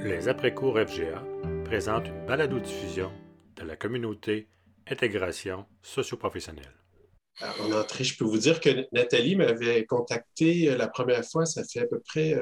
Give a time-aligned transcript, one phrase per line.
[0.00, 1.24] Les après-cours FGA
[1.64, 3.10] présentent une balado-diffusion
[3.56, 4.48] de la communauté
[4.88, 6.72] intégration socio-professionnelle.
[7.60, 11.62] En entrée, je peux vous dire que Nathalie m'avait contacté euh, la première fois, ça
[11.64, 12.34] fait à peu près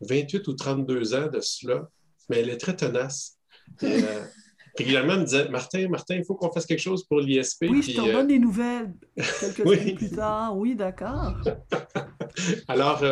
[0.00, 1.88] 28 euh, ou 32 ans de cela,
[2.28, 3.38] mais elle est très tenace.
[3.82, 4.24] Et, euh,
[4.78, 7.66] régulièrement, elle me disait Martin, Martin, il faut qu'on fasse quelque chose pour l'ISP.
[7.70, 10.56] Oui, je te donne des nouvelles quelques années plus tard.
[10.56, 11.34] Oui, d'accord.
[12.68, 13.02] Alors,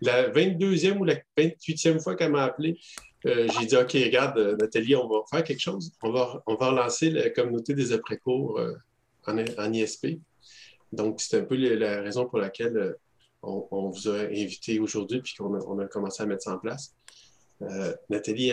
[0.00, 2.76] la 22e ou la 28e fois qu'elle m'a appelé,
[3.26, 5.92] euh, j'ai dit, OK, regarde, euh, Nathalie, on va faire quelque chose.
[6.02, 8.74] On va, on relancer la communauté des après-cours euh,
[9.26, 10.18] en, ISP.
[10.92, 12.94] Donc, c'est un peu la raison pour laquelle
[13.42, 16.94] on, vous a invité aujourd'hui puis qu'on a, commencé à mettre ça en place.
[18.08, 18.52] Nathalie,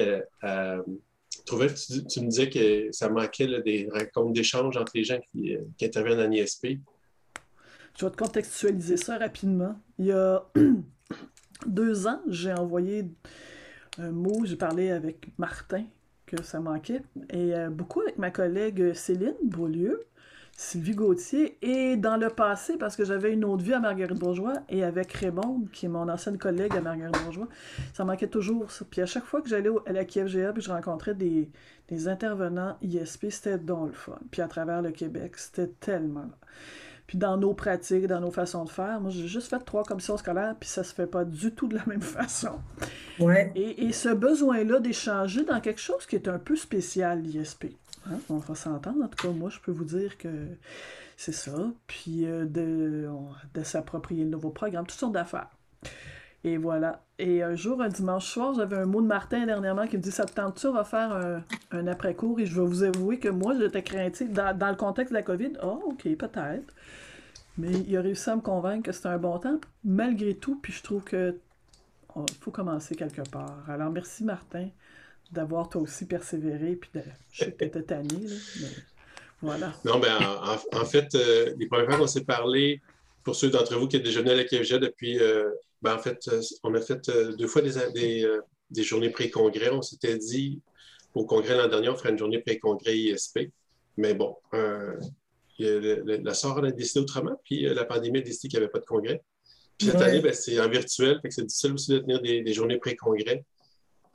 [1.45, 6.19] tu, me disais que ça manquait des rencontres d'échange entre les gens qui, qui interviennent
[6.19, 6.79] en ISP.
[7.97, 9.79] Je vais te contextualiser ça rapidement.
[9.99, 10.43] Il y a
[11.67, 13.05] deux ans, j'ai envoyé
[13.97, 15.85] un mot, j'ai parlé avec Martin
[16.25, 20.03] que ça manquait, et euh, beaucoup avec ma collègue Céline Beaulieu,
[20.55, 24.53] Sylvie Gauthier, et dans le passé, parce que j'avais une autre vie à Marguerite Bourgeois,
[24.69, 27.47] et avec Raymond, qui est mon ancienne collègue à Marguerite Bourgeois,
[27.93, 28.85] ça manquait toujours ça.
[28.89, 31.49] Puis à chaque fois que j'allais à la KFGA, puis je rencontrais des,
[32.07, 34.17] intervenants ISP, c'était dans le fun.
[34.31, 36.31] Puis à travers le Québec, c'était tellement
[37.07, 39.01] puis dans nos pratiques, dans nos façons de faire.
[39.01, 41.75] Moi, j'ai juste fait trois commissions scolaires, puis ça se fait pas du tout de
[41.75, 42.59] la même façon.
[43.19, 43.51] Ouais.
[43.55, 47.65] Et, ce besoin-là d'échanger dans quelque chose qui est un peu spécial, l'ISP.
[48.07, 49.03] Hein, on va s'entendre.
[49.03, 50.29] En tout cas, moi, je peux vous dire que
[51.17, 51.71] c'est ça.
[51.87, 53.07] Puis euh, de,
[53.53, 55.49] de s'approprier le nouveau programme, toutes sortes d'affaires.
[56.43, 57.01] Et voilà.
[57.19, 60.11] Et un jour, un dimanche soir, j'avais un mot de Martin dernièrement qui me dit
[60.11, 63.55] Ça te tente-tu, on va faire un, après-cours Et je vais vous avouer que moi,
[63.57, 64.29] j'étais craintif.
[64.29, 66.73] Dans, dans, le contexte de la COVID, oh, OK, peut-être.
[67.57, 70.59] Mais il a réussi à me convaincre que c'était un bon temps, malgré tout.
[70.61, 71.37] Puis je trouve que
[72.15, 73.63] oh, faut commencer quelque part.
[73.69, 74.67] Alors, merci, Martin,
[75.31, 76.75] d'avoir toi aussi persévéré.
[76.75, 77.01] Puis de,
[77.31, 78.67] je sais que tu tanné, mais
[79.41, 79.73] voilà.
[79.85, 80.09] Non, mais
[80.73, 82.81] en, fait, euh, les premières fois qu'on s'est parlé,
[83.23, 85.19] pour ceux d'entre vous qui ont déjeuné à la KFG depuis.
[85.19, 85.49] Euh,
[85.83, 87.77] ben, en fait, euh, on a fait euh, deux fois des,
[88.23, 89.69] euh, des, journées pré-congrès.
[89.69, 90.61] On s'était dit
[91.13, 93.51] au congrès l'an dernier, on ferait une journée pré-congrès ISP.
[93.97, 94.35] Mais bon,
[95.59, 98.85] la SOR a décidé autrement, puis la pandémie a décidé qu'il n'y avait pas de
[98.85, 99.21] congrès.
[99.77, 102.53] Puis cette année, ben, c'est en virtuel, fait que c'est difficile aussi de tenir des,
[102.53, 103.43] journées pré-congrès.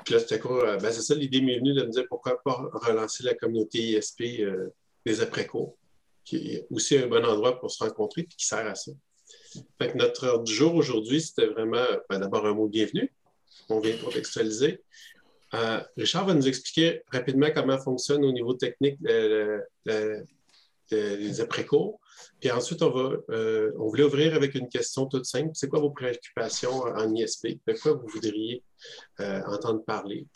[0.05, 0.79] Puis là, c'était quoi?
[0.79, 4.43] Ben, c'est ça, l'idée m'est venue de me dire pourquoi pas relancer la communauté ISP
[5.05, 5.77] des après-cours,
[6.25, 8.91] qui est aussi un bon endroit pour se rencontrer et qui sert à ça
[9.95, 13.13] notre heure du jour aujourd'hui, c'était vraiment ben, d'abord un mot bienvenue.
[13.69, 14.83] On vient contextualiser.
[15.55, 18.99] Euh, Richard va nous expliquer rapidement comment fonctionne au niveau technique
[20.91, 22.01] les après-cours.
[22.41, 25.51] Puis ensuite, on, va, euh, on voulait ouvrir avec une question toute simple.
[25.55, 27.59] C'est quoi vos préoccupations en ISP?
[27.67, 28.63] De quoi vous voudriez
[29.21, 30.27] euh, entendre parler?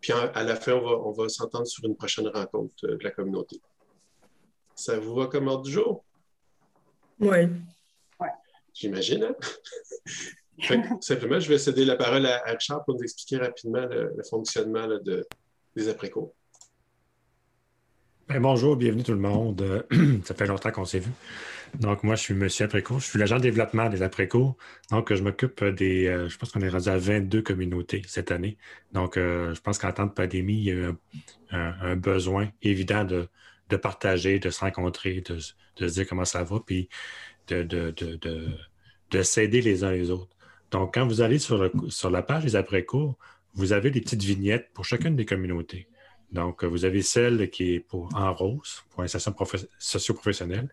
[0.00, 3.10] puis à la fin, on va, on va s'entendre sur une prochaine rencontre de la
[3.10, 3.60] communauté.
[4.74, 6.04] Ça vous va comme ordre du jour?
[7.20, 7.38] Oui.
[8.18, 8.28] Ouais.
[8.72, 9.24] J'imagine.
[9.24, 9.34] Hein?
[11.00, 14.88] simplement, je vais céder la parole à, Richard pour nous expliquer rapidement le, fonctionnement
[15.76, 16.34] des après-cours.
[18.26, 19.86] Ben, bonjour, bienvenue tout le monde.
[20.24, 21.10] Ça fait longtemps qu'on s'est vu.
[21.78, 23.00] Donc, moi, je suis monsieur après-cours.
[23.00, 24.56] Je suis l'agent de développement des après-cours.
[24.90, 26.06] Donc, je m'occupe des.
[26.06, 28.56] Euh, je pense qu'on est rendu à 22 communautés cette année.
[28.92, 30.92] Donc, euh, je pense qu'en temps de pandémie, il y a eu
[31.50, 33.28] un besoin évident de,
[33.70, 36.88] de partager, de se rencontrer, de, se dire comment ça va, puis
[37.48, 40.36] de, de, s'aider les uns les autres.
[40.70, 41.58] Donc, quand vous allez sur,
[42.10, 43.16] la page des après-cours,
[43.54, 45.88] vous avez des petites vignettes pour chacune des communautés.
[46.30, 49.34] Donc, vous avez celle qui est pour, en rose, pour l'insertion
[49.78, 50.68] socio-professionnelle.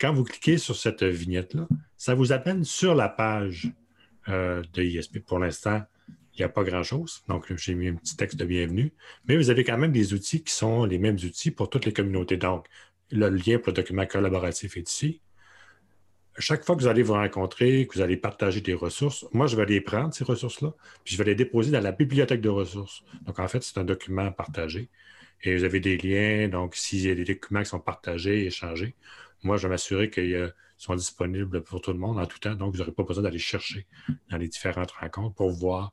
[0.00, 3.70] Quand vous cliquez sur cette vignette-là, ça vous amène sur la page
[4.28, 5.20] euh, de ISP.
[5.20, 5.82] Pour l'instant,
[6.34, 7.22] il n'y a pas grand-chose.
[7.28, 8.92] Donc, j'ai mis un petit texte de bienvenue.
[9.26, 11.92] Mais vous avez quand même des outils qui sont les mêmes outils pour toutes les
[11.92, 12.36] communautés.
[12.36, 12.66] Donc,
[13.10, 15.20] le lien pour le document collaboratif est ici.
[16.36, 19.54] Chaque fois que vous allez vous rencontrer, que vous allez partager des ressources, moi, je
[19.54, 20.74] vais les prendre, ces ressources-là,
[21.04, 23.04] puis je vais les déposer dans la bibliothèque de ressources.
[23.22, 24.88] Donc, en fait, c'est un document partagé.
[25.42, 26.48] Et vous avez des liens.
[26.48, 28.96] Donc, s'il y a des documents qui sont partagés, échangés,
[29.44, 32.56] moi, je vais m'assurer qu'ils sont disponibles pour tout le monde en tout temps.
[32.56, 33.86] Donc, vous n'aurez pas besoin d'aller chercher
[34.30, 35.92] dans les différentes rencontres pour voir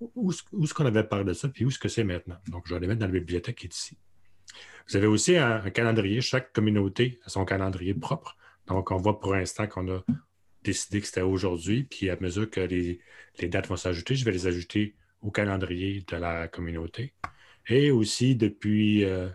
[0.00, 2.38] où, est-ce qu'on avait parlé de ça, puis où est-ce que c'est maintenant.
[2.48, 3.98] Donc, je vais les mettre dans la bibliothèque qui est ici.
[4.88, 6.20] Vous avez aussi un, calendrier.
[6.20, 8.36] Chaque communauté a son calendrier propre.
[8.66, 10.04] Donc, on voit pour l'instant qu'on a
[10.62, 13.00] décidé que c'était aujourd'hui, puis à mesure que les,
[13.48, 17.14] dates vont s'ajouter, je vais les ajouter au calendrier de la communauté.
[17.68, 19.28] Et aussi, depuis euh,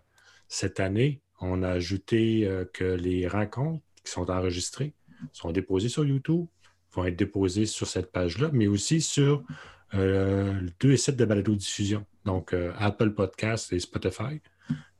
[0.47, 4.93] cette année, on a ajouté euh, que les rencontres qui sont enregistrées
[5.31, 6.45] sont déposées sur YouTube,
[6.91, 9.43] vont être déposées sur cette page-là, mais aussi sur
[9.93, 14.41] deux sites de balado-diffusion, donc Apple Podcast et Spotify.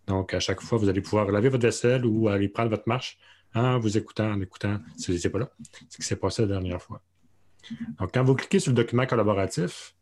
[0.08, 3.18] Donc, à chaque fois, vous allez pouvoir laver votre vaisselle ou aller prendre votre marche
[3.54, 5.50] en vous écoutant, en écoutant, si vous pas là,
[5.90, 7.02] ce qui s'est passé la dernière fois.
[8.00, 9.96] Donc, quand vous cliquez sur le document collaboratif,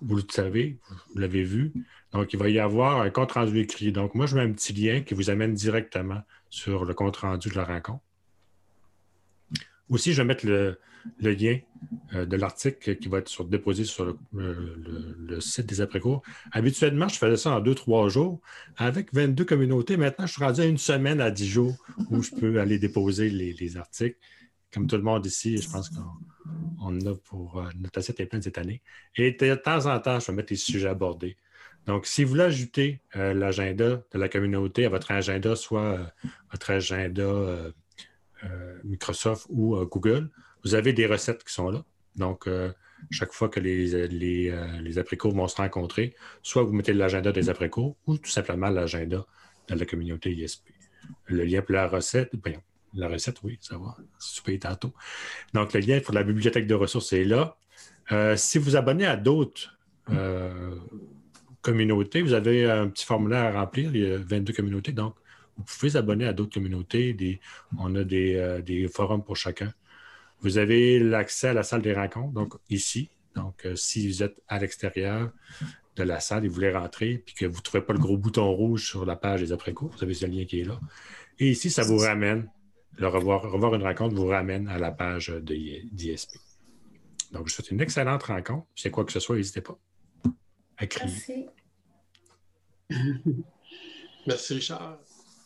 [0.00, 0.78] vous le savez,
[1.14, 1.72] vous l'avez vu.
[2.10, 3.92] Donc, il va y avoir un compte rendu écrit.
[3.92, 7.48] Donc, moi, je mets un petit lien qui vous amène directement sur le compte rendu
[7.48, 8.02] de la rencontre.
[9.88, 10.78] Aussi, je vais mettre le,
[11.20, 11.58] lien
[12.14, 16.22] euh, de l'article qui va être déposé sur le, site des après-cours.
[16.52, 18.40] Habituellement, je faisais ça en deux, trois jours.
[18.76, 21.76] Avec 22 communautés, maintenant, je suis rendu à une semaine à 10 jours
[22.10, 24.18] où je peux aller déposer les, articles.
[24.72, 28.42] Comme tout le monde ici, je pense qu'on a pour euh, notre assiette est pleine
[28.42, 28.82] cette année.
[29.16, 31.36] Et de temps en temps, je vais mettre les sujets abordés.
[31.86, 35.98] Donc, si vous voulez ajouter euh, l'agenda de la communauté à votre agenda, soit
[36.50, 37.72] votre agenda
[38.44, 40.28] euh, Microsoft ou euh, Google,
[40.64, 41.84] vous avez des recettes qui sont là.
[42.16, 42.72] Donc, euh,
[43.10, 44.50] chaque fois que les, les,
[45.24, 49.26] vont se rencontrer, soit vous mettez l'agenda des après-cours ou tout simplement l'agenda
[49.68, 50.68] de la communauté ISP.
[51.26, 52.60] Le lien pour la recette, bien,
[52.94, 54.92] la recette, oui, ça va, super tantôt.
[55.52, 57.56] Donc, le lien pour la bibliothèque de ressources est là.
[58.36, 59.76] si vous abonnez à d'autres
[61.62, 65.14] communautés, vous avez un petit formulaire à remplir, il y a 22 communautés, donc
[65.56, 67.40] vous pouvez vous abonner à d'autres communautés.
[67.78, 69.72] on a euh, des, forums pour chacun.
[70.42, 73.10] Vous avez l'accès à la salle des rencontres, donc ici.
[73.34, 75.30] Donc, euh, si vous êtes à l'extérieur
[75.96, 78.16] de la salle et vous voulez rentrer, puis que vous ne trouvez pas le gros
[78.16, 80.78] bouton rouge sur la page des après-cours, vous avez ce lien qui est là.
[81.38, 82.50] Et ici, ça vous ramène,
[82.98, 86.36] le revoir, revoir une rencontre vous ramène à la page d'ISP.
[87.32, 88.66] Donc, je vous souhaite une excellente rencontre.
[88.74, 89.78] Si c'est quoi que ce soit, n'hésitez pas
[90.76, 91.48] à crier.
[92.90, 93.16] Merci.
[94.26, 94.98] Merci, Richard.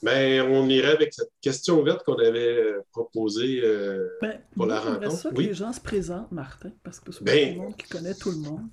[0.02, 4.80] Ben, on irait avec cette question ouverte qu'on avait euh, proposée euh, ben, pour la
[4.80, 5.10] rencontre.
[5.12, 7.54] ça que les gens se présentent, Martin, parce que c'est ben...
[7.54, 8.68] tout le monde qui connaît tout le monde.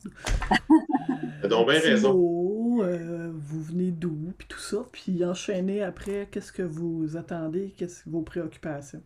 [1.44, 2.84] euh, donc bien raison.
[2.84, 8.10] Euh, vous venez d'où, puis tout ça, puis enchaîner après, qu'est-ce que vous attendez, qu'est-ce
[8.10, 9.04] vos préoccupations?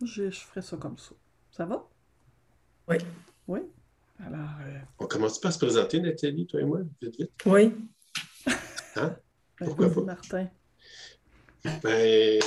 [0.00, 1.14] Moi, je, je ferais ça comme ça.
[1.50, 1.86] Ça va?
[2.88, 2.96] Oui.
[3.46, 3.60] Oui?
[4.24, 4.48] Alors...
[4.98, 7.30] On commence pas à se présenter, Nathalie, toi et moi, vite, vite.
[7.44, 7.74] Oui.
[8.96, 9.16] Hein?
[9.58, 10.00] Pourquoi pas?
[10.02, 10.48] Martin.
[11.82, 12.40] Ben,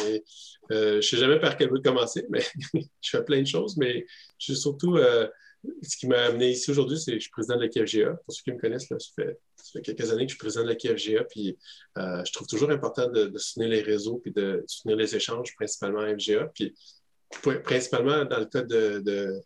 [0.72, 2.44] euh, je ne sais jamais par quel bout commencer, mais
[3.02, 4.06] je fais plein de choses, mais
[4.38, 4.98] je surtout.
[4.98, 5.28] Euh,
[5.84, 8.14] ce qui m'a amené ici aujourd'hui, c'est que je suis président de la KFGA.
[8.26, 10.76] Pour ceux qui me connaissent, ça, fait, quelques années que je suis président de la
[10.76, 11.56] KFGA, puis
[12.00, 16.00] euh, je trouve toujours important de, soutenir les réseaux puis de soutenir les échanges, principalement
[16.00, 16.52] à FGA.
[16.56, 16.74] Puis
[17.64, 19.40] principalement dans le cas de de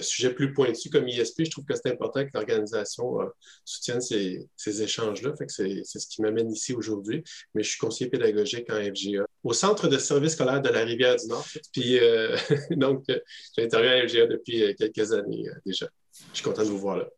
[0.00, 3.26] sujets plus pointus comme ISP, je trouve que c'est important que l'organisation euh,
[3.64, 5.32] soutienne ces, échanges-là.
[5.48, 7.22] c'est, ce qui m'amène ici aujourd'hui.
[7.54, 11.46] Mais je suis conseiller pédagogique en FGA au Centre de service scolaire de la Rivière-du-Nord.
[11.72, 12.36] Puis, euh,
[12.70, 13.04] donc,
[13.56, 15.88] j'interviens à FGA depuis euh, quelques années déjà.
[16.32, 17.08] Je suis content de vous voir là.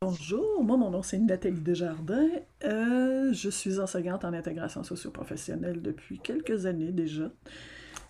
[0.00, 2.30] Bonjour, moi mon nom c'est Nathalie Desjardins.
[2.62, 7.32] je suis enseignante en intégration socio-professionnelle depuis quelques années déjà.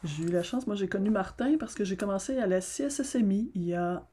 [0.04, 3.50] J'ai eu la chance, moi j'ai connu Martin parce que j'ai commencé à la CSSMI
[3.54, 4.06] il y a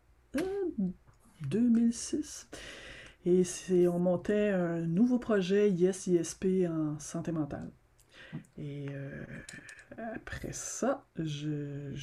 [1.49, 2.49] 2006.
[3.27, 7.71] Euh, Et on montait un nouveau projet IS-ISP en santé mentale.
[8.57, 9.23] Et euh,
[10.15, 11.93] après ça, je,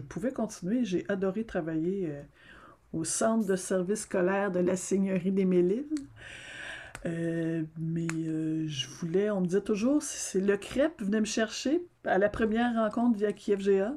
[0.00, 0.84] pouvais continuer.
[0.84, 2.22] J'ai adoré travailler euh,
[2.92, 5.98] au centre de service scolaire de la Seigneurie des Mélides.
[7.06, 12.18] Euh, mais je voulais, on me disait toujours, c'est le crêpe venait me chercher à
[12.18, 13.94] la première rencontre via KFGA.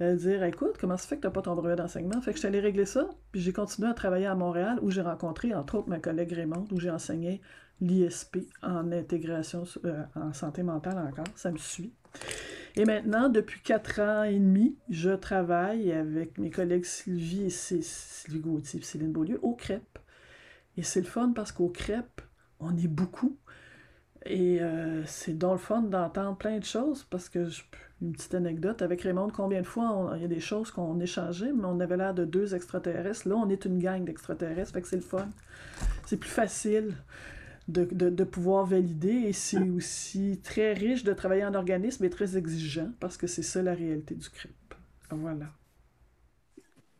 [0.00, 2.20] Euh, dire écoute, comment ça fait que tu n'as pas ton brevet d'enseignement?
[2.20, 4.90] Fait que je suis allée régler ça, puis j'ai continué à travailler à Montréal où
[4.90, 7.40] j'ai rencontré entre autres ma collègue Raymond, où j'ai enseigné
[7.80, 9.64] l'ISP en intégration
[10.14, 11.26] en santé mentale encore.
[11.36, 11.92] Ça me suit.
[12.74, 18.40] Et maintenant, depuis quatre ans et demi, je travaille avec mes collègues Sylvie et Sylvie
[18.40, 19.98] Gauthier et Céline Beaulieu au crêpe.
[20.78, 22.22] Et c'est le fun parce qu'au crêpe,
[22.60, 23.36] on est beaucoup.
[24.26, 27.48] Et euh, c'est dans le fun d'entendre plein de choses parce que,
[28.00, 31.52] une petite anecdote, avec Raymond, combien de fois il y a des choses qu'on échangeait,
[31.52, 33.28] mais on avait l'air de deux extraterrestres.
[33.28, 35.28] Là, on est une gang d'extraterrestres, fait que c'est le fun.
[36.06, 36.96] C'est plus facile
[37.68, 42.90] de, pouvoir valider et c'est aussi très riche de travailler en organisme et très exigeant
[43.00, 44.74] parce que c'est ça la réalité du CRIP.
[45.10, 45.46] Voilà.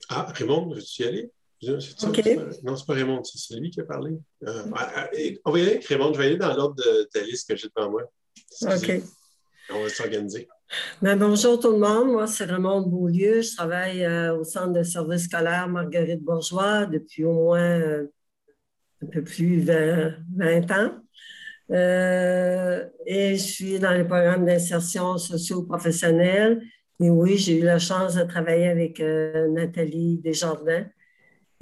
[0.09, 1.33] Ah, Raymond, veux-tu y aller?
[1.63, 4.19] Non, c'est pas Raymond, c'est lui qui a parlé.
[4.47, 4.65] Euh,
[5.45, 7.69] on va y aller Raymond, je vais aller dans l'ordre de, ta liste que j'ai
[7.75, 8.03] devant moi.
[8.63, 9.03] OK.
[9.71, 10.49] On va s'organiser.
[11.01, 14.83] Ben, bonjour tout le monde, moi c'est Raymond Beaulieu, je travaille euh, au Centre de
[14.83, 18.07] service scolaire Marguerite Bourgeois depuis au moins euh,
[19.03, 20.99] un peu plus de 20 ans.
[23.07, 26.61] et je suis dans les programmes d'insertion socio-professionnelle.
[27.01, 30.87] Et oui, j'ai eu la chance de travailler avec Nathalie Desjardins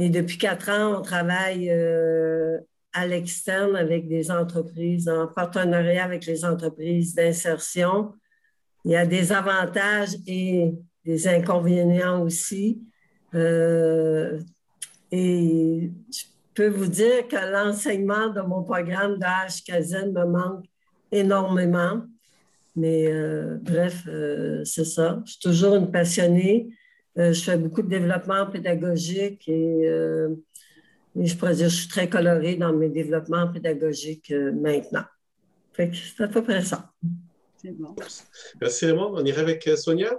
[0.00, 2.59] Et depuis quatre ans, on travaille euh,
[2.95, 8.14] à l'externe avec des entreprises, en partenariat avec les entreprises d'insertion.
[8.87, 10.73] Il y a des avantages et
[11.04, 12.80] des inconvénients aussi.
[13.35, 14.40] Euh,
[15.12, 16.23] et je
[16.54, 20.64] peux vous dire que l'enseignement de mon programme d'HKZ me manque
[21.12, 22.04] énormément.
[22.75, 24.09] Mais euh, bref,
[24.64, 25.21] c'est ça.
[25.26, 26.71] Je suis toujours une passionnée.
[27.33, 29.89] Je fais beaucoup de développement pédagogique et,
[31.17, 35.05] je pourrais dire que je suis très colorée dans mes développements pédagogiques maintenant.
[35.73, 36.93] Fait que c'est à peu près ça.
[37.57, 37.95] C'est bon.
[38.61, 39.12] Merci Raymond.
[39.15, 40.12] On irait avec Sonia?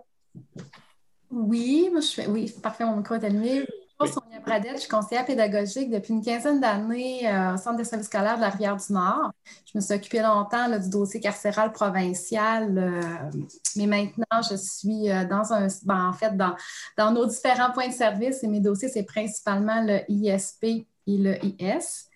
[1.31, 3.65] Oui, moi, je fais, oui, parfait, mon micro est allumé.
[4.08, 8.08] Sonia Pradette, je suis conseillère pédagogique depuis une quinzaine d'années euh, au Centre de services
[8.08, 9.31] scolaires de la Rivière-du-Nord.
[9.65, 13.29] Je me suis occupée longtemps du dossier carcéral provincial, euh,
[13.75, 16.55] mais maintenant, je suis euh, dans un, ben, en fait, dans,
[16.98, 21.43] dans nos différents points de service et mes dossiers, c'est principalement le ISP et le
[21.43, 22.11] IS.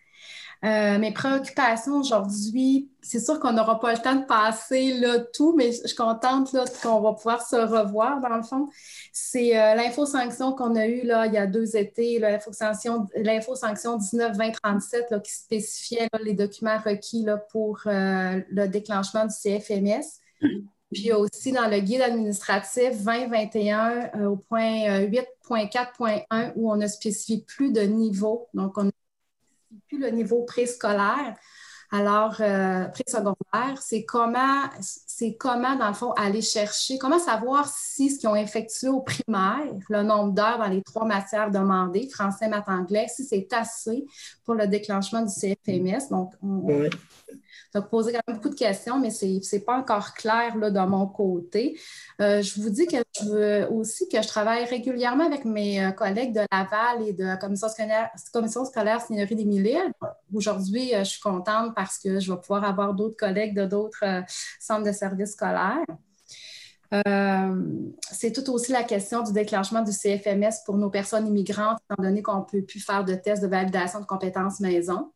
[0.66, 5.00] Euh, mes préoccupations aujourd'hui, c'est sûr qu'on n'aura pas le temps de passer
[5.34, 8.68] tout, mais je suis contente qu'on va pouvoir se revoir dans le fond.
[9.14, 16.10] C'est euh, l'info-sanction qu'on a eue il y a deux étés, l'info-sanction 19-20-37 qui spécifiait
[16.24, 20.22] les documents requis pour euh, le déclenchement du CFMS.
[20.92, 27.72] Puis aussi dans le guide administratif 2021 au point 8.4.1 où on ne spécifie plus
[27.72, 28.48] de niveau.
[28.54, 28.90] Donc, on
[29.88, 31.36] plus le niveau préscolaire.
[31.92, 38.10] Alors, euh, préscolaire, c'est comment, c'est comment, dans le fond, aller chercher, comment savoir si
[38.10, 42.48] ce qu'ils ont effectué au primaire, le nombre d'heures dans les trois matières demandées, français,
[42.48, 44.06] maths, anglais, si c'est assez
[44.44, 46.10] pour le déclenchement du CFMS.
[46.10, 46.68] Donc, on,
[47.76, 50.80] donc, poser quand même beaucoup de questions, mais ce n'est pas encore clair là, de
[50.80, 51.78] mon côté.
[52.22, 55.92] Euh, je vous dis que je veux aussi que je travaille régulièrement avec mes euh,
[55.92, 59.66] collègues de Laval et de la commission scolaire, commission scolaire Seigneurie des mille
[60.34, 64.24] Aujourd'hui, euh, je suis contente parce que je vais pouvoir avoir d'autres collègues de d'autres
[64.60, 65.86] centres de services scolaires.
[68.12, 72.22] c'est tout aussi la question du déclenchement du CFMS pour nos personnes immigrantes, étant donné
[72.22, 75.12] qu'on ne peut plus faire de tests de validation de compétences maison.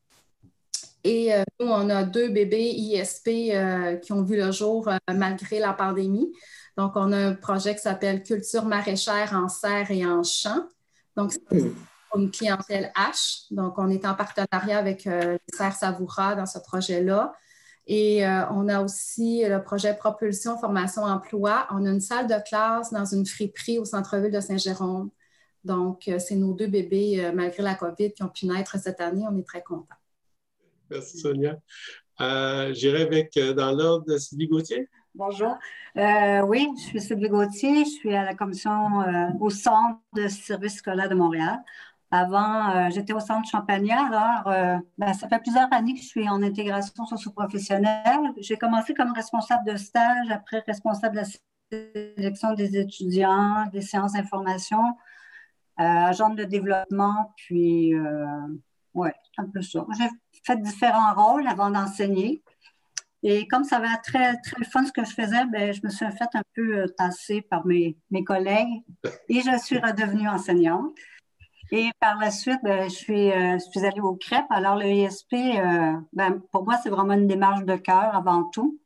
[1.03, 4.97] Et euh, nous, on a deux bébés ISP euh, qui ont vu le jour euh,
[5.13, 6.31] malgré la pandémie.
[6.77, 10.67] Donc, on a un projet qui s'appelle Culture maraîchère en serre et en champ.
[11.15, 11.75] Donc, c'est hmm.
[12.15, 13.45] une clientèle H.
[13.51, 17.33] Donc, on est en partenariat avec les serres Savoura dans ce projet-là.
[17.87, 21.67] Et on a aussi le projet Propulsion Formation Emploi.
[21.71, 25.09] On a une salle de classe dans une friperie au centre-ville de Saint-Jérôme.
[25.63, 29.25] Donc, c'est nos deux bébés, malgré la COVID, qui ont pu naître cette année.
[29.27, 29.98] On est très contents.
[30.89, 31.57] Merci, Sonia.
[32.19, 34.89] Euh, J'irai avec, euh, dans l'ordre, Sylvie Gauthier.
[35.13, 35.55] Bonjour.
[35.97, 37.85] Euh, oui, je suis Sylvie Gauthier.
[37.85, 39.03] Je suis à la commission
[39.39, 41.59] au Centre de services scolaires de Montréal.
[42.11, 44.07] Avant, j'étais au Centre Champagnat.
[44.07, 48.33] Alors, ben, ça fait plusieurs années que je suis en intégration socio-professionnelle.
[48.37, 54.13] J'ai commencé comme responsable de stage, après responsable de la sélection des étudiants, des séances
[54.13, 54.81] d'information,
[55.77, 57.93] agent de développement, puis,
[58.93, 59.85] oui, un peu ça.
[59.97, 60.09] J'ai
[60.43, 62.43] fait différents rôles avant d'enseigner.
[63.21, 66.05] Et comme ça avait très, très fun ce que je faisais, ben, je me suis
[66.05, 68.83] fait un peu euh, tasser par mes, mes collègues
[69.27, 70.95] et je suis redevenue enseignante.
[71.71, 74.45] Et par la suite, ben, je, suis, euh, je suis allée au CREP.
[74.49, 78.79] Alors, le ISP, euh, ben, pour moi, c'est vraiment une démarche de cœur avant tout,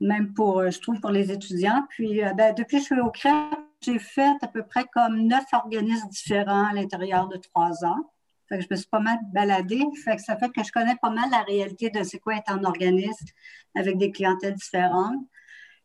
[0.00, 1.86] même pour, je trouve, pour les étudiants.
[1.90, 2.20] Puis,
[2.58, 6.66] depuis que je suis au CREP, j'ai fait à peu près comme neuf organismes différents
[6.66, 8.10] à l'intérieur de trois ans
[8.50, 9.84] je me suis pas mal baladée.
[10.04, 12.52] Fait que ça fait que je connais pas mal la réalité de c'est quoi être
[12.52, 13.26] en organisme
[13.74, 15.24] avec des clientèles différentes.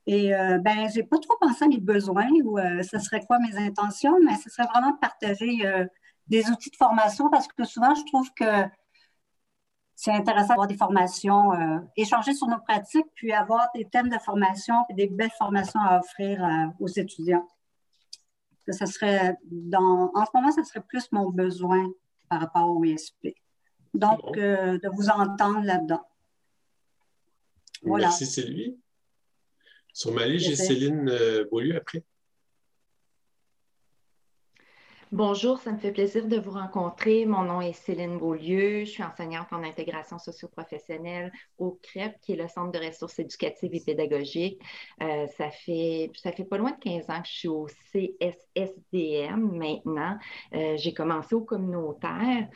[0.08, 3.40] Et euh, ben, j'ai pas trop pensé à mes besoins ou euh, ce serait quoi
[3.40, 5.86] mes intentions, mais ce serait vraiment de partager euh,
[6.28, 8.70] des outils de formation parce que souvent, je trouve que
[9.96, 14.20] c'est intéressant d'avoir des formations, euh, échanger sur nos pratiques, puis avoir des thèmes de
[14.20, 16.46] formation et des belles formations à offrir
[16.80, 17.48] aux étudiants.
[18.68, 21.88] Ça serait dans, en ce moment, ce serait plus mon besoin
[22.30, 23.36] par rapport au ISP.
[23.94, 26.06] Donc, euh, de vous entendre là-dedans.
[27.84, 28.08] Voilà.
[28.08, 28.78] Merci, Sylvie.
[29.94, 32.04] Sur ma liste, j'ai Céline euh, Beaulieu après.
[35.16, 37.26] Bonjour, ça me fait plaisir de vous rencontrer.
[37.26, 38.80] Mon nom est Céline Beaulieu.
[38.80, 43.74] Je suis enseignante en intégration socio-professionnelle au CREP, qui est le Centre de ressources éducatives
[43.74, 44.62] et pédagogiques.
[45.02, 49.58] Euh, ça, fait, ça fait pas loin de 15 ans que je suis au CSSDM
[49.58, 50.18] maintenant.
[50.54, 52.50] Euh, j'ai commencé au communautaire.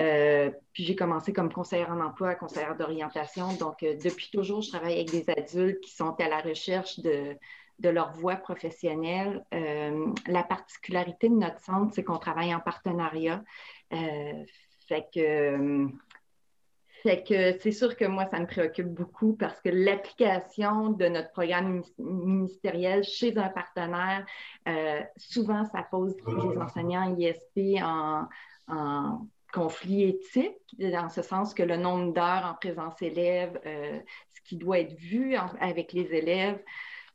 [0.00, 3.52] Euh, puis j'ai commencé comme conseillère en emploi, conseillère d'orientation.
[3.52, 7.36] Donc, depuis toujours, je travaille avec des adultes qui sont à la recherche de,
[7.78, 9.44] de leur voie professionnelle.
[9.52, 13.42] la particularité de notre centre, c'est qu'on travaille en partenariat.
[13.90, 15.88] fait que
[17.04, 21.82] que c'est sûr que moi, ça me préoccupe beaucoup parce que l'application de notre programme
[21.98, 24.24] ministériel chez un partenaire,
[24.68, 28.28] euh, souvent, ça pose les enseignants ISP en,
[29.52, 34.00] conflit éthique, dans ce sens que le nombre d'heures en présence élève, euh,
[34.32, 36.58] ce qui doit être vu avec les élèves,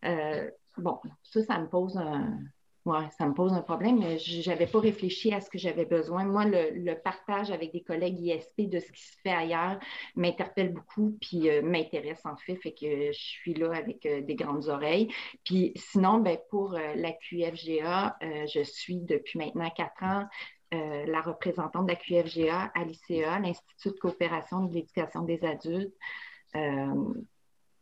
[0.08, 2.40] euh, bon, ça, ça me pose un,
[2.86, 5.86] oui, ça me pose un problème, mais je n'avais pas réfléchi à ce que j'avais
[5.86, 6.24] besoin.
[6.24, 9.80] Moi, le, partage avec des collègues ISP de ce qui se fait ailleurs
[10.16, 14.36] m'interpelle beaucoup, puis euh, m'intéresse en fait, fait que je suis là avec euh, des
[14.36, 15.14] grandes oreilles.
[15.44, 20.26] Puis sinon, ben, pour la QFGA, je suis depuis maintenant quatre ans
[20.70, 25.96] la représentante de la QFGA à l'ICA, l'Institut de coopération de l'éducation des adultes.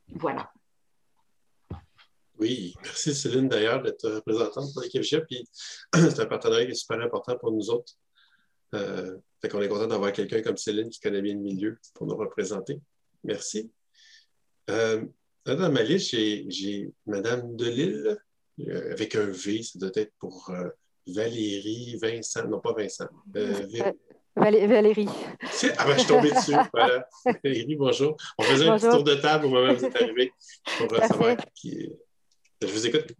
[0.10, 0.52] voilà.
[2.40, 5.22] Oui, merci Céline d'ailleurs d'être représentante pour l'équipe GIA.
[5.22, 5.48] Puis
[5.94, 7.94] c'est un partenariat qui est super important pour nous autres.
[8.74, 12.08] Euh, fait qu'on est content d'avoir quelqu'un comme Céline qui connaît bien le milieu pour
[12.08, 12.80] nous représenter.
[13.24, 13.72] Merci.
[14.70, 15.06] Euh,
[15.46, 18.18] dans ma liste, j'ai Madame Delille
[18.68, 20.70] euh, avec un V, ça doit être pour euh,
[21.08, 23.08] Valérie, Vincent, non pas Vincent.
[23.28, 25.08] Valérie.
[25.78, 26.54] Ah ben, je suis tombée dessus.
[26.74, 27.08] Voilà.
[27.44, 28.18] Valérie, bonjour.
[28.38, 30.34] On faisait un petit tour de table au moment où vous êtes arrivé
[30.78, 32.05] pour savoir qui est.
[32.62, 33.14] Je vous écoute.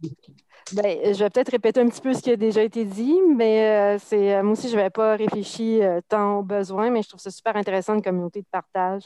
[0.72, 3.96] Ben, je vais peut-être répéter un petit peu ce qui a déjà été dit, mais
[3.96, 7.20] euh, euh, moi aussi, je n'avais pas réfléchi euh, tant aux besoins, mais je trouve
[7.20, 9.04] ça super intéressant, une communauté de partage,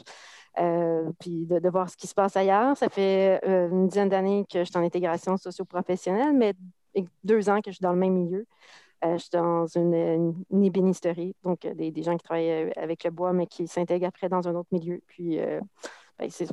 [1.18, 2.76] puis de, voir ce qui se passe ailleurs.
[2.78, 6.54] Ça fait une dizaine d'années que je suis en intégration socio-professionnelle, mais
[7.24, 8.46] deux ans que je suis dans le même milieu.
[9.02, 13.32] je suis dans une, une, ébénisterie, donc des, des, gens qui travaillent avec le bois,
[13.34, 15.02] mais qui s'intègrent après dans un autre milieu.
[15.06, 15.38] Puis,
[16.18, 16.48] ben, c'est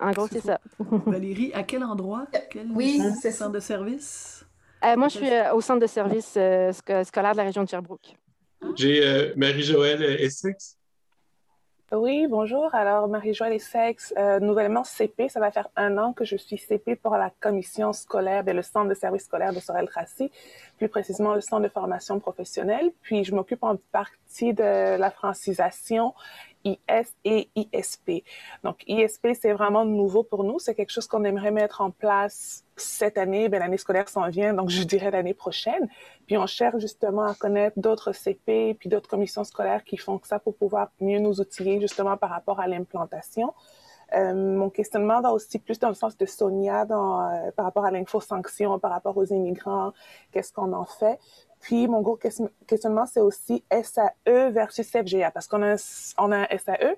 [0.00, 0.60] en gros, c'est ça.
[0.78, 2.26] Valérie, à quel endroit?
[2.50, 4.44] Quel oui, c'est centre de service?
[4.84, 7.68] Euh, moi, je suis euh, au centre de service euh, scolaire de la région de
[7.68, 8.16] Sherbrooke.
[8.76, 10.76] J'ai Marie-Joëlle Essex.
[11.92, 12.74] Oui, bonjour.
[12.74, 15.28] Alors, Marie-Joëlle Essex, nouvellement CP.
[15.28, 18.62] Ça va faire un an que je suis CP pour la commission scolaire, et le
[18.62, 20.30] centre de service scolaire de Sorel-Tracy,
[20.78, 22.92] plus précisément le centre de formation professionnelle.
[23.02, 26.14] Puis, je m'occupe en partie de la francisation
[26.64, 28.24] IS et ISP.
[28.62, 30.58] Donc, ISP, c'est vraiment nouveau pour nous.
[30.58, 33.48] C'est quelque chose qu'on aimerait mettre en place cette année.
[33.48, 35.88] Ben, l'année scolaire s'en vient, donc je dirais l'année prochaine.
[36.26, 40.38] Puis, on cherche justement à connaître d'autres CP puis d'autres commissions scolaires qui font ça
[40.38, 43.52] pour pouvoir mieux nous outiller justement par rapport à l'implantation.
[44.14, 47.90] Euh, mon questionnement va aussi plus dans le sens de Sonia euh, par rapport à
[47.90, 49.92] l'info-sanction, par rapport aux immigrants,
[50.32, 51.18] qu'est-ce qu'on en fait.
[51.62, 52.18] Puis, mon gros
[52.66, 55.76] questionnement, c'est aussi SAE versus FGA, parce qu'on a,
[56.18, 56.96] on a un SAE,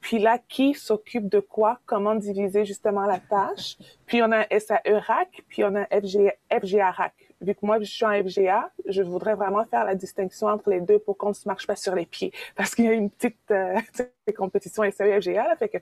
[0.00, 3.76] puis là, qui s'occupe de quoi, comment diviser justement la tâche.
[4.06, 7.14] Puis, on a un SAE RAC, puis on a un FGA, FGA RAC.
[7.40, 10.80] Vu que moi, je suis en FGA, je voudrais vraiment faire la distinction entre les
[10.80, 12.32] deux pour qu'on ne se marche pas sur les pieds.
[12.54, 13.80] Parce qu'il y a une petite euh,
[14.36, 15.78] compétition SAE FGA, là, fait que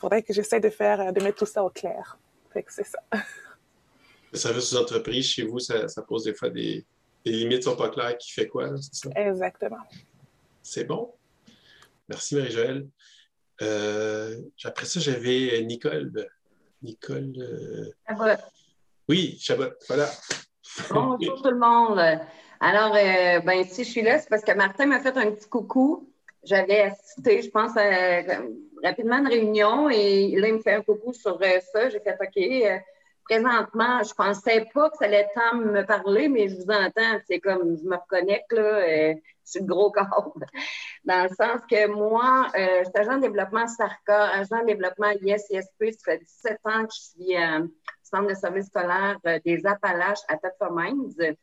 [0.00, 2.18] faudrait que j'essaie de faire, de mettre tout ça au clair.
[2.52, 2.98] Fait que c'est ça.
[4.32, 6.84] Le service aux entreprises, chez vous, ça pose des fois des,
[7.26, 9.10] les limites sont pas claires, qui fait quoi, c'est ça?
[9.16, 9.82] Exactement.
[10.62, 11.12] C'est bon?
[12.08, 12.88] Merci, Marie-Joëlle.
[13.62, 16.12] Euh, après ça, j'avais Nicole.
[16.82, 17.32] Nicole.
[17.38, 17.90] Euh...
[18.08, 18.42] Chabot.
[19.08, 20.08] Oui, Chabot, voilà.
[20.90, 21.98] Bonjour tout le monde.
[22.60, 25.48] Alors, euh, ben, si je suis là, c'est parce que Martin m'a fait un petit
[25.48, 26.08] coucou.
[26.44, 27.72] J'avais assisté, je pense,
[28.84, 31.88] rapidement à une réunion et là, il me fait un coucou sur euh, ça.
[31.90, 32.82] J'ai fait OK
[33.28, 37.40] présentement, je pensais pas que ça allait tant me parler, mais je vous entends, c'est
[37.40, 40.34] comme je me reconnecte là, euh, sur le gros corps.
[41.04, 45.10] Dans le sens que moi, euh, je suis agent de développement SARCA, agent de développement
[45.22, 47.66] ISISP, ça fait 17 ans que je suis euh,
[48.02, 50.38] centre de service scolaire euh, des Appalaches à
[50.70, 51.36] Mines.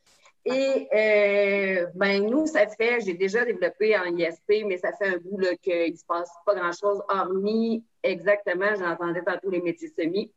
[0.46, 5.18] Et euh, ben nous, ça fait, j'ai déjà développé en ISP, mais ça fait un
[5.18, 10.34] bout qu'il ne se passe pas grand-chose, hormis exactement, j'entendais tantôt les métiers semis.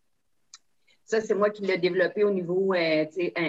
[1.06, 3.06] Ça, c'est moi qui l'ai développé au niveau euh,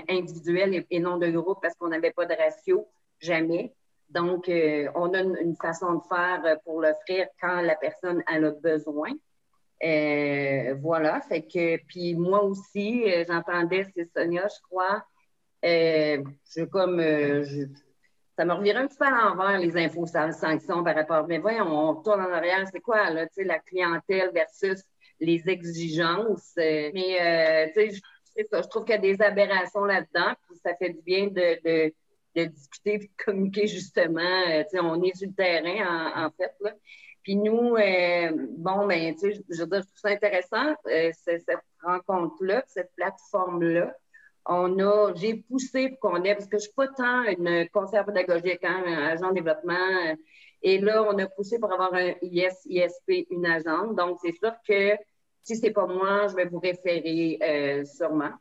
[0.08, 2.88] individuel et, non de groupe parce qu'on n'avait pas de ratio,
[3.20, 3.74] jamais.
[4.12, 8.52] Donc, euh, on a une, façon de faire pour l'offrir quand la personne en a
[8.52, 9.10] besoin.
[9.84, 15.04] Euh, voilà, fait que, puis moi aussi, j'entendais, c'est Sonia, je crois,
[15.64, 17.02] je comme,
[18.38, 21.66] ça me revirait un petit peu à l'envers, les infos sanctions par rapport, mais voyons,
[21.68, 24.84] on tourne en arrière, c'est quoi, là, tu sais, la clientèle versus
[25.20, 26.54] les exigences.
[26.58, 30.58] Euh, mais, euh, tu sais, ça, je trouve qu'il y a des aberrations là-dedans, puis
[30.64, 31.94] ça fait du bien de, de,
[32.36, 34.22] de discuter de communiquer justement.
[34.22, 36.72] Euh, tu sais, on est sur le terrain, en, fait, là.
[37.24, 37.76] Puis nous,
[38.58, 41.50] bon, ben, tu sais, je, je trouve ça intéressant, cette
[41.84, 43.94] rencontre-là, cette plateforme-là,
[44.50, 47.68] on a, j'ai poussé pour qu'on ait, parce que je ne suis pas tant une
[47.70, 50.16] conseillère pédagogique, hein, un agent de développement.
[50.62, 53.96] Et là, on a poussé pour avoir un IS, ISP, une agente.
[53.96, 54.96] Donc, c'est sûr que
[55.44, 58.32] si ce n'est pas moi, je vais vous référer euh, sûrement.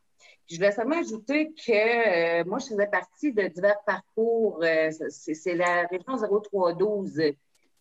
[0.49, 4.61] Je voulais seulement ajouter que euh, moi, je faisais partie de divers parcours.
[4.62, 7.21] Euh, c'est la région 0312.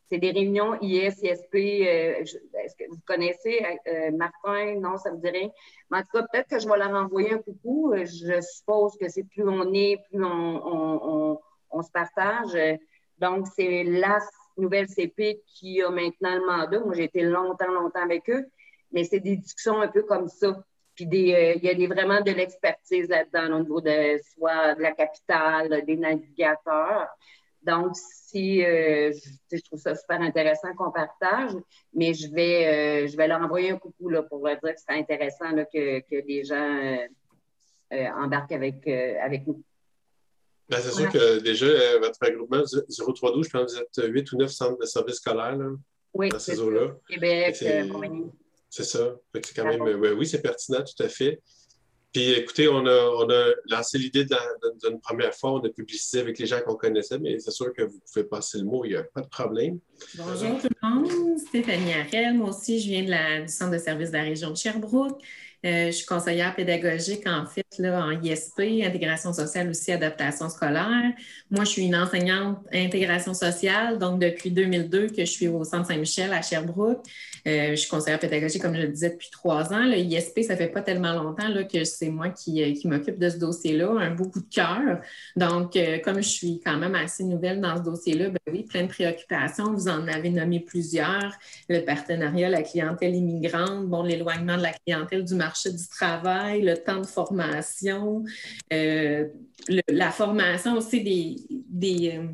[0.10, 1.56] C'est des réunions IS, ISP.
[1.56, 3.66] Est-ce que vous connaissez
[4.14, 4.76] Martin?
[4.80, 5.50] Non, ça vous dit rien.
[5.90, 7.94] Mais en tout cas, peut-être que je vais leur envoyer un coucou.
[7.96, 11.40] Je suppose que c'est plus on est, plus on,
[11.72, 12.58] on se partage.
[13.20, 14.20] Donc, c'est la
[14.58, 16.80] nouvelle CP qui a maintenant le mandat.
[16.80, 18.46] Moi, j'ai été longtemps, longtemps avec eux,
[18.92, 20.64] mais c'est des discussions un peu comme ça.
[20.96, 24.94] Puis euh, il y a vraiment de l'expertise là-dedans au niveau de soit de la
[24.94, 27.10] capitale, des navigateurs.
[27.66, 29.12] Donc, si euh,
[29.52, 31.52] je, trouve ça super intéressant qu'on partage,
[31.94, 34.82] mais je vais, euh, je vais leur envoyer un coucou là, pour leur dire que
[34.86, 36.98] c'est intéressant que, que les gens
[37.92, 39.64] embarquent avec, avec nous.
[40.68, 44.32] Ben, c'est sûr que déjà, euh, votre regroupement 032, je pense que vous êtes 8
[44.32, 45.70] ou 9 centres de services scolaires là,
[46.14, 46.96] oui, dans ces eaux-là.
[47.08, 47.88] Québec, euh,
[48.70, 49.16] C'est ça.
[49.34, 49.84] C'est quand même,
[50.18, 51.42] oui, c'est pertinent, tout à fait.
[52.16, 56.62] Puis écoutez, on a, lancé l'idée d'une première fois, on a publicisé avec les gens
[56.66, 59.20] qu'on connaissait, mais c'est sûr que vous pouvez passer le mot, il n'y a pas
[59.20, 59.80] de problème.
[60.16, 62.36] Bonjour tout le monde, Stéphanie Arel.
[62.36, 65.22] Moi aussi, je viens du centre de services de la région de Sherbrooke.
[65.66, 71.12] Euh, je suis conseillère pédagogique en fait en ISP, intégration sociale aussi, adaptation scolaire.
[71.50, 75.88] Moi, je suis une enseignante intégration sociale, donc depuis 2002 que je suis au Centre
[75.88, 77.04] Saint-Michel à Sherbrooke.
[77.48, 79.84] Euh, je suis conseillère pédagogique, comme je le disais, depuis trois ans.
[79.84, 83.30] Le ISP, ça fait pas tellement longtemps que c'est moi qui, euh, qui m'occupe de
[83.30, 85.00] ce dossier-là, un beau coup de cœur.
[85.36, 88.88] Donc, comme je suis quand même assez nouvelle dans ce dossier-là, ben oui, plein de
[88.88, 89.74] préoccupations.
[89.74, 91.34] Vous en avez nommé plusieurs.
[91.70, 96.78] Le partenariat, la clientèle immigrante, bon, l'éloignement de la clientèle du marché du travail, le
[96.78, 98.24] temps de formation,
[98.74, 99.28] euh,
[99.88, 102.28] la formation aussi des, euh, euh,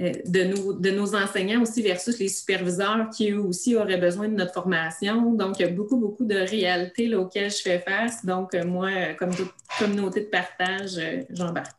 [0.00, 4.34] de, nos, de nos enseignants aussi versus les superviseurs qui eux aussi auraient besoin de
[4.34, 5.34] notre formation.
[5.34, 8.24] Donc, il y a beaucoup, beaucoup de réalités auxquelles je fais face.
[8.24, 9.30] Donc, moi, comme
[9.78, 10.98] communauté de partage,
[11.30, 11.76] j'embarque.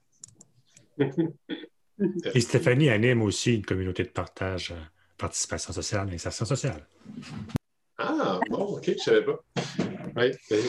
[2.33, 4.73] Et Stéphanie anime aussi une communauté de partage,
[5.17, 6.85] participation sociale, insertion sociale.
[7.97, 9.39] Ah, bon, OK, je ne savais pas.
[10.15, 10.61] Oui, ben,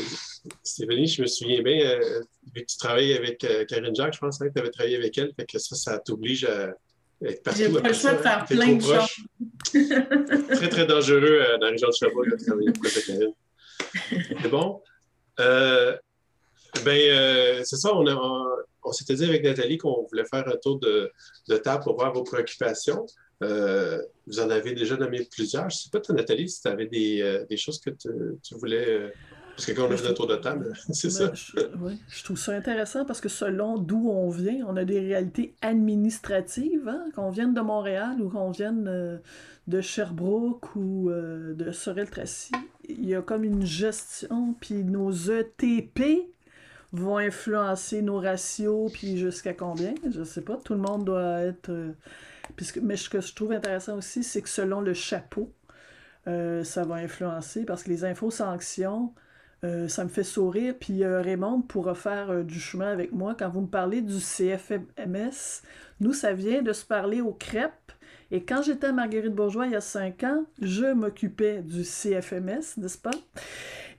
[0.63, 2.23] Stéphanie, je me souviens bien, euh,
[2.55, 5.33] tu travailles avec euh, Karine Jacques, je pense hein, que tu avais travaillé avec elle,
[5.35, 6.75] fait que ça, ça t'oblige à
[7.25, 7.59] être partout.
[7.59, 10.49] J'ai pas le choix de faire plein de choses.
[10.51, 12.73] très, très dangereux euh, dans la région de Sherbrooke de travailler.
[14.43, 14.81] C'est bon?
[16.85, 18.05] ben, c'est ça, on,
[18.83, 21.13] on, s'était dit avec Nathalie qu'on voulait faire un tour de,
[21.49, 23.07] de table pour voir vos préoccupations.
[23.43, 25.69] Euh, vous en avez déjà nommé plusieurs.
[25.69, 28.55] Je ne sais pas, toi, Nathalie, si tu avais des, euh, des, choses que tu
[28.55, 28.89] voulais.
[28.89, 29.09] Euh,
[29.57, 31.33] parce que quand on a fait un tour de table, c'est ça.
[31.35, 35.01] Je, oui, je trouve ça intéressant parce que selon d'où on vient, on a des
[35.01, 39.21] réalités administratives, hein, qu'on vienne de Montréal ou qu'on vienne
[39.67, 42.53] de Sherbrooke ou de Sorel-Tracy.
[42.89, 46.29] Il y a comme une gestion, puis nos ETP
[46.93, 50.57] vont influencer nos ratios, puis jusqu'à combien, je ne sais pas.
[50.57, 51.73] Tout le monde doit être
[52.83, 55.53] mais ce que je trouve intéressant aussi, c'est que selon le chapeau,
[56.27, 59.13] euh, ça va influencer parce que les infos sanctions,
[59.65, 60.75] euh, ça me fait sourire.
[60.79, 63.35] Puis euh, Raymond pourra faire du chemin avec moi.
[63.39, 65.63] Quand vous me parlez du CFMS,
[66.01, 67.73] nous, ça vient de se parler aux crêpes.
[68.31, 72.79] Et quand j'étais à Marguerite Bourgeois il y a cinq ans, je m'occupais du CFMS,
[72.79, 73.11] n'est-ce pas?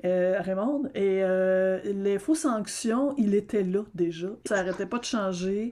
[0.05, 0.83] euh, Raymond.
[0.95, 4.27] Et euh, l'info sanction, il était là déjà.
[4.45, 5.71] Ça n'arrêtait pas de changer.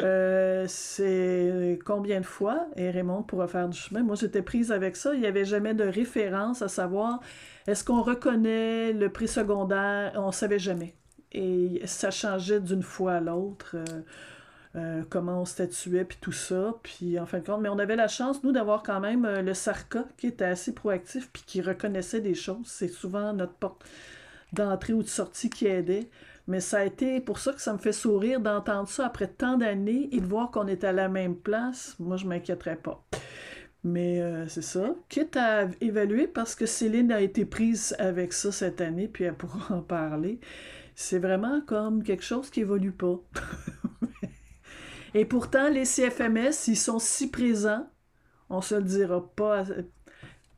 [0.00, 2.66] Euh, c'est combien de fois?
[2.76, 4.02] Et Raymond pourra faire du chemin.
[4.02, 5.14] Moi, j'étais prise avec ça.
[5.14, 7.20] Il n'y avait jamais de référence à savoir
[7.66, 10.12] est-ce qu'on reconnaît le prix secondaire?
[10.16, 10.94] On ne savait jamais.
[11.32, 13.74] Et ça changeait d'une fois à l'autre.
[13.74, 14.02] Euh,
[14.74, 16.74] euh, comment on statuait, puis tout ça.
[16.82, 19.42] Puis en fin de compte, mais on avait la chance, nous, d'avoir quand même euh,
[19.42, 22.66] le SARCA qui était assez proactif, puis qui reconnaissait des choses.
[22.66, 23.84] C'est souvent notre porte
[24.52, 26.08] d'entrée ou de sortie qui aidait.
[26.48, 29.56] Mais ça a été pour ça que ça me fait sourire d'entendre ça après tant
[29.56, 31.94] d'années et de voir qu'on est à la même place.
[32.00, 33.04] Moi, je ne m'inquiéterais pas.
[33.84, 34.94] Mais euh, c'est ça.
[35.08, 39.34] Quitte à évaluer, parce que Céline a été prise avec ça cette année, puis elle
[39.34, 40.38] pourra en parler.
[40.94, 43.20] C'est vraiment comme quelque chose qui évolue pas.
[45.14, 47.88] Et pourtant, les CFMS, ils sont si présents,
[48.48, 49.64] on se le dira pas,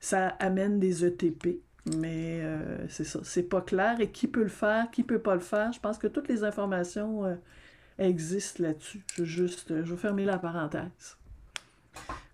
[0.01, 1.61] ça amène des ETP.
[1.97, 4.01] Mais euh, c'est ça, c'est pas clair.
[4.01, 5.73] Et qui peut le faire, qui peut pas le faire?
[5.73, 7.35] Je pense que toutes les informations euh,
[7.99, 9.05] existent là-dessus.
[9.17, 11.19] Je juste, je vais fermer la parenthèse.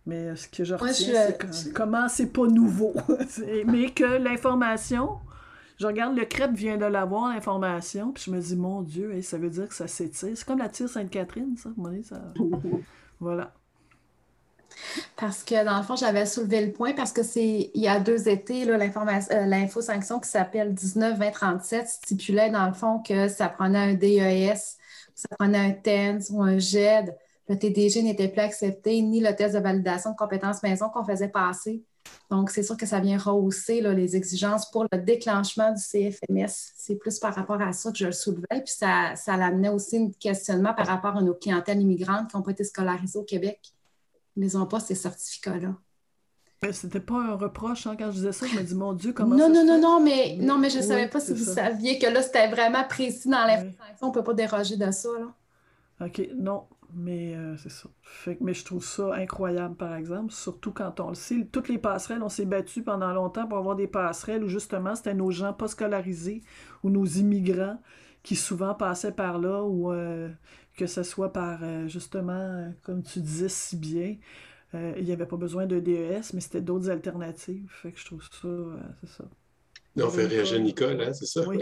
[0.06, 2.94] Mais euh, ce que je retiens, c'est comment c'est pas nouveau.
[3.66, 5.18] mais que l'information,
[5.78, 9.38] Je regarde le crêpe vient de l'avoir, l'information, puis je me dis, mon Dieu, ça
[9.38, 10.36] veut dire que ça s'étire.
[10.36, 11.70] C'est comme la tire Sainte-Catherine, ça.
[12.04, 12.34] ça...
[13.20, 13.54] voilà.
[15.16, 18.00] Parce que dans le fond, j'avais soulevé le point parce que c'est il y a
[18.00, 23.94] deux étés, euh, l'info-sanction qui s'appelle 19-20-37 stipulait dans le fond que ça prenait un
[23.94, 24.58] DES,
[25.14, 27.14] ça prenait un TENS ou un GED.
[27.50, 31.28] Le TDG n'était plus accepté, ni le test de validation de compétences maison qu'on faisait
[31.28, 31.82] passer.
[32.30, 36.72] Donc, c'est sûr que ça vient rehausser les exigences pour le déclenchement du CFMS.
[36.76, 38.62] C'est plus par rapport à ça que je le soulevais.
[38.64, 42.42] Puis ça, ça l'amenait aussi un questionnement par rapport à nos clientèles immigrantes qui n'ont
[42.42, 43.74] pas été scolarisées au Québec
[44.36, 45.74] ils n'ont pas ces certificats-là.
[46.72, 48.46] C'était pas un reproche hein, quand je disais ça.
[48.46, 50.78] Je me dis, mon Dieu, comment non, ça Non, non, non, mais, non, mais je
[50.78, 53.96] ne savais pas si vous saviez que là, c'était vraiment précis dans l'information.
[54.02, 55.08] On ne peut pas déroger de ça.
[55.18, 56.06] Là.
[56.06, 57.88] OK, non, mais euh, c'est ça.
[58.02, 61.46] Fait, mais je trouve ça incroyable, par exemple, surtout quand on le sait.
[61.50, 65.14] Toutes les passerelles, on s'est battu pendant longtemps pour avoir des passerelles où justement c'était
[65.14, 66.42] nos gens pas scolarisés
[66.82, 67.80] ou nos immigrants
[68.22, 70.28] qui souvent passaient par là ou euh,
[70.76, 74.16] que ce soit par, euh, justement, comme tu disais si bien,
[74.72, 77.68] il n'y avait pas besoin de DES, mais c'était d'autres alternatives.
[77.82, 78.48] Fait que je trouve ça,
[79.00, 79.24] c'est ça.
[79.96, 81.42] On fait réagir Nicole, hein, c'est ça?
[81.46, 81.58] Oui.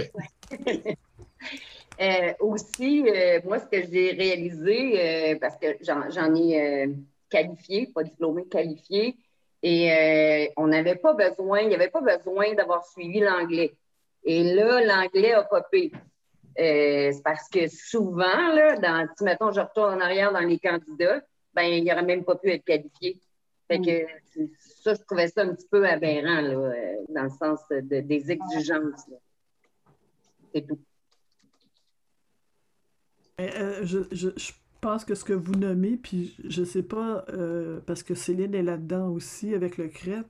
[2.41, 3.05] aussi,
[3.45, 6.89] moi, ce que j'ai réalisé, parce que j'en ai
[7.29, 9.17] qualifié, pas diplômé, qualifié,
[9.63, 13.73] et on n'avait pas besoin, il n'y avait pas besoin d'avoir suivi l'anglais.
[14.25, 15.93] Et là, l'anglais a popé.
[16.59, 20.59] Euh, c'est parce que souvent, là, dans, si mettons, je retourne en arrière dans les
[20.59, 21.21] candidats,
[21.55, 23.17] ben, il n'aurait même pas pu être qualifié.
[23.69, 24.49] Fait que mm.
[24.59, 28.31] ça, je trouvais ça un petit peu aberrant, là, euh, dans le sens de, des
[28.31, 29.11] exigences.
[30.55, 30.79] C'est tout.
[33.41, 37.25] Euh, je, je, je, pense que ce que vous nommez, puis je ne sais pas,
[37.85, 40.29] parce que Céline est là-dedans aussi avec le crêpe,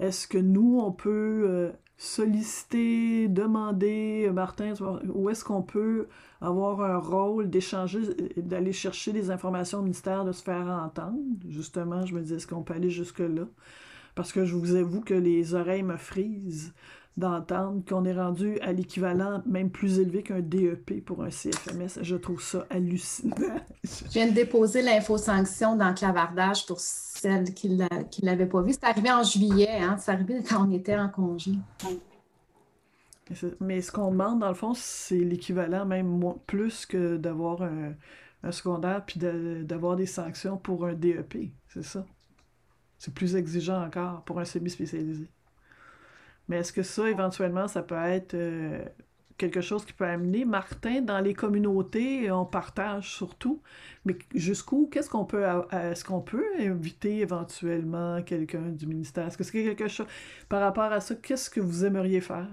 [0.00, 4.74] est-ce que nous, on peut solliciter, demander, euh, Martin,
[5.14, 6.08] où est-ce qu'on peut
[6.40, 8.00] avoir un rôle d'échanger,
[8.36, 11.18] d'aller chercher des informations au ministère, de se faire entendre?
[11.48, 13.44] Justement, je me dis, est-ce qu'on peut aller jusque-là?
[14.16, 16.74] Parce que je vous avoue que les oreilles me frisent
[17.16, 22.02] d'entendre qu'on est rendu à l'équivalent même plus élevé qu'un DEP pour un CFMS.
[22.02, 23.36] Je trouve ça hallucinant.
[23.84, 27.86] Je viens de déposer l'info-sanction dans le clavardage pour celles qui ne
[28.22, 28.72] l'avaient pas vu.
[28.72, 29.96] C'est arrivé en juillet, hein?
[29.98, 31.52] c'est arrivé quand on était en congé.
[33.60, 37.94] Mais ce qu'on demande, dans le fond, c'est l'équivalent même plus que d'avoir un,
[38.42, 41.50] un, secondaire puis d'avoir des sanctions pour un DEP.
[41.68, 42.04] C'est ça.
[42.98, 45.28] C'est plus exigeant encore pour un semi-spécialisé.
[46.48, 48.84] Mais est-ce que ça, éventuellement, ça peut être euh,
[49.38, 53.62] quelque chose qui peut amener Martin dans les communautés, on partage surtout,
[54.04, 59.26] mais jusqu'où, qu'est-ce qu'on peut, est-ce qu'on peut inviter éventuellement quelqu'un du ministère?
[59.26, 60.06] Est-ce que c'est quelque chose,
[60.48, 62.48] par rapport à ça, qu'est-ce que vous aimeriez faire?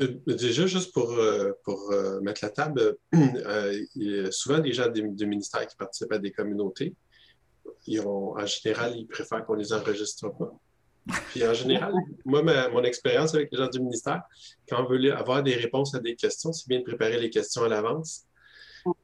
[0.00, 4.88] Euh, déjà, juste pour, euh, pour mettre la table, il y a souvent des gens
[4.88, 6.94] du, ministère qui participent à des communautés.
[7.86, 10.52] Ils ont, en général, ils préfèrent qu'on les enregistre pas.
[11.30, 11.92] Puis en général,
[12.24, 14.22] moi, mon expérience avec les gens du ministère,
[14.68, 17.64] quand on veut avoir des réponses à des questions, c'est bien de préparer les questions
[17.64, 18.26] à l'avance.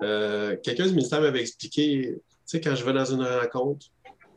[0.02, 3.86] Euh, quelqu'un du ministère m'avait expliqué, tu sais, quand je vais dans une rencontre,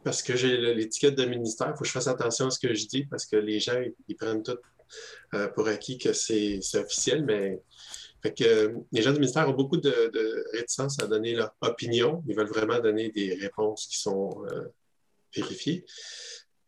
[0.04, 2.74] parce que j'ai l'étiquette de ministère, il faut que je fasse attention à ce que
[2.74, 4.58] je dis, parce que les gens, ils, prennent tout
[5.34, 7.62] euh, pour acquis que c'est officiel, mais
[8.22, 12.22] fait que, les gens du ministère ont beaucoup de, réticence à donner leur opinion.
[12.28, 14.66] Ils veulent vraiment donner des réponses qui sont euh,
[15.34, 15.86] vérifiées.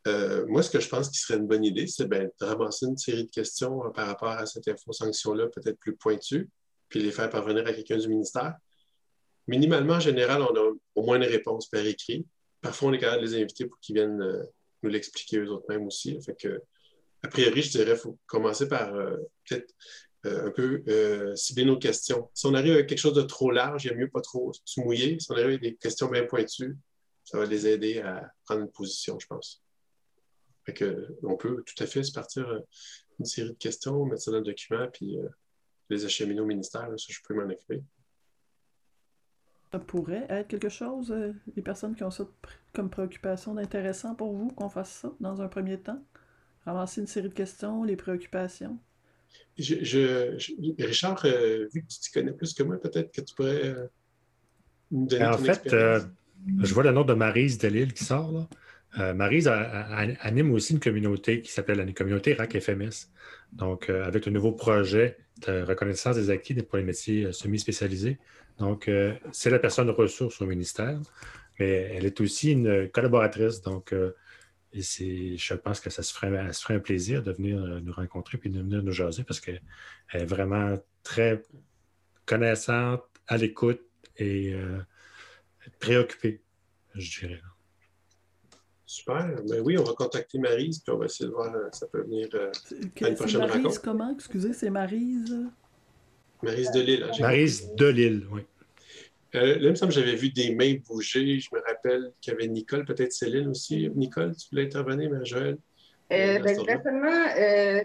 [0.08, 2.88] Euh, moi, ce que je pense qui serait une bonne idée, c'est ben, de ramasser
[2.88, 6.50] une série de questions euh, par rapport à cette info-sanction-là, peut-être plus pointue,
[6.90, 8.56] puis les faire parvenir à quelqu'un du ministère.
[9.48, 12.26] Minimalement, en général, on a au moins une réponse par écrit.
[12.62, 14.44] Parfois, on est capable de les inviter pour qu'ils viennent euh,
[14.82, 16.18] nous l'expliquer eux-mêmes aussi.
[17.24, 18.92] A priori, je dirais qu'il faut commencer par
[19.48, 19.72] peut-être
[20.24, 20.84] un peu
[21.36, 22.32] cibler nos questions.
[22.34, 24.82] Si on arrive avec quelque chose de trop large, il a mieux pas trop se
[24.82, 25.20] mouiller.
[25.20, 26.76] Si on arrive avec des questions bien pointues,
[27.24, 29.62] ça va les aider à prendre une position, je pense
[31.24, 32.60] on peut tout à fait se partir euh,
[33.20, 35.28] une série de questions, mettre ça dans le document, puis euh,
[35.90, 36.88] les acheminer au ministère.
[36.98, 37.84] ça, je peux m'en occuper.
[39.72, 42.28] Ça pourrait être quelque chose, euh, les personnes qui ont ça
[42.74, 46.04] comme préoccupation d'intéressant pour vous, qu'on fasse ça dans un premier temps?
[46.66, 48.78] Ramasser une série de questions, les préoccupations?
[49.58, 53.76] Richard, vu que tu te connais plus que moi, peut-être que tu pourrais
[54.92, 58.32] nous donner En fait, je vois le nom de Marise Delille qui sort.
[58.32, 58.48] Là.
[59.00, 63.10] Euh, Marise anime aussi une communauté qui s'appelle la communauté RAC FMS.
[63.54, 68.20] Donc, euh, avec le nouveau projet de reconnaissance des acquis pour les métiers euh, semi-spécialisés.
[68.60, 68.92] Donc,
[69.32, 71.00] c'est la personne de ressources au ministère,
[71.58, 73.62] mais elle est aussi une collaboratrice.
[73.62, 73.92] Donc,
[74.72, 78.38] Et je pense que ça se ferait, se ferait un plaisir de venir nous rencontrer
[78.38, 79.62] puis de venir nous jaser parce qu'elle
[80.14, 81.42] est vraiment très
[82.28, 83.82] connaissante, à l'écoute
[84.18, 84.54] et
[85.80, 86.44] préoccupée,
[86.94, 87.42] je dirais.
[88.92, 89.42] Super.
[89.48, 92.02] Ben oui, on va contacter Marise, puis on va essayer de voir si ça peut
[92.02, 93.82] venir à une prochaine Maryse, rencontre.
[93.82, 94.12] comment?
[94.14, 95.34] Excusez, c'est Marise?
[96.44, 97.04] Marise Delille.
[97.04, 98.42] Hein, Marise Delille, oui.
[99.36, 101.40] Euh, là, il me semble que j'avais vu des mains bouger.
[101.40, 103.90] Je me rappelle qu'il y avait Nicole, peut-être Céline aussi.
[103.96, 105.58] Nicole, tu voulais intervenir, mais Joël?
[106.12, 106.60] Euh, ben,
[107.38, 107.84] euh,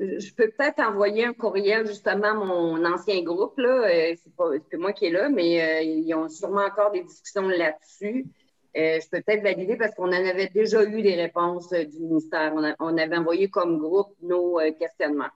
[0.00, 3.56] je peux peut-être envoyer un courriel justement à mon ancien groupe.
[3.58, 3.84] Là.
[3.84, 8.26] Euh, c'est pas moi qui est là, mais ils ont sûrement encore des discussions là-dessus.
[8.74, 12.52] Je peux peut-être valider parce qu'on en avait déjà eu des réponses du ministère.
[12.80, 15.30] On, avait envoyé comme groupe nos questionnements.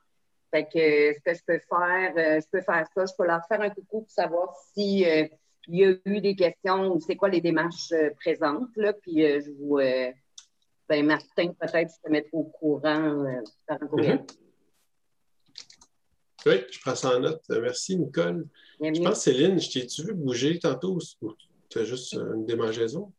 [0.50, 3.04] Fait que ce que je peux faire, je peux faire ça.
[3.04, 5.04] Je peux leur faire un coucou pour savoir si
[5.68, 8.74] il y a eu des questions ou c'est quoi les démarches présentes.
[8.76, 9.78] Là, puis je vous
[10.88, 14.18] ben, Martin, peut-être, je te mettrai au courant euh, par un courriel.
[14.18, 14.26] Mhm.
[16.46, 17.42] Oui, je prends ça en note.
[17.50, 18.46] Euh, merci, Nicole.
[18.80, 21.34] Je pense, Céline, je t'ai-tu vu bouger tantôt ou
[21.68, 23.12] tu as juste une démangeaison?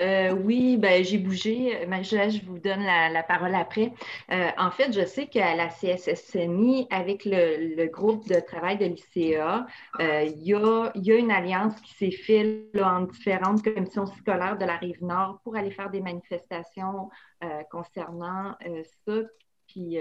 [0.00, 1.86] Euh, oui, ben, j'ai bougé.
[1.86, 3.92] marie je vous donne la, parole après.
[4.30, 9.66] Euh, en fait, je sais qu'à la CSSMI, avec le, groupe de travail de l'ICA,
[10.00, 14.76] euh, il y, a, une alliance qui s'est faite en différentes commissions scolaires de la
[14.76, 17.10] Rive-Nord pour aller faire des manifestations
[17.70, 18.54] concernant
[19.06, 19.14] ça.
[19.66, 19.98] Puis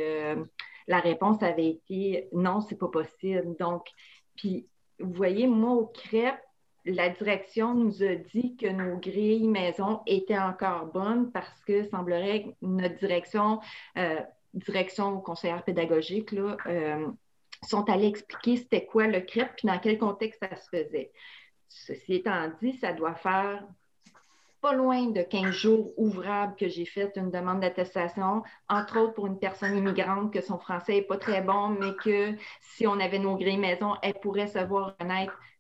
[0.88, 3.56] la réponse avait été non, c'est pas possible.
[3.60, 3.88] Donc,
[4.36, 4.68] puis
[5.00, 6.36] vous voyez, moi, au CREP,
[6.88, 12.44] la direction nous a dit que nos grilles maison étaient encore bonnes parce que semblerait
[12.44, 13.60] que notre direction,
[13.98, 14.20] euh,
[14.54, 17.08] direction conseillère pédagogique, là, euh,
[17.64, 21.12] sont allés expliquer c'était quoi le CREP et dans quel contexte ça se faisait.
[21.68, 23.64] Ceci étant dit, ça doit faire
[24.62, 29.28] pas loin de 15 jours ouvrables que j'ai fait une demande d'attestation, entre autres pour
[29.28, 33.20] une personne immigrante que son français n'est pas très bon, mais que si on avait
[33.20, 34.96] nos grilles maison, elle pourrait se voir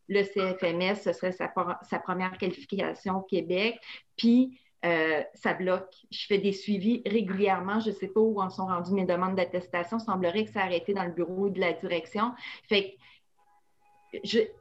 [0.09, 3.79] le CFMS, ce serait sa, première qualification au Québec.
[4.15, 5.91] Puis, euh, ça bloque.
[6.11, 7.79] Je fais des suivis régulièrement.
[7.79, 9.99] Je ne sais pas où en sont rendues mes demandes d'attestation.
[9.99, 12.33] Semblerait que ça a arrêté dans le bureau de la direction.
[12.69, 12.95] Fait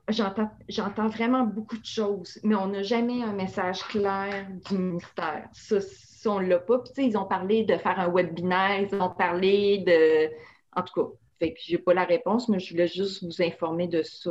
[0.08, 5.48] j'entends vraiment beaucoup de choses, mais on n'a jamais un message clair du ministère.
[5.52, 5.78] Ça,
[6.26, 6.82] on ne l'a pas.
[6.96, 10.30] ils ont parlé de faire un webinaire, ils ont parlé de.
[10.74, 14.02] En tout cas, je n'ai pas la réponse, mais je voulais juste vous informer de
[14.02, 14.30] ça.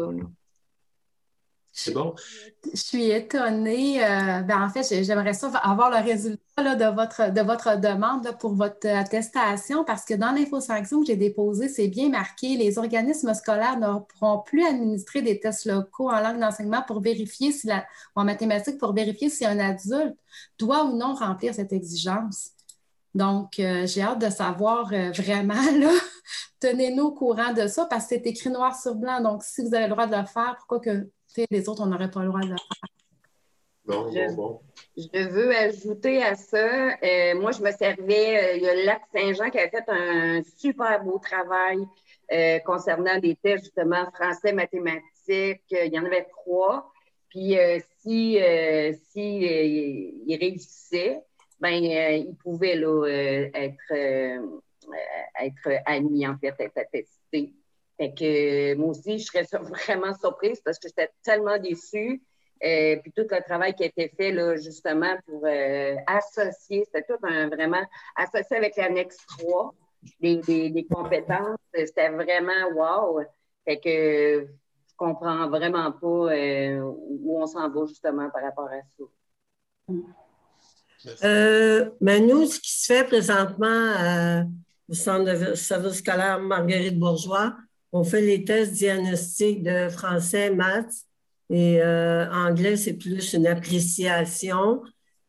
[1.77, 2.15] C'est bon?
[2.73, 4.01] Je suis étonnée.
[4.01, 8.55] Euh, ben, en fait, j'aimerais ça avoir le résultat de, votre, de votre demande pour
[8.55, 13.77] votre attestation parce que dans l'infosanction que j'ai déposée, c'est bien marqué les organismes scolaires
[13.77, 18.23] ne pourront plus administrer des tests locaux en langue d'enseignement pour vérifier si ou en
[18.23, 20.15] mathématiques pour vérifier si un adulte
[20.57, 22.51] doit ou non remplir cette exigence.
[23.15, 25.91] Donc, euh, j'ai hâte de savoir euh, vraiment, là,
[26.61, 29.19] tenez-nous au courant de ça parce que c'est écrit noir sur blanc.
[29.21, 31.09] Donc, si vous avez le droit de le faire, pourquoi que
[31.49, 32.89] les autres, on n'aurait pas le droit de le faire.
[33.85, 34.61] Bon, je, bon, bon.
[34.97, 39.01] Je veux ajouter à ça, euh, moi, je me servais, euh, il y a Lac
[39.13, 41.85] Saint-Jean qui a fait un super beau travail
[42.31, 45.61] euh, concernant des tests, justement, français, mathématiques.
[45.69, 46.91] il y en avait trois.
[47.29, 47.57] Puis,
[47.99, 48.39] si,
[49.11, 49.39] si
[50.25, 51.21] il réussissait,
[51.59, 53.05] ben, il pouvait là,
[53.53, 53.93] être,
[55.41, 57.53] être admis, en fait, être attesté.
[57.97, 62.21] Fait que moi aussi, je serais vraiment surprise parce que j'étais tellement déçue.
[62.63, 67.03] Euh, puis tout le travail qui a été fait, là, justement, pour euh, associer, c'était
[67.03, 69.75] tout un vraiment associé avec l'annexe 3
[70.21, 71.59] des, des, compétences.
[71.73, 73.19] C'était vraiment wow.
[73.65, 78.79] Fait que je comprends vraiment pas euh, où on s'en va justement par rapport à
[78.97, 79.03] ça.
[81.99, 84.45] mais nous, ce qui se fait présentement
[84.87, 87.53] au Centre de service scolaire Marguerite Bourgeois,
[87.95, 91.05] on fait les tests diagnostiques de français, maths
[91.49, 94.81] et euh, anglais, c'est plus une appréciation.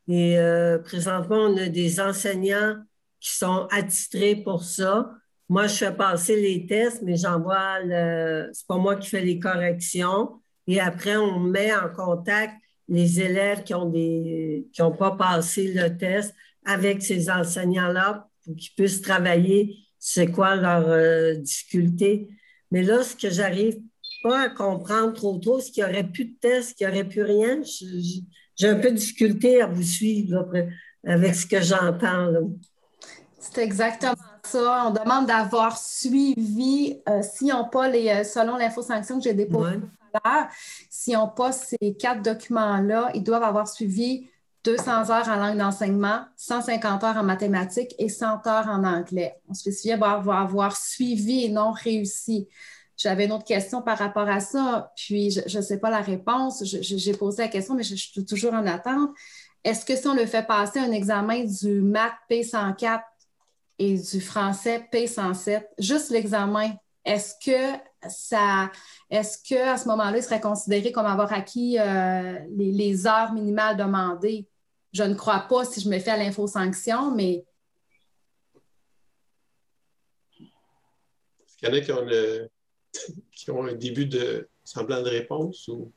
[0.09, 2.75] Et euh, présentement, on a des enseignants
[3.21, 5.09] qui sont attitrés pour ça.
[5.47, 8.49] Moi, je fais passer les tests, mais j'envoie le.
[8.51, 10.41] C'est pas moi qui fais les corrections.
[10.67, 12.53] Et après, on met en contact
[12.89, 19.01] les élèves qui ont n'ont pas passé le test avec ces enseignants-là pour qu'ils puissent
[19.01, 22.29] travailler c'est quoi leur euh, difficulté.
[22.71, 23.79] Mais là, ce que j'arrive
[24.23, 27.07] pas à comprendre trop trop, c'est qu'il n'y aurait plus de tests, qu'il n'y aurait
[27.07, 27.61] plus rien.
[28.55, 30.47] J'ai un peu de difficulté à vous suivre
[31.05, 32.31] avec ce que j'entends.
[33.39, 34.85] C'est exactement ça.
[34.87, 39.77] On demande d'avoir suivi, euh, s'ils n'ont pas les, euh, selon l'infosanction que j'ai déposée
[39.79, 40.47] tout à l'heure,
[40.89, 44.29] s'ils n'ont pas ces quatre documents-là, ils doivent avoir suivi
[44.67, 49.39] 200 heures en langue d'enseignement, 150 heures en mathématiques et 100 heures en anglais.
[49.47, 52.49] On spécifiait avoir, avoir suivi et non réussi.
[52.97, 56.65] J'avais une autre question par rapport à ça, puis je ne sais pas la réponse.
[56.65, 59.11] J'ai posé la question, mais je, suis toujours en attente.
[59.63, 63.03] Est-ce que si on le fait passer un examen du maths P104
[63.79, 66.73] et du français P107, juste l'examen,
[67.05, 68.69] est-ce que ça,
[69.09, 74.45] est-ce qu'à ce, moment-là, il serait considéré comme avoir acquis euh, les, heures minimales demandées?
[74.97, 77.45] Je ne crois pas si je me fais à l'info-sanction, mais.
[81.39, 82.49] Est-ce qu'il y en a qui ont
[83.31, 85.93] qui ont un début de semblant de réponse ou?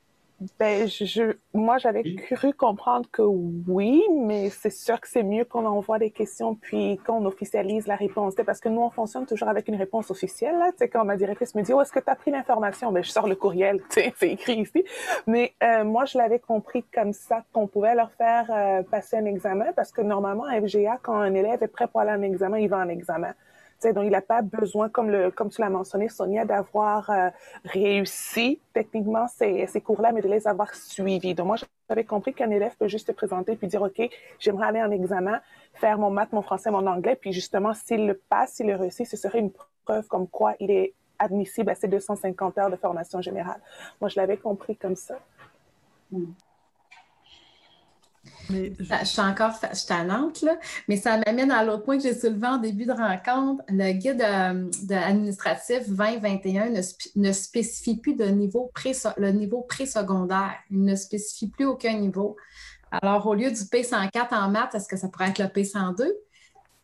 [0.58, 5.66] Ben, je, moi, j'avais cru comprendre que oui, mais c'est sûr que c'est mieux qu'on
[5.66, 8.34] envoie des questions puis qu'on officialise la réponse.
[8.46, 10.56] Parce que nous, on fonctionne toujours avec une réponse officielle.
[10.56, 10.70] Là.
[10.90, 12.90] Quand ma directrice me dit oh, est-ce que tu as pris l'information?
[12.90, 14.82] Ben, Je sors le courriel, c'est écrit ici.
[15.26, 19.26] Mais euh, moi, je l'avais compris comme ça qu'on pouvait leur faire euh, passer un
[19.26, 22.58] examen parce que normalement, à FGA, quand un élève est prêt pour aller en examen,
[22.58, 23.34] il va en examen
[23.82, 27.30] donc, il n'a pas besoin, comme, le, comme tu l'as mentionné, Sonia, d'avoir euh,
[27.64, 31.34] réussi techniquement ces, ces cours-là, mais de les avoir suivis.
[31.34, 31.56] Donc, moi,
[31.88, 34.00] j'avais compris qu'un élève peut juste se présenter puis dire, OK,
[34.38, 35.40] j'aimerais aller en examen,
[35.74, 39.06] faire mon maths, mon français, mon anglais, puis justement, s'il le passe, s'il le réussit,
[39.06, 39.52] ce serait une
[39.84, 43.60] preuve comme quoi il est admissible à ces 250 heures de formation générale.
[44.00, 45.18] Moi, je l'avais compris comme ça.
[48.48, 49.04] Je...
[49.04, 49.52] suis encore
[49.86, 50.56] tannante, là,
[50.88, 53.62] mais ça m'amène à l'autre point que j'ai soulevé en début de rencontre.
[53.68, 56.80] Le guide euh, de, administratif 2021 ne,
[57.16, 60.54] ne, spécifie plus de niveau pré le niveau présecondaire.
[60.70, 62.36] Il ne spécifie plus aucun niveau.
[62.90, 66.06] Alors, au lieu du P104 en maths, est-ce que ça pourrait être le P102?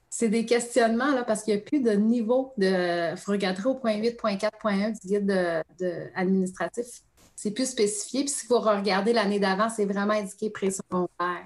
[0.08, 3.12] C'est des questionnements là, parce qu'il n'y a plus de niveau de.
[3.12, 7.02] Il faut regarder au point 8.4.1 du guide de, de administratif
[7.36, 8.22] c'est plus spécifié.
[8.22, 11.44] Puis si vous regardez l'année d'avant, c'est vraiment indiqué préscolaire.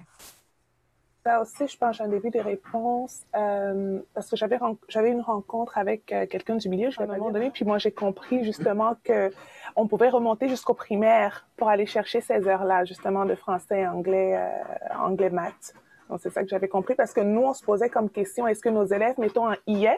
[1.22, 5.20] Ça aussi, je pense, j'ai un début de réponse euh, parce que j'avais, j'avais une
[5.20, 8.42] rencontre avec euh, quelqu'un du milieu, je à un moment donné, puis moi, j'ai compris
[8.42, 14.34] justement qu'on pouvait remonter jusqu'au primaire pour aller chercher ces heures-là, justement, de français, anglais,
[14.34, 15.74] euh, anglais, maths.
[16.08, 18.62] Donc, c'est ça que j'avais compris parce que nous, on se posait comme question, est-ce
[18.62, 19.88] que nos élèves, mettons en IS,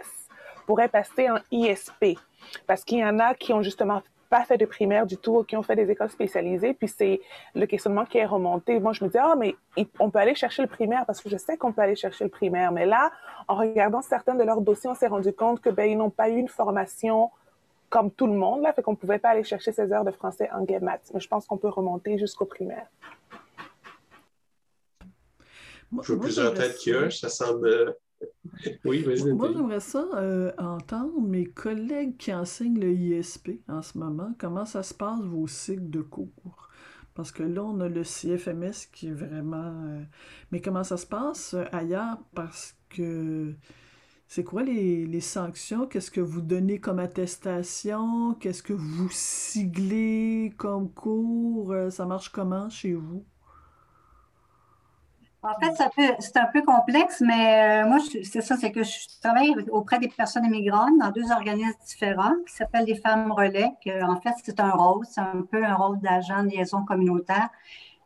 [0.66, 2.18] pourraient passer en ISP?
[2.66, 4.03] Parce qu'il y en a qui ont justement
[4.33, 6.72] pas fait de primaire du tout, qui ont fait des écoles spécialisées.
[6.72, 7.20] Puis c'est
[7.55, 8.80] le questionnement qui est remonté.
[8.80, 9.55] Moi, je me dis, ah, mais
[10.01, 12.30] on peut aller chercher le primaire parce que je sais qu'on peut aller chercher le
[12.30, 12.72] primaire.
[12.72, 13.12] Mais là,
[13.47, 16.30] en regardant certains de leurs dossiers, on s'est rendu compte que ben, ils n'ont pas
[16.30, 17.30] eu une formation
[17.91, 20.49] comme tout le monde, là, fait qu'on pouvait pas aller chercher ces heures de français,
[20.51, 21.11] anglais, maths.
[21.12, 22.87] Mais je pense qu'on peut remonter jusqu'au primaire.
[26.01, 27.95] Je veux plusieurs têtes qui ça semble
[28.84, 29.32] oui, vas-y.
[29.32, 34.34] Moi, j'aimerais ça euh, entendre mes collègues qui enseignent le ISP en ce moment.
[34.38, 36.68] Comment ça se passe, vos cycles de cours?
[37.14, 39.84] Parce que là, on a le CFMS qui est vraiment.
[39.86, 40.02] Euh,
[40.50, 42.18] mais comment ça se passe euh, ailleurs?
[42.34, 43.54] Parce que
[44.28, 45.86] c'est quoi les, les sanctions?
[45.86, 48.34] Qu'est-ce que vous donnez comme attestation?
[48.34, 51.74] Qu'est-ce que vous siglez comme cours?
[51.90, 53.24] Ça marche comment chez vous?
[55.43, 55.72] En fait,
[56.20, 60.07] c'est un peu complexe, mais euh, moi, c'est ça, c'est que je travaille auprès des
[60.07, 63.70] personnes immigrantes dans deux organismes différents qui s'appellent les femmes relais.
[64.03, 67.49] En fait, c'est un rôle, c'est un peu un rôle d'agent de liaison communautaire.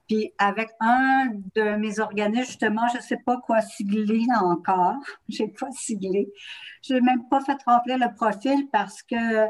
[0.08, 4.94] Puis avec un de mes organismes, justement, je ne sais pas quoi sigler encore.
[5.28, 6.32] Je n'ai pas siglé.
[6.82, 9.46] Je n'ai même pas fait remplir le profil parce que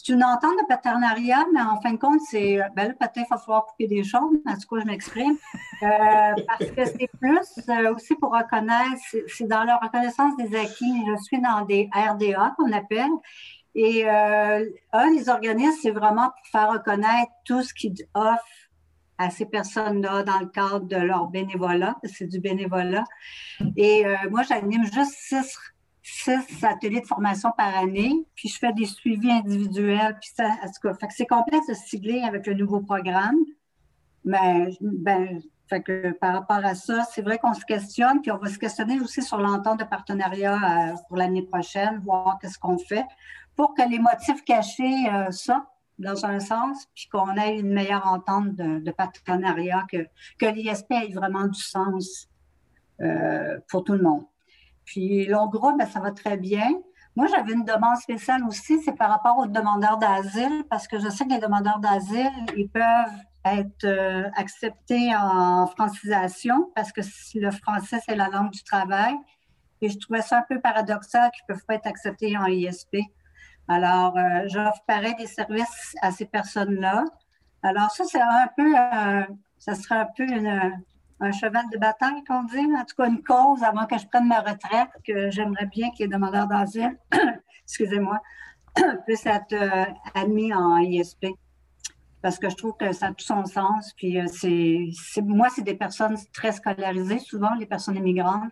[0.00, 2.60] c'est une entente de partenariat, mais en fin de compte, c'est.
[2.76, 5.36] Ben là, peut-être qu'il va falloir couper des choses, en tout cas, je m'exprime.
[5.82, 11.04] Euh, parce que c'est plus euh, aussi pour reconnaître, c'est dans la reconnaissance des acquis.
[11.08, 13.10] Je suis dans des RDA qu'on appelle.
[13.74, 18.44] Et euh, un des organismes, c'est vraiment pour faire reconnaître tout ce qu'ils offrent
[19.18, 21.96] à ces personnes-là dans le cadre de leur bénévolat.
[22.04, 23.04] C'est du bénévolat.
[23.76, 25.58] Et moi, j'anime juste six
[26.10, 30.16] six ateliers de formation par année, puis je fais des suivis individuels.
[30.20, 30.50] Puis ça,
[31.10, 33.36] c'est complexe de sigler avec le nouveau programme.
[34.24, 38.38] Mais ben, fait que par rapport à ça, c'est vrai qu'on se questionne, puis on
[38.38, 42.78] va se questionner aussi sur l'entente de partenariat euh, pour l'année prochaine, voir qu'est-ce qu'on
[42.78, 43.04] fait
[43.54, 45.66] pour que les motifs cachés euh, sortent
[45.98, 50.06] dans un sens, puis qu'on ait une meilleure entente de, partenariat, que,
[50.38, 52.28] que l'ISP ait vraiment du sens
[53.00, 54.24] euh, pour tout le monde.
[54.88, 56.66] Puis long gros, ben, ça va très bien.
[57.14, 61.10] Moi, j'avais une demande spéciale aussi, c'est par rapport aux demandeurs d'asile, parce que je
[61.10, 67.02] sais que les demandeurs d'asile, ils peuvent être euh, acceptés en francisation, parce que
[67.34, 69.14] le français, c'est la langue du travail.
[69.82, 72.96] Et je trouvais ça un peu paradoxal qu'ils ne peuvent pas être acceptés en ISP.
[73.68, 77.04] Alors, euh, j'offre pareil des services à ces personnes-là.
[77.62, 79.22] Alors, ça, c'est un peu, euh,
[79.58, 80.82] ça serait un peu une,
[81.20, 84.26] un cheval de bataille, qu'on dit, en tout cas une cause avant que je prenne
[84.26, 86.96] ma retraite, que j'aimerais bien que les demandeurs d'asile,
[87.64, 88.20] excusez-moi,
[89.06, 91.26] puissent être euh, admis en ISP.
[92.20, 93.92] Parce que je trouve que ça a tout son sens.
[93.96, 98.50] Puis euh, c'est, moi, c'est des personnes très scolarisées, souvent les personnes immigrantes.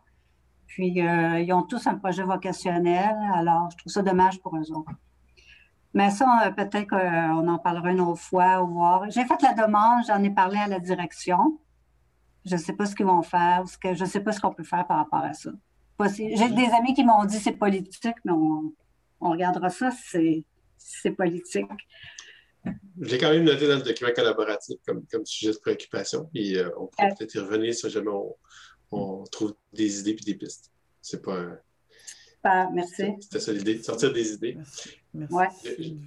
[0.68, 3.16] Puis euh, ils ont tous un projet vocationnel.
[3.34, 4.92] Alors, je trouve ça dommage pour eux autres.
[5.94, 8.60] Mais ça, peut-être qu'on en parlera une autre fois.
[8.60, 9.10] Voir.
[9.10, 11.58] J'ai fait la demande, j'en ai parlé à la direction.
[12.46, 14.40] Je ne sais pas ce qu'ils vont faire, ce que, je ne sais pas ce
[14.40, 15.50] qu'on peut faire par rapport à ça.
[16.14, 18.72] J'ai des amis qui m'ont dit c'est politique, mais on,
[19.20, 21.66] regardera ça, c'est politique.
[23.00, 26.86] J'ai quand même noté dans le document collaboratif comme, sujet de préoccupation, puis euh, on
[26.86, 28.10] pourrait peut-être y revenir si jamais
[28.90, 30.72] on, trouve des idées et des pistes.
[31.00, 31.44] C'est pas.
[32.72, 33.04] Merci.
[33.20, 34.56] C'était ça l'idée, sortir des idées.
[35.14, 35.98] Merci.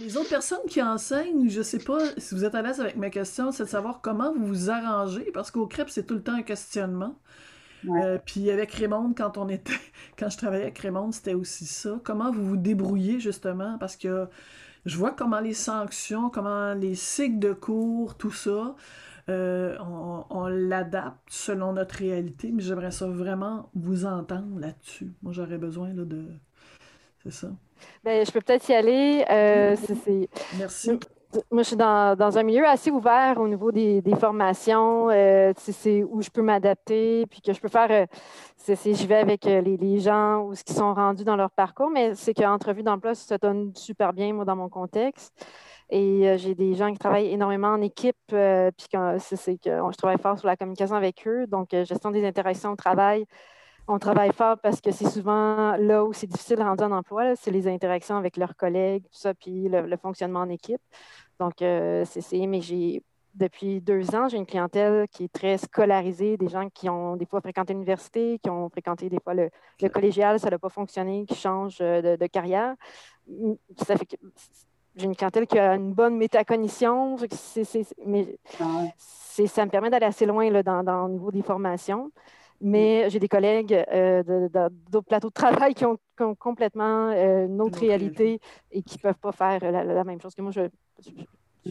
[0.00, 2.96] Les autres personnes qui enseignent, je ne sais pas si vous êtes à l'aise avec
[2.96, 6.22] ma question, c'est de savoir comment vous vous arrangez, parce qu'au CREP, c'est tout le
[6.22, 7.16] temps un questionnement.
[7.86, 9.72] Euh, puis avec Raymond, quand on était,
[10.18, 12.00] quand je travaillais avec Raymond, c'était aussi ça.
[12.02, 13.76] Comment vous vous débrouillez justement?
[13.78, 14.26] Parce que
[14.86, 18.74] je vois comment les sanctions, comment les cycles de cours, tout ça,
[19.28, 19.76] euh,
[20.30, 25.12] on, l'adapte selon notre réalité, mais j'aimerais ça vraiment vous entendre là-dessus.
[25.22, 26.24] Moi, j'aurais besoin là, de.
[27.22, 27.48] C'est ça.
[28.04, 29.24] Bien, je peux peut-être y aller.
[29.30, 29.76] Euh,
[30.58, 30.98] Merci.
[31.50, 35.10] Moi, je suis dans, un milieu assez ouvert au niveau des, formations.
[35.10, 37.90] Euh, c'est où je peux m'adapter, puis que je peux faire.
[37.90, 38.06] Euh,
[38.56, 41.90] c'est je vais avec euh, les, gens ou ce qui sont rendus dans leur parcours,
[41.90, 45.34] mais c'est qu'entrevue d'emploi, ça donne super bien, moi, dans mon contexte.
[45.90, 48.86] Et j'ai des gens qui travaillent énormément en équipe, puis
[49.18, 51.46] c'est que je travaille fort sur la communication avec eux.
[51.46, 53.24] Donc, gestion des interactions au travail,
[53.88, 57.34] on travaille fort parce que c'est souvent là où c'est difficile de rendre un emploi,
[57.36, 60.80] c'est les interactions avec leurs collègues, tout ça, puis le, fonctionnement en équipe.
[61.40, 63.02] Donc, euh, c'est mais j'ai
[63.34, 67.24] depuis deux ans, j'ai une clientèle qui est très scolarisée, des gens qui ont des
[67.24, 69.50] fois fréquenté l'université, qui ont fréquenté des fois le,
[69.88, 72.74] collégial, ça n'a pas fonctionné, qui changent euh, de, carrière.
[73.86, 74.16] Ça fait que
[74.98, 77.16] j'ai une clientèle qui a une bonne métacognition,
[78.04, 78.38] mais
[79.46, 82.10] ça me permet d'aller assez loin là, dans, dans, au niveau des formations.
[82.60, 84.48] Mais j'ai des collègues euh,
[84.90, 85.96] d'autres plateaux de travail qui ont,
[86.40, 88.40] complètement euh, une autre réalité
[88.72, 90.50] et qui ne peuvent pas faire la, même chose que moi.
[90.50, 90.62] Je,
[90.98, 91.70] je,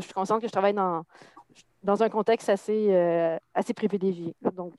[0.00, 1.04] suis consciente que je travaille dans,
[1.82, 4.34] dans un contexte assez, euh, assez privilégié.
[4.54, 4.74] Donc,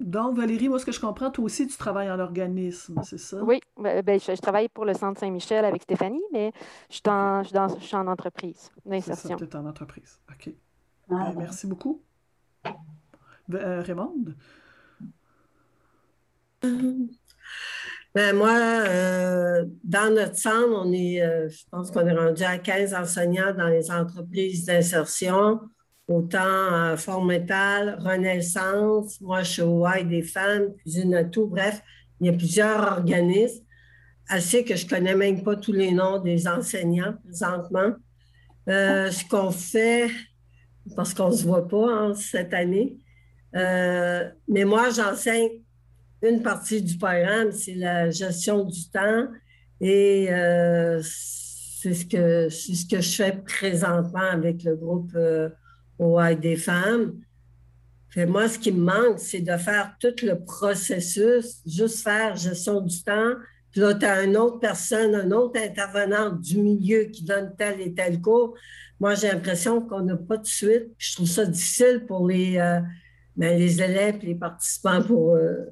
[0.00, 3.42] Donc, Valérie, moi, ce que je comprends, toi aussi, tu travailles en organisme, c'est ça?
[3.42, 6.52] Oui, ben, ben je, travaille pour le Centre Saint-Michel avec Stéphanie, mais
[6.90, 9.36] je suis, en, je suis, en entreprise d'insertion.
[9.36, 10.20] Tu es en entreprise.
[10.30, 10.52] OK.
[11.08, 12.02] Ben, merci beaucoup.
[13.54, 14.34] Euh, Raymond?
[18.14, 22.58] Ben moi, euh, dans notre centre, on est, euh, je pense qu'on est rendu à
[22.58, 25.60] 15 enseignants dans les entreprises d'insertion,
[26.08, 26.38] autant
[26.74, 31.80] à Fort Métal, Renaissance, moi je suis au Y des femmes, Cuisine à tout, bref,
[32.20, 33.64] il y a plusieurs organismes.
[34.28, 37.94] Assez que je ne connais même pas tous les noms des enseignants présentement.
[38.66, 40.08] ce qu'on fait,
[40.96, 42.98] parce qu'on ne se voit pas hein, cette année,
[43.54, 45.48] euh, mais moi, j'enseigne
[46.22, 49.26] une partie du programme, c'est la gestion du temps.
[49.80, 55.50] Et euh, c'est ce, que, ce que je fais présentement avec le groupe euh,
[56.40, 57.14] des femmes.
[58.16, 63.02] moi, ce qui me manque, c'est de faire tout le processus, juste faire gestion du
[63.02, 63.34] temps.
[63.72, 67.80] Puis là, tu as une autre personne, un autre intervenant du milieu qui donne tel
[67.80, 68.54] et tel cours.
[69.00, 70.90] Moi, j'ai l'impression qu'on n'a pas de suite.
[70.98, 72.80] Je trouve ça difficile pour les, euh,
[73.34, 75.64] ben, les élèves et les participants pour, euh,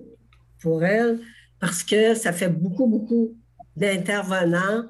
[0.60, 1.20] pour elles,
[1.58, 3.36] parce que ça fait beaucoup, beaucoup
[3.76, 4.84] d'intervenants.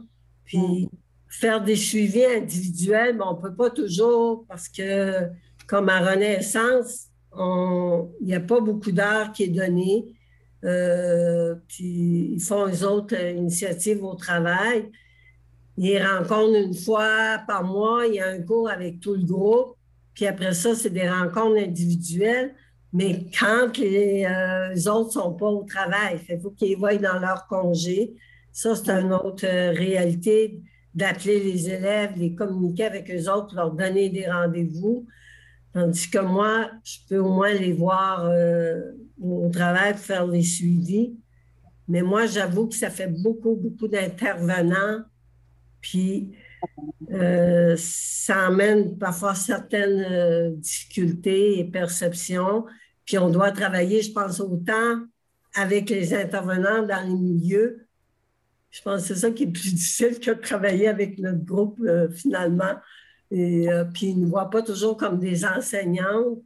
[0.44, 0.88] Puis
[1.28, 5.28] faire des suivis individuels, mais on ne peut pas toujours, parce que
[5.66, 7.06] comme à Renaissance,
[7.36, 10.16] il n'y a pas beaucoup d'heures qui est donné.
[10.64, 14.90] Euh, puis ils font les autres initiatives au travail.
[15.76, 19.76] Ils rencontrent une fois par mois, il y a un cours avec tout le groupe.
[20.14, 22.54] Puis après ça, c'est des rencontres individuelles.
[22.92, 24.26] Mais quand les,
[24.88, 28.14] autres ne sont pas au travail, il faut qu'ils voient dans leur congé.
[28.52, 30.60] Ça, c'est une autre euh, réalité
[30.92, 35.06] d'appeler les élèves, les communiquer avec eux autres, leur donner des rendez-vous.
[35.72, 38.80] Tandis que moi, je peux au moins les voir euh,
[39.22, 41.14] au travail pour faire les suivis.
[41.86, 45.04] Mais moi, j'avoue que ça fait beaucoup, beaucoup d'intervenants.
[45.80, 46.32] Puis,
[47.76, 52.64] ça amène parfois certaines difficultés et perceptions.
[53.04, 55.00] Puis on doit travailler, je pense, autant
[55.54, 57.86] avec les intervenants dans les milieux.
[58.70, 61.80] Je pense que c'est ça qui est plus difficile que de travailler avec notre groupe
[61.80, 62.76] euh, finalement.
[63.30, 66.42] Et euh, puis, ils ne voient pas toujours comme des enseignantes.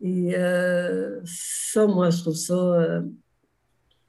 [0.00, 2.54] Et euh, ça, moi, je trouve ça.
[2.54, 3.02] Euh,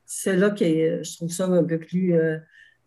[0.06, 2.16] c'est là que je trouve ça un peu plus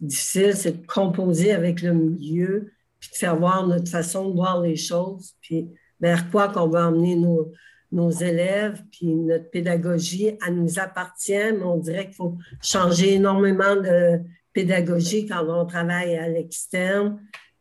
[0.03, 4.61] difficile, c'est de composer avec le milieu, puis de faire voir notre façon de voir
[4.61, 5.69] les choses, puis
[6.01, 11.77] vers quoi qu'on va emmener nos, élèves, puis notre pédagogie, elle nous appartient, mais on
[11.77, 14.21] dirait qu'il faut changer énormément de
[14.53, 17.21] pédagogie quand on travaille à l'externe.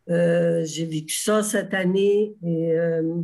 [0.09, 3.21] Euh, j'ai vécu ça cette année et euh,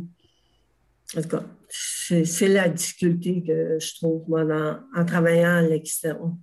[1.16, 6.36] en tout cas, c'est la difficulté que je trouve moi en travaillant à l'externe.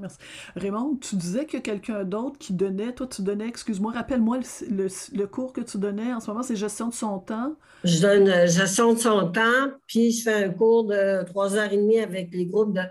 [0.00, 0.18] Merci.
[0.56, 4.38] Raymond, tu disais que quelqu'un d'autre qui donnait, toi tu donnais, excuse-moi, rappelle-moi
[4.70, 7.54] le, cours que tu donnais en ce moment, c'est gestion de son temps.
[7.84, 11.72] Je donne euh, gestion de son temps, puis je fais un cours de trois heures
[11.72, 12.82] et demie avec les groupes de,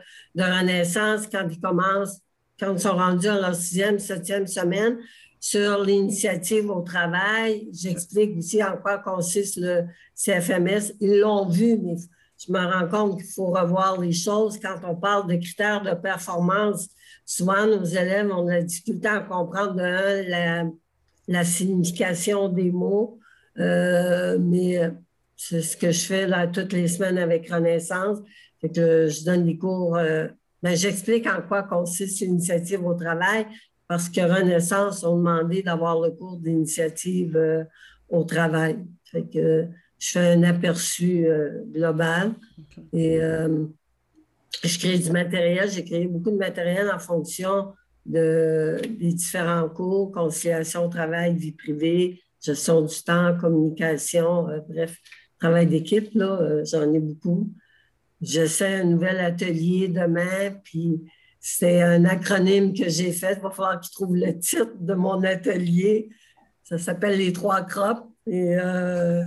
[0.41, 2.19] Renaissance quand ils commencent,
[2.59, 4.97] quand ils sont rendus à leur sixième, septième semaine
[5.39, 7.67] sur l'initiative au travail.
[7.73, 9.83] J'explique aussi en quoi consiste le
[10.15, 10.93] CFMS.
[11.01, 11.95] Ils l'ont vu, mais
[12.45, 14.59] je me rends compte qu'il faut revoir les choses.
[14.59, 16.89] Quand on parle de critères de performance,
[17.25, 19.75] souvent nos élèves ont de la difficulté à comprendre
[21.27, 23.19] la, signification des mots.
[23.59, 24.79] Euh, mais
[25.35, 28.19] c'est ce que je fais toutes les semaines avec Renaissance.
[28.61, 29.97] Que je donne des cours.
[29.97, 30.27] Euh,
[30.61, 33.45] ben, j'explique en quoi consiste l'initiative au travail
[33.87, 37.63] parce que Renaissance ont demandé d'avoir le cours d'initiative euh,
[38.09, 38.79] au travail.
[39.99, 42.33] Je fais un aperçu euh, global
[42.91, 43.65] et euh,
[44.63, 45.69] je crée du matériel.
[45.69, 47.73] J'ai créé beaucoup de matériel en fonction
[48.05, 54.97] de, des différents cours, conciliation, travail, vie privée, gestion du temps, communication, bref,
[55.39, 57.49] travail d'équipe, là, j'en ai beaucoup.
[58.21, 61.01] J'essaie un nouvel atelier demain, puis
[61.45, 63.33] c'est un acronyme que j'ai fait.
[63.33, 66.07] Il va falloir qu'il trouve le titre de mon atelier.
[66.63, 68.07] Ça s'appelle Les Trois Crops.
[68.25, 69.23] Et euh,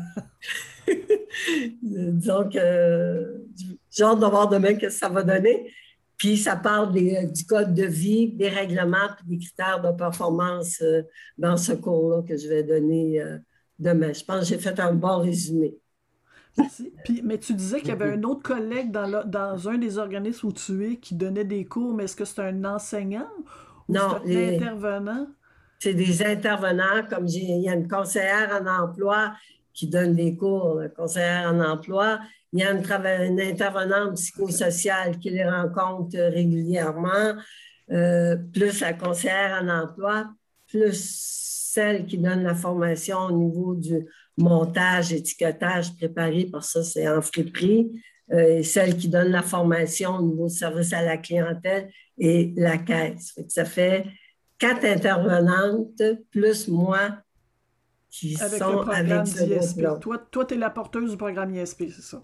[1.82, 3.44] disons que
[3.90, 5.72] j'ai hâte de voir demain ce que ça va donner.
[6.16, 11.02] Puis ça parle du code de vie, des règlements et des critères de performance euh,
[11.36, 13.38] dans ce cours-là que je vais donner euh,
[13.78, 14.14] demain.
[14.14, 15.76] Je pense que j'ai fait un bon résumé
[17.22, 20.52] mais tu disais qu'il y avait un autre collègue dans, dans un des organismes où
[20.52, 23.28] tu es qui donnait des cours, mais est-ce que c'est un enseignant
[23.88, 25.26] ou c'est un intervenant?
[25.86, 29.34] C'est des intervenants, comme il y a une conseillère en emploi
[29.72, 32.18] qui donne des cours, conseillère en emploi.
[32.52, 37.36] Il y a une, une intervenante psychosociale qui les rencontre régulièrement,
[37.92, 40.26] euh, plus la conseillère en emploi,
[40.66, 47.08] plus celle qui donne la formation au niveau du montage, étiquetage préparé, que ça, c'est
[47.08, 47.92] en friperie,
[48.32, 52.52] euh, et celle qui donne la formation au niveau du service à la clientèle et
[52.56, 53.38] la caisse.
[53.46, 54.04] ça fait
[54.58, 57.18] quatre intervenantes plus moi
[58.10, 62.22] qui sont avec ce Toi, toi tu es la porteuse du programme ISP, c'est ça?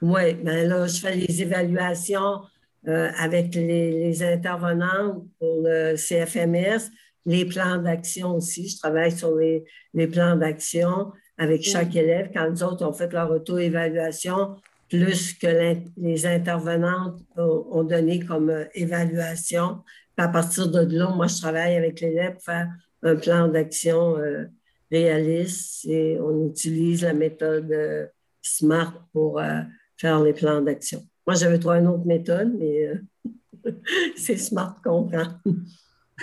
[0.00, 2.42] Oui, bien là, je fais les évaluations
[2.88, 6.90] euh, avec les, les intervenantes pour le CFMS
[7.26, 8.68] les plans d'action aussi.
[8.68, 9.64] Je travaille sur les,
[10.08, 12.30] plans d'action avec chaque élève.
[12.34, 14.56] Quand les autres ont fait leur auto-évaluation,
[14.88, 19.78] plus que les intervenantes ont, donné comme euh, évaluation.
[20.16, 22.68] À partir de là, moi, je travaille avec l'élève pour faire
[23.02, 24.44] un plan d'action euh,
[24.90, 28.06] réaliste et on utilise la méthode euh,
[28.42, 29.40] SMART pour
[29.96, 31.02] faire les plans d'action.
[31.26, 32.92] Moi, j'avais trouvé une autre méthode, mais
[34.16, 35.28] c'est SMART qu'on prend.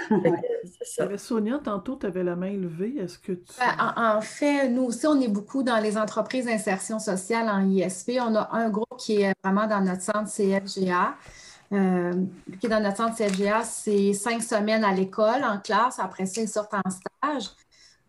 [1.17, 2.95] Sonia, tantôt, tu avais la main levée.
[2.97, 3.53] Est-ce que tu...
[3.59, 8.13] Ben, en, fait, nous aussi, on est beaucoup dans les entreprises d'insertion sociale en ISP.
[8.19, 11.15] On a un groupe qui est vraiment dans notre centre CFGA.
[11.71, 12.13] Euh,
[12.59, 15.99] qui est dans notre centre CFGA, c'est cinq semaines à l'école, en classe.
[15.99, 17.49] Après ça, ils sortent en stage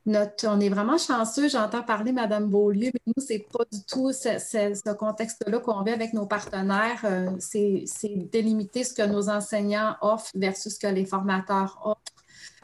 [0.07, 1.49] on est vraiment chanceux.
[1.49, 5.93] J'entends parler Mme Beaulieu, mais nous, ce n'est pas du tout ce, contexte-là qu'on vit
[5.93, 7.01] avec nos partenaires.
[7.05, 7.85] Euh, c'est
[8.33, 12.01] délimiter ce que nos enseignants offrent versus ce que les formateurs offrent.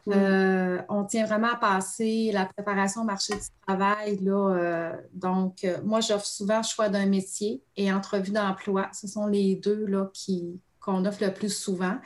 [0.06, 0.12] Mm.
[0.14, 4.18] Euh, on tient vraiment à passer la préparation au marché du travail.
[4.22, 8.88] Là, euh, donc, moi, j'offre souvent choix d'un métier et entrevue d'emploi.
[8.92, 11.96] Ce sont les deux là, qui, qu'on offre le plus souvent.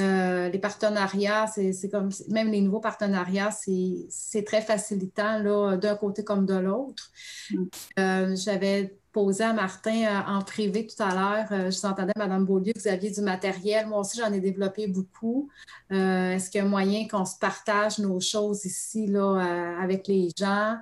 [0.00, 5.40] Euh, les partenariats, c'est comme, même les nouveaux partenariats, c'est très facilitant
[5.76, 7.10] d'un côté comme de l'autre.
[7.50, 7.64] Mm.
[8.00, 12.44] Euh, j'avais posé à Martin euh, en privé tout à l'heure, je vous entendais, Mme
[12.44, 13.86] Beaulieu, que vous aviez du matériel.
[13.86, 15.48] Moi aussi, j'en ai développé beaucoup.
[15.90, 20.30] Est-ce qu'il y a un moyen qu'on se partage nos choses ici là, avec les
[20.36, 20.78] gens?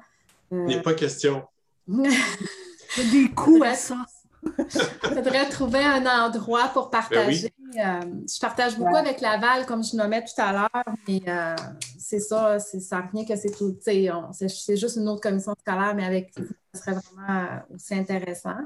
[0.51, 1.43] Il n'y a pas question.
[1.89, 3.97] des coûts à ça.
[4.45, 4.65] Il
[5.15, 7.53] faudrait trouver un endroit pour ben partager.
[7.79, 11.55] Euh, je partage beaucoup avec Laval, comme je nommais tout à l'heure, mais euh,
[11.99, 13.77] c'est ça, ça rien que c'est tout.
[13.81, 16.33] C'est juste une autre commission scolaire, mais avec
[16.75, 18.57] ça serait vraiment aussi intéressant.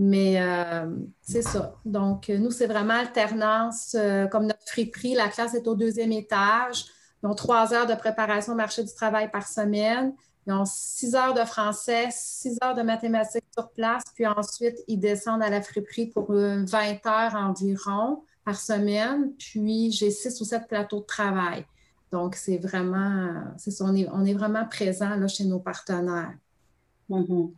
[0.00, 0.86] Mais euh,
[1.20, 1.74] c'est ça.
[1.84, 3.96] Donc, nous, c'est vraiment alternance.
[3.98, 6.84] Euh, comme notre friperie, la classe est au deuxième étage.
[7.24, 10.14] Ont trois heures de préparation au marché du travail par semaine.
[10.48, 14.98] Ils ont six heures de français, six heures de mathématiques sur place, puis ensuite, ils
[14.98, 16.66] descendent à la friperie pour 20
[17.06, 19.34] heures environ par semaine.
[19.38, 21.66] Puis, j'ai six ou sept plateaux de travail.
[22.10, 26.32] Donc, c'est vraiment, c'est ça, on est, on est, vraiment présent là, chez nos partenaires.
[27.10, 27.52] Mm-hmm.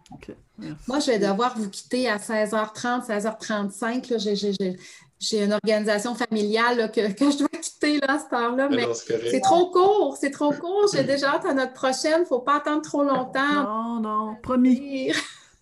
[0.88, 4.82] Moi, je vais devoir vous quitter à 16h30, 16h35.
[5.20, 9.70] J'ai une organisation familiale que, je dois quitter là, à cette heure-là, mais c'est trop
[9.70, 10.88] court, c'est trop court.
[10.92, 12.14] J'ai déjà hâte à notre prochaine.
[12.16, 13.62] Il ne faut pas attendre trop longtemps.
[13.62, 15.12] Non, non, promis.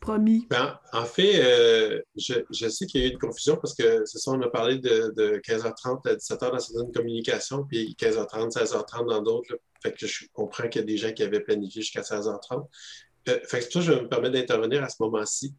[0.01, 0.47] Promis.
[0.49, 4.19] Ben, en fait, euh, je, sais qu'il y a eu une confusion parce que c'est
[4.19, 9.23] ça, on a parlé de, 15h30 à 17h dans certaines communications, puis 15h30, 16h30 dans
[9.23, 9.59] d'autres.
[9.83, 12.65] Fait que je comprends qu'il y a des gens qui avaient planifié jusqu'à 16h30.
[13.29, 15.53] Euh, fait que ça, je me permets d'intervenir à ce moment-ci.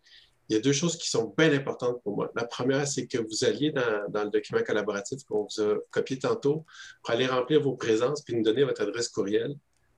[0.50, 2.32] Il y a deux choses qui sont bien importantes pour moi.
[2.36, 6.66] La première, c'est que vous alliez dans, le document collaboratif qu'on vous a copié tantôt
[7.04, 9.56] pour aller remplir vos présences puis nous donner votre adresse courriel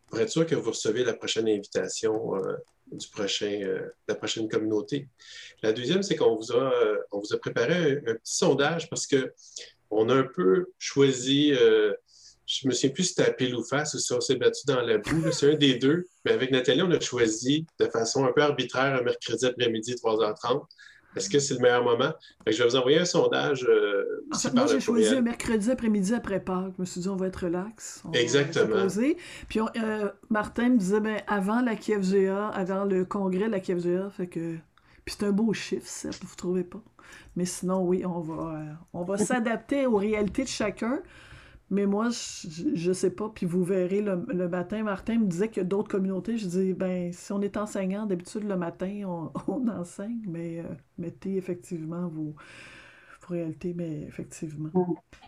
[0.08, 2.58] pour être sûr que vous recevez la prochaine invitation euh,
[2.92, 5.08] du prochain, euh, de la prochaine communauté.
[5.64, 6.74] La deuxième, c'est qu'on vous, a,
[7.12, 11.54] on vous a préparé un, un, petit sondage parce qu'on a un peu choisi
[12.52, 14.62] je me souviens plus si c'était à pile ou face ou si on s'est battu
[14.68, 15.32] dans la boue.
[15.32, 16.06] C'est un des deux.
[16.26, 20.66] Mais avec Nathalie, on a choisi de façon un peu arbitraire un mercredi après-midi, 3h30.
[21.16, 22.14] Est-ce que c'est le meilleur moment?
[22.48, 23.66] je vais vous envoyer un sondage.
[23.68, 24.24] Euh,
[24.54, 26.74] moi, j'ai choisi un mercredi après-midi après Pâques.
[26.78, 28.04] Je me suis dit, on va être relax.
[28.14, 28.88] Exactement.
[29.50, 34.10] Puis euh, Martin me disait, ben, avant la KFGA, avant le congrès de la KFGA,
[34.10, 34.56] fait que.
[35.04, 36.82] Puis c'est un beau chiffre, ça, vous trouvez pas?
[37.36, 41.02] Mais sinon, oui, on va, euh, on va s'adapter aux réalités de chacun.
[41.72, 43.32] Mais moi, je ne sais pas.
[43.34, 46.38] Puis vous verrez, le, matin, Martin me disait qu'il y a d'autres communautés.
[46.38, 49.04] Je dis, ben, si on est enseignant, d'habitude, le matin,
[49.48, 50.64] on, enseigne, mais euh,
[50.98, 52.36] mettez effectivement vos,
[53.30, 54.70] réalités, mais effectivement.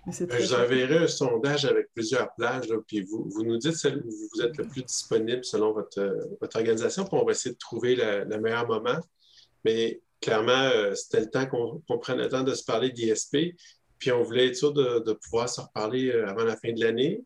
[0.06, 3.78] Mais ben, je vous enverrai un sondage avec plusieurs plages, puis vous, vous, nous dites
[3.78, 7.54] celle où vous êtes le plus disponible selon votre, votre organisation, puis on va essayer
[7.54, 9.00] de trouver le, meilleur moment.
[9.64, 13.38] Mais clairement, euh, c'était le temps qu'on prenne le temps de se parler d'ISP.
[14.04, 17.24] Puis on voulait être sûr de, pouvoir se reparler euh, avant la fin de l'année.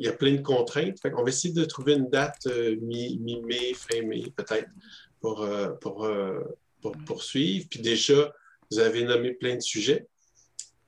[0.00, 0.98] Il y a plein de contraintes.
[1.04, 4.68] on va essayer de trouver une date euh, mi-mai, fin mai, peut-être,
[5.20, 6.10] pour, euh, pour,
[7.06, 7.68] poursuivre.
[7.70, 8.34] Puis déjà,
[8.68, 10.08] vous avez nommé plein de sujets.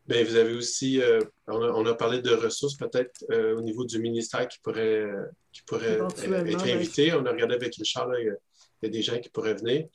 [0.09, 1.01] Bien, vous avez aussi,
[1.47, 3.25] on a, parlé de ressources peut-être
[3.57, 5.07] au niveau du ministère qui pourrait,
[5.53, 6.01] qui pourrait
[6.49, 7.15] être invité.
[7.15, 8.35] On a regardé avec Richard, il,
[8.83, 9.87] y a, des gens qui pourraient venir.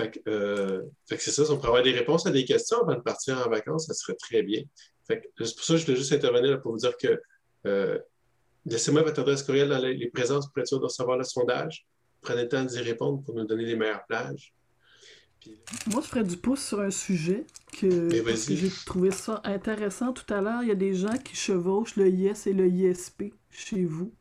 [0.00, 2.94] Euh, fait que, c'est ça, si on pourrait avoir des réponses à des questions avant
[2.94, 4.62] de partir en vacances, ça serait très bien.
[5.08, 7.20] c'est pour ça que je voulais juste intervenir pour vous dire que
[7.66, 7.98] euh,
[8.66, 11.86] laissez-moi votre adresse courriel dans les, présences pour être sûr de recevoir le sondage.
[12.20, 14.52] Prenez le temps d'y répondre pour nous donner les meilleures plages.
[15.92, 17.46] Moi, je ferais du pouce sur un sujet
[17.80, 20.62] que, j'ai trouvé ça intéressant tout à l'heure.
[20.62, 24.12] Il y a des gens qui chevauchent le IS et le ISP chez vous.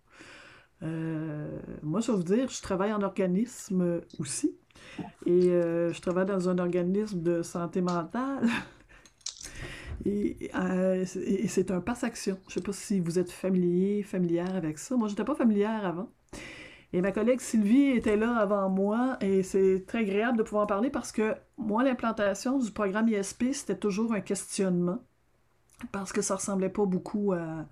[0.83, 4.55] Euh, moi, je vais vous dire, je travaille en organisme aussi.
[5.25, 8.47] Et euh, je travaille dans un organisme de santé mentale.
[10.07, 12.37] Euh, et, c'est un passe-action.
[12.47, 14.95] Je ne sais pas si vous êtes familier, familière avec ça.
[14.95, 16.09] Moi, je n'étais pas familière avant.
[16.93, 20.67] Et ma collègue Sylvie était là avant moi et c'est très agréable de pouvoir en
[20.67, 24.99] parler parce que moi, l'implantation du programme ISP, c'était toujours un questionnement
[25.91, 27.65] parce que ça ressemblait pas beaucoup à,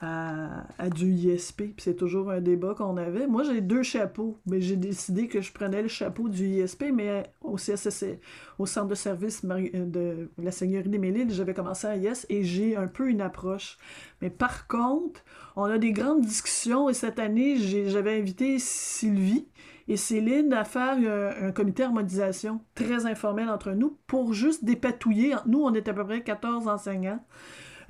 [0.00, 1.56] à, du ISP.
[1.56, 3.26] Puis c'est toujours un débat qu'on avait.
[3.26, 7.24] Moi, j'ai deux chapeaux, mais j'ai décidé que je prenais le chapeau du ISP, mais
[7.42, 8.18] au CSSC,
[8.58, 12.76] au Centre de service de la Seigneurie des Mélides, j'avais commencé à IS et j'ai
[12.76, 13.76] un peu une approche.
[14.22, 15.22] Mais par contre,
[15.56, 17.56] on a des grandes discussions et cette année,
[17.88, 19.48] j'avais invité Sylvie
[19.86, 25.34] et Céline à faire un, un, comité harmonisation très informel entre nous pour juste dépatouiller.
[25.46, 27.22] Nous, on était à peu près 14 enseignants.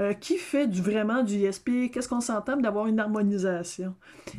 [0.00, 1.90] Euh, qui fait du, vraiment du ISP?
[1.92, 3.94] Qu'est-ce qu'on s'entend d'avoir une harmonisation?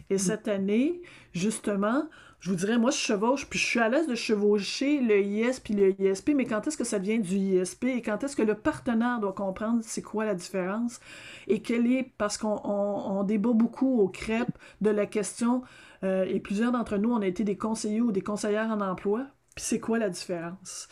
[0.10, 0.20] Et mm.
[0.20, 1.02] cette année,
[1.34, 2.08] justement,
[2.40, 5.60] je vous dirais, moi, je chevauche, puis je suis à l'aise de chevaucher le IS
[5.64, 8.42] puis le ISP, mais quand est-ce que ça vient du ISP et quand est-ce que
[8.42, 11.00] le partenaire doit comprendre c'est quoi la différence
[11.48, 14.48] et quelle est, parce qu'on débat beaucoup au CREP
[14.82, 15.62] de la question,
[16.04, 19.28] euh, et plusieurs d'entre nous, on a été des conseillers ou des conseillères en emploi,
[19.56, 20.88] puis c'est quoi la différence?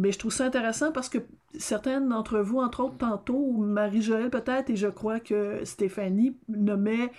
[0.00, 1.18] Mais je trouve ça intéressant parce que
[1.58, 7.12] certaines d'entre vous, entre autres tantôt, Marie-Joëlle peut-être, et je crois que Stéphanie nommait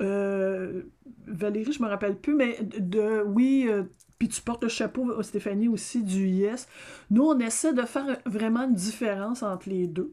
[0.00, 0.82] euh,
[1.28, 3.84] Valérie, je me rappelle plus, mais de oui, euh,
[4.18, 6.66] puis tu portes le chapeau, Stéphanie, aussi du IS.
[7.12, 10.12] Nous, on essaie de faire vraiment une différence entre les deux.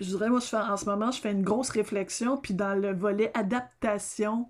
[0.00, 2.74] je dirais, moi, je fais, en ce moment, je fais une grosse réflexion, puis dans
[2.74, 4.48] le volet adaptation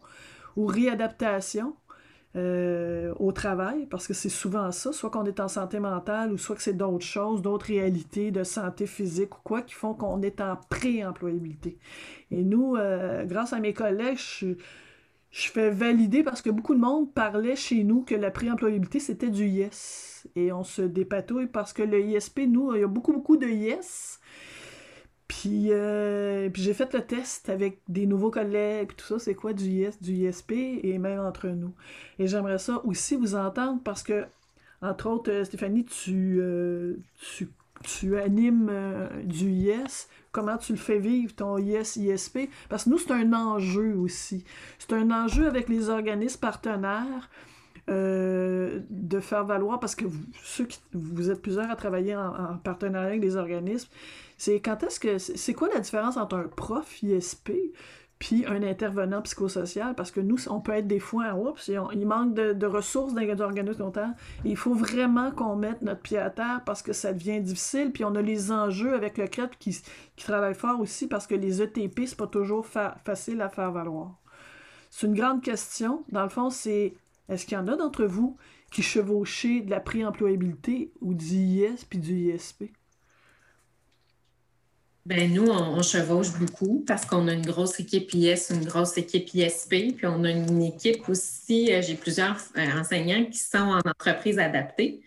[0.56, 1.76] ou réadaptation,
[2.36, 6.36] euh, au travail, parce que c'est souvent ça, soit qu'on est en santé mentale ou
[6.36, 10.20] soit que c'est d'autres choses, d'autres réalités de santé physique ou quoi qui font qu'on
[10.20, 11.78] est en pré-employabilité.
[12.30, 14.48] Et nous, euh, grâce à mes collègues, je,
[15.30, 19.30] je, fais valider parce que beaucoup de monde parlait chez nous que la pré-employabilité, c'était
[19.30, 20.28] du yes.
[20.36, 23.46] Et on se dépatouille parce que le ISP, nous, il y a beaucoup, beaucoup de
[23.46, 24.17] yes
[25.28, 29.34] puis, euh, puis j'ai fait le test avec des nouveaux collègues, puis tout ça, c'est
[29.34, 31.74] quoi du IS, du ISP, et même entre nous.
[32.18, 34.24] Et j'aimerais ça aussi vous entendre parce que,
[34.80, 36.96] entre autres, euh, Stéphanie, tu, euh,
[37.36, 37.50] tu,
[37.82, 38.72] tu, animes
[39.24, 40.08] du IS.
[40.32, 42.48] Comment tu le fais vivre, ton IS, ISP?
[42.70, 44.44] Parce que nous, c'est un enjeu aussi.
[44.78, 47.28] C'est un enjeu avec les organismes partenaires.
[47.86, 50.20] de faire valoir, parce que vous,
[50.94, 53.88] vous êtes plusieurs à travailler en, en partenariat avec des organismes,
[54.38, 55.18] c'est quand est-ce que.
[55.18, 57.50] C'est quoi la différence entre un prof ISP
[58.20, 59.96] puis un intervenant psychosocial?
[59.96, 63.40] Parce que nous, on peut être des fois, oups, il manque de, ressources dans les
[63.40, 64.14] organismes longtemps.
[64.44, 67.90] Il faut vraiment qu'on mette notre pied à terre parce que ça devient difficile.
[67.92, 69.76] Puis on a les enjeux avec le CREP qui,
[70.14, 74.14] qui travaille fort aussi parce que les ETP, c'est pas toujours facile à faire valoir.
[74.88, 76.04] C'est une grande question.
[76.10, 76.94] Dans le fond, c'est
[77.28, 78.36] est-ce qu'il y en a d'entre vous
[78.70, 82.70] qui chevauchaient de la pré-employabilité ou du IS puis du ISP?
[85.06, 89.32] Ben nous, on, chevauche beaucoup parce qu'on a une grosse équipe IS, une grosse équipe
[89.32, 93.78] ISP, puis on a une équipe aussi, euh, j'ai plusieurs euh, enseignants qui sont en
[93.78, 95.00] entreprise adaptée.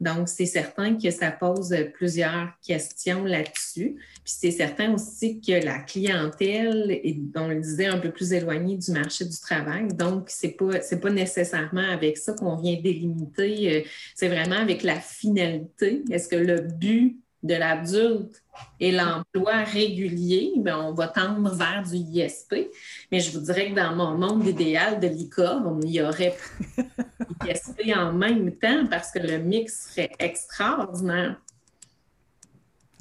[0.00, 3.96] Donc, c'est certain que ça pose plusieurs questions là-dessus.
[4.24, 8.78] Puis c'est certain aussi que la clientèle est, on le disait, un peu plus éloignée
[8.78, 9.88] du marché du travail.
[9.88, 13.76] Donc, ce n'est pas, pas nécessairement avec ça qu'on vient délimiter.
[13.76, 16.02] Euh, c'est vraiment avec la finalité.
[16.10, 18.42] Est-ce que le but de l'adulte
[18.78, 22.70] et l'emploi régulier, bien, on va tendre vers du ISP.
[23.10, 26.36] Mais je vous dirais que dans mon monde idéal de licorne, il y aurait
[27.48, 31.40] ISP en même temps parce que le mix serait extraordinaire.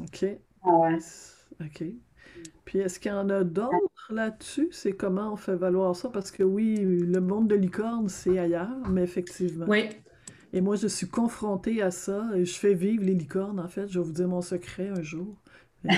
[0.02, 0.26] OK.
[0.64, 0.90] Ah
[1.62, 1.84] OK.
[2.66, 4.70] Puis est-ce qu'il y en a d'autres là-dessus?
[4.72, 6.10] C'est comment on fait valoir ça?
[6.10, 9.66] Parce que oui, le monde de licorne, c'est ailleurs, mais effectivement.
[9.68, 9.90] Oui.
[10.54, 12.28] Et moi, je suis confrontée à ça.
[12.36, 13.88] Et je fais vivre les licornes, en fait.
[13.88, 15.36] Je vais vous dire mon secret un jour.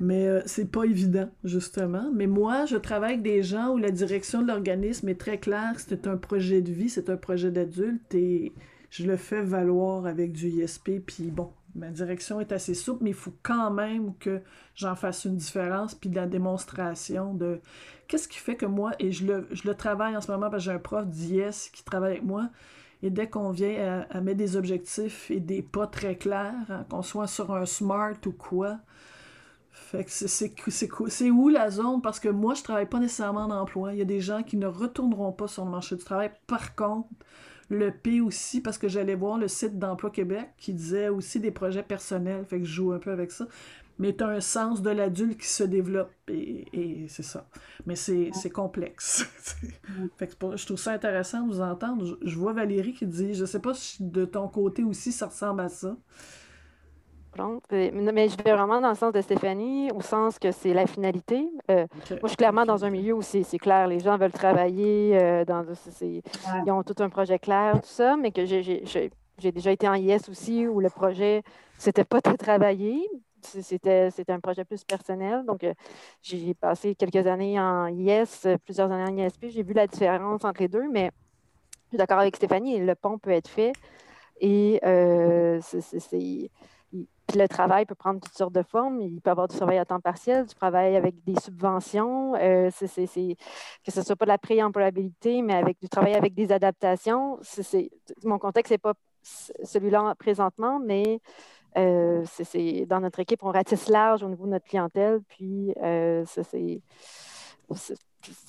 [0.00, 2.10] Mais, euh, c'est pas évident, justement.
[2.14, 5.74] Mais moi, je travaille avec des gens où la direction de l'organisme est très claire.
[5.76, 8.14] C'est un projet de vie, c'est un projet d'adulte.
[8.14, 8.52] Et
[8.90, 11.00] je le fais valoir avec du ISP.
[11.04, 14.40] Puis bon, ma direction est assez souple, mais il faut quand même que
[14.74, 15.94] j'en fasse une différence.
[15.94, 17.60] Puis de la démonstration de
[18.08, 20.64] qu'est-ce qui fait que moi, et je le, je le travaille en ce moment parce
[20.64, 22.48] que j'ai un prof d'IS qui travaille avec moi
[23.02, 27.02] et dès qu'on vient à, mettre des objectifs et des pas très clairs, hein, qu'on
[27.02, 28.78] soit sur un smart ou quoi,
[30.08, 32.02] c'est où la zone?
[32.02, 33.92] Parce que moi, je travaille pas nécessairement en emploi.
[33.92, 36.30] Il y a des gens qui ne retourneront pas sur le marché du travail.
[36.46, 37.08] Par contre,
[37.70, 41.50] le P aussi, parce que j'allais voir le site d'Emploi Québec qui disait aussi des
[41.50, 42.44] projets personnels.
[42.46, 43.46] Fait que je joue un peu avec ça
[43.98, 47.46] mais tu as un sens de l'adulte qui se développe et, c'est ça.
[47.86, 49.24] Mais c'est complexe.
[50.16, 52.18] fait que je trouve ça intéressant de vous entendre.
[52.22, 55.62] Je, vois Valérie qui dit Je sais pas si de ton côté aussi ça ressemble
[55.62, 55.96] à ça.
[57.70, 61.48] Mais je vais vraiment dans le sens de Stéphanie, au sens que c'est la finalité.
[61.70, 65.16] Euh, moi, je suis clairement dans un milieu où c'est clair, les gens veulent travailler,
[65.16, 65.64] euh, dans,
[66.02, 70.28] ils ont tout un projet clair, tout ça, mais que j'ai déjà été en IS
[70.28, 71.42] aussi, où le projet,
[71.76, 73.08] c'était pas très travaillé,
[73.42, 75.44] c'était, un projet plus personnel.
[75.44, 75.74] Donc, euh,
[76.22, 79.46] j'ai passé quelques années en IS, plusieurs années en ISP.
[79.48, 81.10] J'ai vu la différence entre les deux, mais
[81.84, 83.72] je suis d'accord avec Stéphanie, le pont peut être fait.
[84.40, 85.60] Et euh,
[87.34, 89.00] le travail peut prendre toutes sortes de formes.
[89.00, 92.70] Il peut y avoir du travail à temps partiel, du travail avec des subventions, euh,
[92.70, 92.86] que
[93.90, 97.38] ce ne soit pas de la pré-employabilité, mais avec du travail avec des adaptations.
[98.24, 101.20] mon contexte n'est pas celui-là présentement, mais
[101.76, 102.24] euh,
[102.86, 105.20] dans notre équipe, on ratisse large au niveau de notre clientèle.
[105.28, 106.80] Puis, euh, c'est,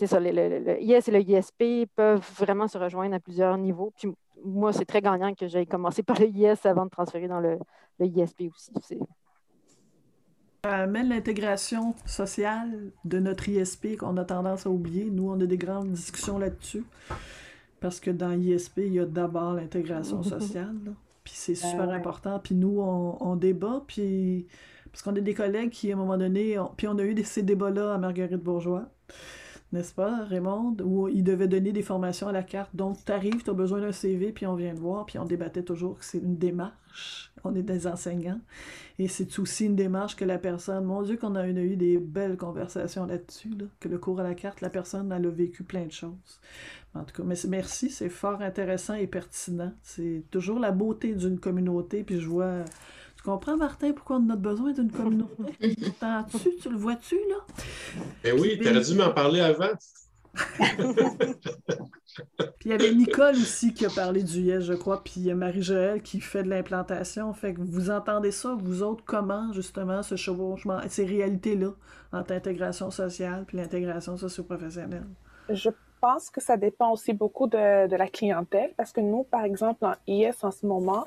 [0.08, 3.92] ça, le, le, IS et le ISP peuvent vraiment se rejoindre à plusieurs niveaux.
[3.98, 4.10] Puis,
[4.44, 7.58] moi, c'est très gagnant que j'aille commencer par le IS avant de transférer dans le,
[8.00, 9.00] ISP aussi.
[10.64, 15.06] Ça amène l'intégration sociale de notre ISP qu'on a tendance à oublier.
[15.06, 16.84] Nous, on a des grandes discussions là-dessus.
[17.80, 20.76] Parce que dans l'ISP, il y a d'abord l'intégration sociale.
[21.30, 22.40] Puis c'est ben super important.
[22.40, 24.48] Puis nous, on, débat, puis
[24.92, 27.44] parce qu'on a des collègues qui, à un moment donné, puis on a eu ces
[27.44, 28.90] débats-là à Marguerite Bourgeois.
[29.72, 32.76] n'est-ce pas, Raymond, où il devait donner des formations à la carte.
[32.76, 35.26] Donc, tu arrives, tu as besoin d'un CV, puis on vient te voir, puis on
[35.26, 37.32] débattait toujours que c'est une démarche.
[37.44, 38.42] On est des enseignants.
[38.98, 42.38] Et c'est aussi une démarche que la personne, mon Dieu, qu'on a eu des belles
[42.38, 45.92] conversations là-dessus, que le cours à la carte, la personne, elle a vécu plein de
[45.92, 46.42] choses.
[46.96, 49.74] En tout cas, mais merci, c'est fort intéressant et pertinent.
[49.84, 52.64] C'est toujours la beauté d'une communauté, puis je vois
[53.20, 55.44] tu comprends, Martin, pourquoi on a besoin d'une communauté?
[55.60, 57.36] tu tu le vois-tu, là?
[58.24, 59.72] Ben oui, tu aurais dû m'en parler avant.
[62.60, 65.24] puis il y avait Nicole aussi qui a parlé du YES, je crois, puis il
[65.24, 67.34] y a Marie-Joëlle qui fait de l'implantation.
[67.34, 71.74] Fait que vous entendez ça, vous autres, comment, justement, ce chevauchement, ces réalités-là,
[72.14, 75.08] entre l'intégration sociale puis l'intégration socio-professionnelle?
[75.50, 79.44] Je pense que ça dépend aussi beaucoup de, de, la clientèle, parce que nous, par
[79.44, 81.06] exemple, en IS en ce moment,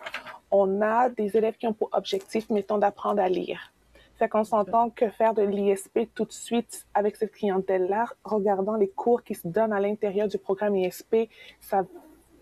[0.50, 3.72] on a des élèves qui ont pour objectif, mettons, d'apprendre à lire.
[4.18, 8.88] Fait qu'on s'entend que faire de l'ISP tout de suite avec cette clientèle-là, regardant les
[8.88, 11.28] cours qui se donnent à l'intérieur du programme ISP,
[11.60, 11.84] ça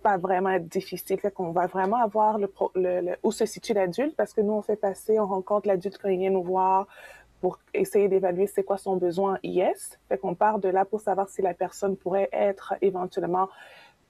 [0.05, 1.18] va vraiment être difficile.
[1.20, 4.62] Fait qu'on va vraiment avoir le, le, où se situe l'adulte parce que nous, on
[4.62, 6.86] fait passer, on rencontre l'adulte quand il vient nous voir
[7.41, 9.99] pour essayer d'évaluer c'est quoi son besoin IS.
[10.09, 13.49] Fait qu'on part de là pour savoir si la personne pourrait être éventuellement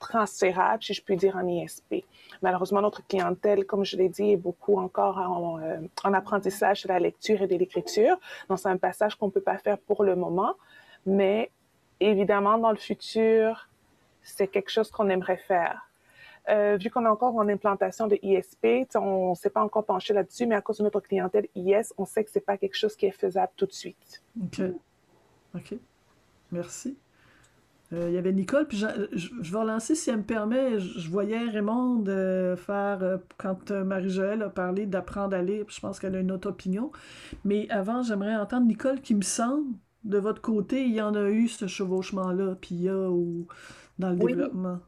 [0.00, 2.04] transférable, si je puis dire, en ISP.
[2.42, 6.98] Malheureusement, notre clientèle, comme je l'ai dit, est beaucoup encore en, euh, apprentissage de la
[6.98, 8.16] lecture et de l'écriture.
[8.48, 10.54] Donc, c'est un passage qu'on ne peut pas faire pour le moment,
[11.06, 11.50] mais
[12.00, 13.68] évidemment, dans le futur,
[14.22, 15.89] c'est quelque chose qu'on aimerait faire.
[16.48, 20.14] Euh, vu qu'on est encore en implantation de ISP, on ne s'est pas encore penché
[20.14, 22.76] là-dessus, mais à cause de notre clientèle IS, on sait que ce n'est pas quelque
[22.76, 24.22] chose qui est faisable tout de suite.
[24.42, 24.62] OK.
[25.54, 25.74] OK.
[26.52, 26.96] Merci.
[27.92, 30.78] Euh, il y avait Nicole, puis je, vais relancer si elle me permet.
[30.78, 35.98] Je, voyais Raymond euh, faire, euh, quand Marie-Joëlle a parlé d'apprendre à lire, je pense
[35.98, 36.92] qu'elle a une autre opinion.
[37.44, 39.74] Mais avant, j'aimerais entendre Nicole qui me semble,
[40.04, 43.48] de votre côté, il y en a eu ce chevauchement-là, puis il y a ou,
[43.98, 44.78] dans le développement?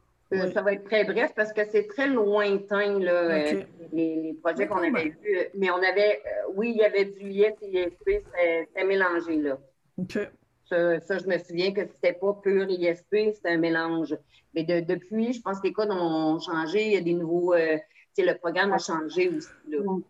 [0.53, 3.45] Ça va être très bref parce que c'est très lointain, là,
[3.93, 5.19] les, projets qu'on avait vus.
[5.55, 6.23] Mais on avait,
[6.55, 8.25] oui, il y avait du IS et ISP,
[8.69, 9.59] c'était mélangé, là.
[9.99, 10.19] OK.
[10.69, 14.17] Ça, je me souviens que c'était pas pur ISP, c'était un mélange.
[14.55, 16.87] Mais depuis, je pense que les codes ont changé.
[16.87, 17.55] Il y a des nouveaux.
[18.19, 19.49] Le programme a changé aussi.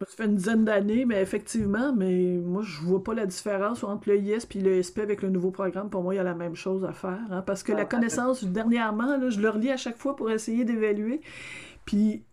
[0.01, 4.09] Ça fait une dizaine d'années, mais effectivement, mais moi, je vois pas la différence entre
[4.09, 5.89] le IS et le ISP avec le nouveau programme.
[5.89, 7.21] Pour moi, il y a la même chose à faire.
[7.31, 10.65] Hein, parce que la connaissance, dernièrement, là, je le relis à chaque fois pour essayer
[10.65, 11.21] d'évaluer.
[11.85, 12.25] Puis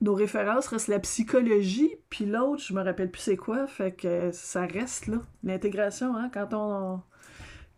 [0.00, 4.30] nos références restent la psychologie, puis l'autre, je me rappelle plus c'est quoi, fait que
[4.32, 5.18] ça reste là.
[5.42, 7.00] L'intégration, hein, quand on,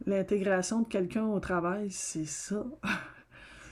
[0.07, 2.67] l'intégration de quelqu'un au travail, c'est ça.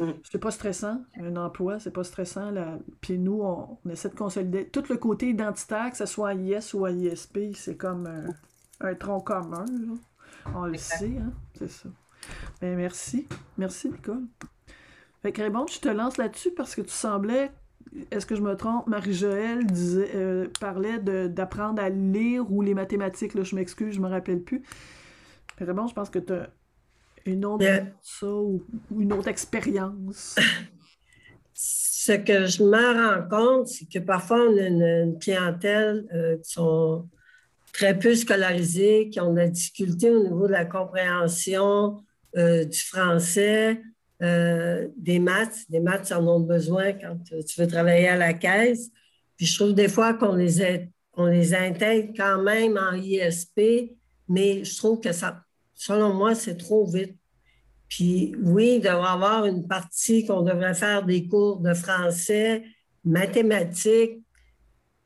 [0.00, 0.12] Mm.
[0.30, 1.02] c'est pas stressant.
[1.20, 2.52] Un emploi, c'est pas stressant.
[3.00, 6.74] Puis nous, on, essaie de consolider tout le côté identitaire, que ce soit à IS
[6.74, 8.08] ou à ISP, c'est comme
[8.80, 9.64] un, tronc commun.
[10.54, 11.32] On le sait, hein?
[11.54, 11.88] c'est ça.
[12.60, 13.26] Ben, merci.
[13.56, 14.24] Merci, Nicole.
[15.22, 17.50] Fait que Raymond, je te lance là-dessus parce que tu semblais,
[18.10, 23.34] est-ce que je me trompe, Marie-Joëlle disait, euh, parlait d'apprendre à lire ou les mathématiques,
[23.34, 24.62] là, je m'excuse, je me rappelle plus.
[25.60, 26.48] Vraiment, je pense que tu as
[27.26, 27.64] une autre
[28.02, 28.64] ça ou,
[28.98, 30.36] une autre expérience?
[31.52, 36.52] Ce que je me rends compte, c'est que parfois, on a une, clientèle euh, qui
[36.52, 37.06] sont
[37.72, 42.02] très peu scolarisées, qui ont de la difficulté au niveau de la compréhension
[42.36, 43.82] euh, du français,
[44.22, 45.64] euh, des maths.
[45.68, 48.90] Des maths, en ont besoin quand tu veux travailler à la caisse.
[49.36, 53.96] Puis je trouve des fois qu'on les, on les intègre quand même en ISP,
[54.28, 55.44] mais je trouve que ça,
[55.78, 57.16] selon moi, c'est trop vite.
[57.88, 62.64] Puis oui, il devrait y avoir une partie qu'on devrait faire des cours de français,
[63.04, 64.20] mathématiques,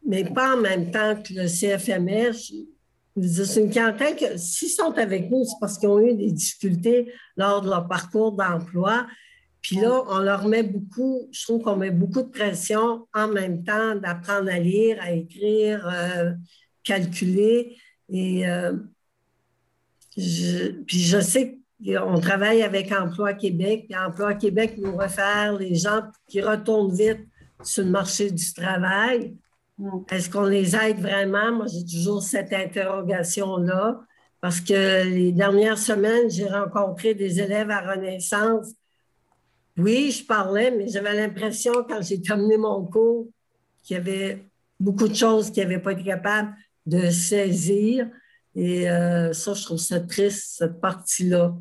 [0.04, 2.32] mais pas en même temps que le CFMR.
[2.34, 7.12] C'est une clientèle que s'ils sont avec nous, c'est parce qu'ils ont eu des difficultés
[7.36, 9.06] lors de leur parcours d'emploi.
[9.60, 13.62] Puis là, on leur met beaucoup, je trouve qu'on met beaucoup de pression en même
[13.62, 16.32] temps d'apprendre à lire, à écrire, euh,
[16.82, 17.76] calculer.
[18.08, 18.72] Et euh,
[20.14, 26.02] puis je sais qu'on travaille avec Emploi Québec, puis Emploi Québec nous refaire les gens
[26.28, 27.26] qui retournent vite
[27.62, 29.34] sur le marché du travail.
[30.10, 31.52] Est-ce qu'on les aide vraiment?
[31.52, 34.00] Moi, j'ai toujours cette interrogation-là
[34.40, 38.74] parce que les dernières semaines, j'ai rencontré des élèves à Renaissance.
[39.76, 43.28] Oui, je parlais, mais j'avais l'impression, quand j'ai terminé mon cours,
[43.82, 44.44] qu'il y avait
[44.78, 46.52] beaucoup de choses qu'ils n'avaient pas été capables
[46.86, 48.08] de saisir.
[48.54, 51.54] Et euh, ça, je trouve ça triste, cette partie-là.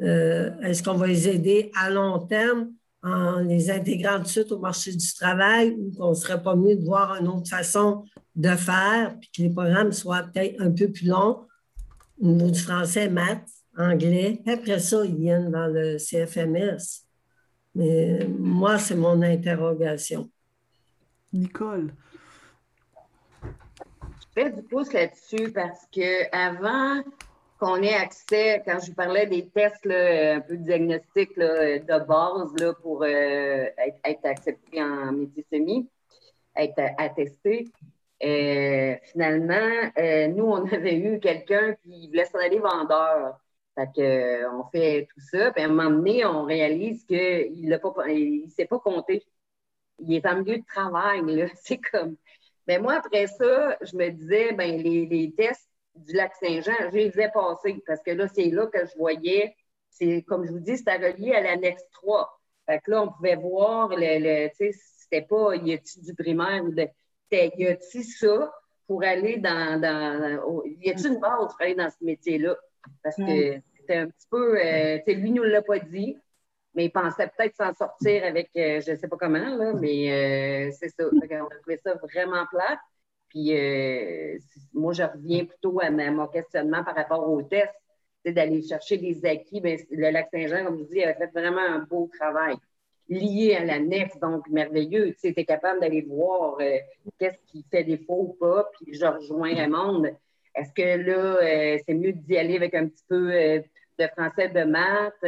[0.00, 2.70] Euh, est-ce qu'on va les aider à long terme
[3.02, 6.56] en les intégrant tout de suite au marché du travail ou qu'on ne serait pas
[6.56, 10.70] mieux de voir une autre façon de faire, puis que les programmes soient peut-être un
[10.70, 11.46] peu plus longs?
[12.20, 14.42] Au niveau du français maths, anglais.
[14.46, 17.04] Après ça, ils viennent dans le CFMS.
[17.74, 20.28] Mais moi, c'est mon interrogation.
[21.32, 21.92] Nicole.
[24.38, 27.02] Fais du pouce là-dessus parce que avant
[27.58, 33.02] qu'on ait accès, quand je parlais des tests un peu diagnostiques de base là, pour
[33.02, 33.66] euh,
[34.04, 35.10] être, accepté en
[35.52, 35.90] semi,
[36.54, 37.66] être attesté,
[38.22, 43.40] euh, finalement, euh, nous, on avait eu quelqu'un qui voulait s'en aller vendeur.
[43.76, 45.50] On fait tout ça.
[45.50, 49.26] Puis à un moment donné, on réalise qu'il ne s'est pas compté.
[49.98, 51.22] Il est en milieu de travail.
[51.56, 52.14] C'est comme.
[52.68, 56.96] Mais moi, après ça, je me disais, ben, les, les tests du lac Saint-Jean, je
[56.96, 59.56] les ai passés parce que là, c'est là que je voyais,
[59.90, 62.28] c'est comme je vous dis, c'était relié à l'annexe 3.
[62.66, 66.62] Fait que là, on pouvait voir, le, tu sais, c'était pas, y a-t-il du primaire
[66.62, 66.86] ou de,
[67.32, 68.52] y a-t-il ça
[68.86, 72.54] pour aller dans, dans, y a-t-il une base pour aller dans ce métier-là?
[73.02, 76.18] Parce que c'était un petit peu, euh, tu sais, lui, nous l'a pas dit,
[76.78, 80.12] mais il pensait peut-être s'en sortir avec, euh, je ne sais pas comment, là, mais
[80.12, 81.02] euh, c'est ça.
[81.12, 82.78] On a trouvé ça vraiment plat.
[83.30, 84.38] Puis euh,
[84.72, 87.74] moi, je reviens plutôt à, mon questionnement par rapport au test,
[88.24, 89.60] c'est d'aller chercher des acquis.
[89.60, 92.54] Bien, le lac Saint-Jean, comme je dis, a fait vraiment un beau travail
[93.08, 95.16] lié à la nef, donc merveilleux.
[95.20, 96.58] Tu es capable d'aller voir
[97.18, 98.70] qu'est-ce qui fait défaut ou pas.
[98.74, 100.04] Puis je rejoins Raymond.
[100.54, 105.24] Est-ce que là, c'est mieux d'y aller avec un petit peu de français, de maths?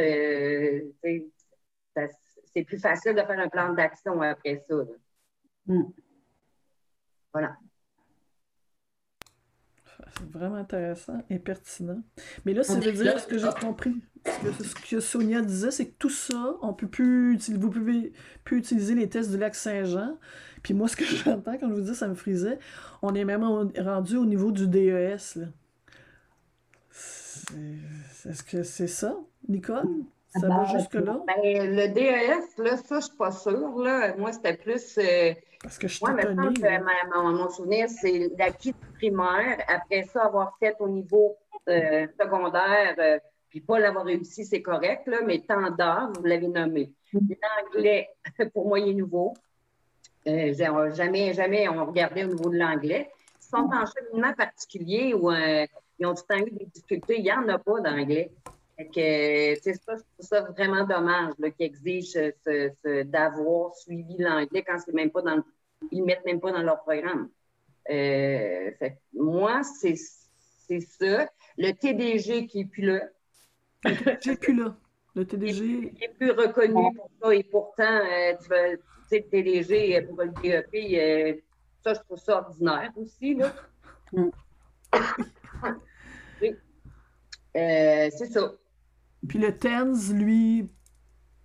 [1.95, 4.75] C'est plus facile de faire un plan d'action après ça.
[5.67, 5.83] Mm.
[7.33, 7.57] Voilà.
[10.17, 12.01] C'est vraiment intéressant et pertinent.
[12.45, 15.95] Mais là, ça veut dire, ce que j'ai compris, ce que, Sonia disait, c'est que
[15.97, 18.11] tout ça, on peut plus, vous pouvez
[18.43, 20.17] plus utiliser les tests du lac Saint-Jean.
[20.63, 22.59] Puis moi, ce que j'entends quand je vous dis ça me frisait,
[23.01, 25.17] on est même rendu au niveau du DES.
[28.25, 29.17] Est-ce que c'est ça,
[29.47, 29.87] Nicole?
[30.33, 31.19] Ça va jusque-là?
[31.27, 33.77] Ben, le DES, là, ça, je suis pas sûre.
[33.79, 34.15] Là.
[34.15, 34.97] Moi, c'était plus.
[34.97, 39.57] Euh, Parce que je Moi, maintenant, que mon souvenir, c'est l'acquis primaire.
[39.67, 41.35] Après ça, avoir fait au niveau
[41.67, 43.19] euh, secondaire, euh,
[43.49, 46.93] puis pas l'avoir réussi, c'est correct, là, mais temps d'heure, vous l'avez nommé.
[47.13, 48.07] L'anglais,
[48.53, 49.33] pour moi, il est nouveau.
[50.25, 53.09] jamais, jamais on regardait au niveau de l'anglais.
[53.41, 57.15] Ils sont en cheminement particulier où ils ont tout le temps eu des difficultés.
[57.17, 58.31] Il n'y en a pas d'anglais
[58.89, 62.31] que, ça, je trouve ça vraiment dommage qu'ils exigent
[63.05, 65.43] d'avoir suivi l'anglais quand c'est même pas dans
[65.91, 67.29] ils ne mettent même pas dans leur programme.
[67.89, 68.71] Euh,
[69.13, 71.29] moi, c'est ça.
[71.57, 73.01] Le TDG qui n'est plus là.
[74.21, 74.75] Qui plus là.
[75.15, 75.91] Le TDG.
[75.91, 78.47] Qui n'est plus reconnu pour ça et pourtant, euh, tu
[79.09, 81.41] sais, le TDG pour le DEP, euh,
[81.83, 83.35] ça, je trouve ça ordinaire aussi.
[83.35, 83.53] Là.
[84.13, 84.29] Mm.
[87.53, 88.53] c'est ça.
[89.27, 90.67] Puis le TENS, lui.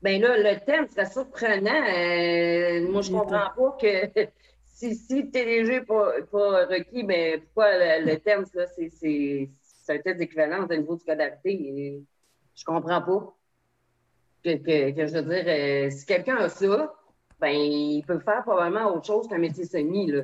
[0.03, 1.71] Ben là, le TENS, c'est surprenant.
[1.71, 4.29] Euh, moi, je ne comprends pas que
[4.65, 6.13] si, si le TDG n'est pas,
[6.67, 9.49] requis, ben pourquoi le, le TENS, là, c'est
[9.89, 12.01] un test d'équivalence au niveau du code Je
[12.55, 13.37] Je comprends pas.
[14.45, 16.95] Que, je veux dire, euh, si quelqu'un a ça,
[17.41, 20.23] ben il peut faire probablement autre chose qu'un métier semi, là,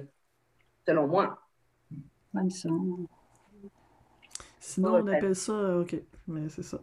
[0.86, 1.38] selon moi.
[2.32, 2.68] Même ça.
[4.60, 5.96] Sinon, on appelle ça, OK,
[6.28, 6.78] mais c'est ça.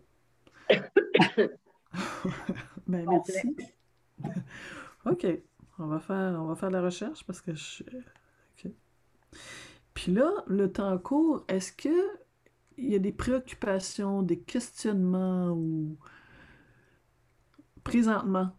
[2.88, 3.56] Ben, merci.
[5.06, 5.26] OK.
[5.82, 7.84] On va, faire, on va faire la recherche parce que je.
[9.94, 12.20] Puis là, le temps court, est-ce que
[12.78, 15.98] il y a des préoccupations, des questionnements ou
[17.84, 18.52] présentement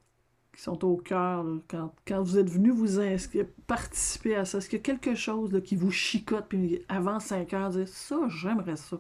[0.55, 4.59] qui sont au cœur quand, quand, vous êtes venu vous inscrire, participer à ça?
[4.59, 8.19] Est-ce qu'il y a quelque chose qui vous chicote puis avant 5 heures, dire ça,
[8.29, 8.99] j'aimerais ça?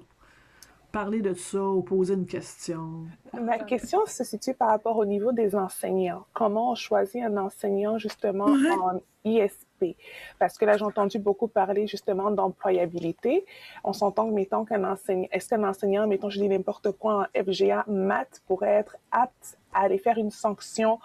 [0.90, 3.06] Parler de ça ou poser une question?
[3.40, 6.24] Ma question se situe par rapport au niveau des enseignants.
[6.32, 9.96] Comment on choisit un enseignant justement en ISP?
[10.38, 13.44] Parce que là, j'ai entendu beaucoup parler justement d'employabilité.
[13.84, 17.42] On s'entend que, mettons qu'un enseignant, est-ce qu'un enseignant, mettons, je dis n'importe quoi en
[17.42, 20.98] FGA, maths, pourrait être apte à aller faire une sanction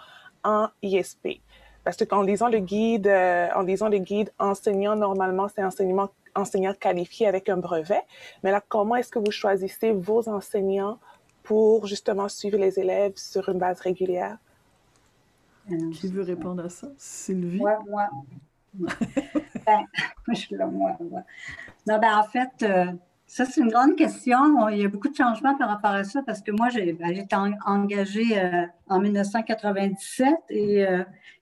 [0.44, 1.40] en ISP?
[1.84, 6.74] Parce qu'en lisant le guide, euh, en lisant le guide enseignant, normalement, c'est enseignement enseignant
[6.74, 8.02] qualifié avec un brevet.
[8.42, 10.98] Mais là, comment est-ce que vous choisissez vos enseignants
[11.42, 14.38] pour justement suivre les élèves sur une base régulière?
[15.70, 16.88] Euh, Qui veut répondre à ça?
[16.96, 17.58] Sylvie?
[17.58, 18.08] Moi, moi.
[19.66, 19.84] ben,
[20.28, 21.22] je suis là, moi, moi.
[21.86, 22.92] Non, ben, en fait, euh,
[23.26, 24.68] ça, c'est une grande question.
[24.68, 27.10] Il y a beaucoup de changements par rapport à ça parce que moi, j'ai ben,
[27.10, 30.86] été engagée euh, en 1997 et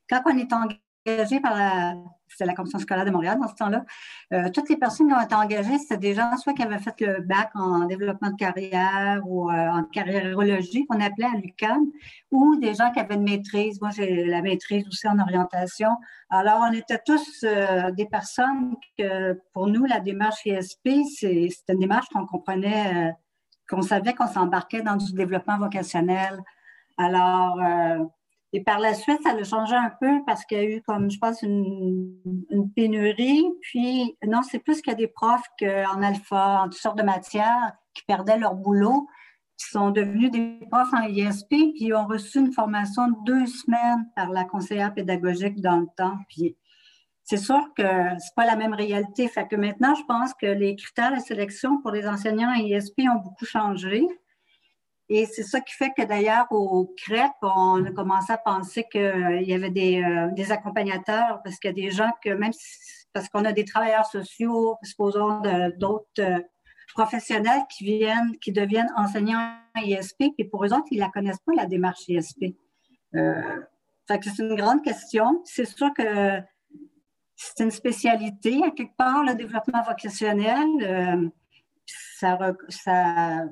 [0.09, 1.95] quand on est engagé engagés par la,
[2.41, 3.85] la Commission scolaire de Montréal dans ce temps-là.
[4.33, 6.99] Euh, toutes les personnes qui ont été engagées, c'était des gens soit qui avaient fait
[7.01, 11.87] le bac en développement de carrière ou euh, en carriérologie, qu'on appelait à l'UQAM,
[12.31, 13.81] ou des gens qui avaient une maîtrise.
[13.81, 15.91] Moi, j'ai la maîtrise aussi en orientation.
[16.31, 21.79] Alors, on était tous euh, des personnes que, pour nous, la démarche ISP, c'est une
[21.79, 23.15] démarche qu'on comprenait,
[23.69, 26.43] qu'on savait qu'on s'embarquait dans du développement vocationnel.
[26.97, 27.59] Alors,
[28.55, 31.11] et par la suite, ça a changé un peu parce qu'il y a eu, comme
[31.11, 32.15] je pense, une,
[32.77, 33.45] pénurie.
[33.63, 37.03] Puis, non, c'est plus qu'il y a des profs en alpha, en toutes sortes de
[37.03, 39.09] matières, qui perdaient leur boulot,
[39.59, 44.09] qui sont devenus des profs en ISP, puis ont reçu une formation de deux semaines
[44.15, 46.19] par la conseillère pédagogique dans le temps.
[46.29, 46.57] Puis,
[47.25, 49.27] c'est sûr que c'est pas la même réalité.
[49.27, 53.01] Fait que maintenant, je pense que les critères de sélection pour les enseignants en ISP
[53.01, 54.07] ont beaucoup changé.
[55.09, 59.43] Et c'est ça qui fait que d'ailleurs, au CREP, on a commencé à penser qu'il
[59.43, 62.53] y avait des, euh, des accompagnateurs, parce qu'il y a des gens que, même
[63.13, 65.41] parce qu'on a des travailleurs sociaux, supposons
[65.79, 66.41] d'autres euh,
[66.95, 71.43] professionnels qui viennent, qui deviennent enseignants ISP, et pour eux autres, ils ne la connaissent
[71.45, 72.57] pas, la démarche ISP.
[73.15, 73.61] Euh,
[74.09, 75.43] fait que c'est une grande question.
[75.45, 76.41] C'est sûr que
[77.37, 80.69] c'est une spécialité, à quelque part, le développement vocationnel.
[80.83, 81.29] Euh,
[81.87, 83.45] ça, ça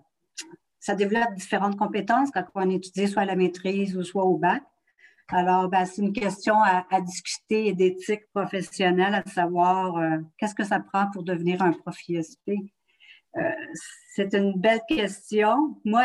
[0.82, 4.64] ça développe différentes compétences quand on étudie soit à la maîtrise ou soit au bac.
[5.28, 10.80] Alors, ben, c'est une question à, discuter d'éthique professionnelle, à savoir euh, qu'est-ce que ça
[10.80, 12.50] prend pour devenir un prof ISP.
[13.36, 13.40] Euh,
[14.12, 15.80] c'est une belle question.
[15.84, 16.04] Moi,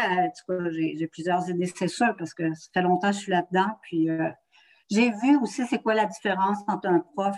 [0.70, 3.80] j'ai plusieurs idées, c'est sûr, parce que ça fait longtemps que je suis là-dedans.
[3.82, 4.30] Puis, euh,
[4.92, 7.36] j'ai vu aussi c'est quoi la différence entre un prof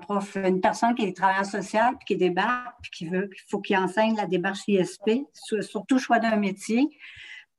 [0.00, 3.60] prof, une personne qui est travailleur social, puis qui débarque, puis qui veut, il faut
[3.60, 5.26] qu'il enseigne la démarche ISP,
[5.60, 6.88] surtout choix d'un métier.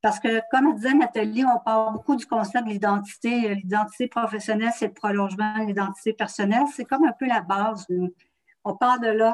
[0.01, 3.55] Parce que, comme disait Nathalie, on parle beaucoup du concept de l'identité.
[3.55, 6.63] L'identité professionnelle, c'est le prolongement de l'identité personnelle.
[6.73, 7.87] C'est comme un peu la base.
[8.65, 9.33] On part de là.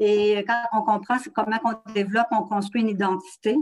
[0.00, 3.56] Et quand on comprend comment on développe, on construit une identité,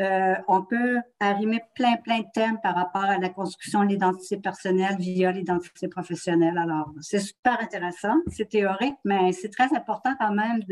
[0.00, 4.36] euh, on peut arrimer plein, plein de thèmes par rapport à la construction de l'identité
[4.38, 6.58] personnelle via l'identité professionnelle.
[6.58, 10.62] Alors, c'est super intéressant, c'est théorique, mais c'est très important quand même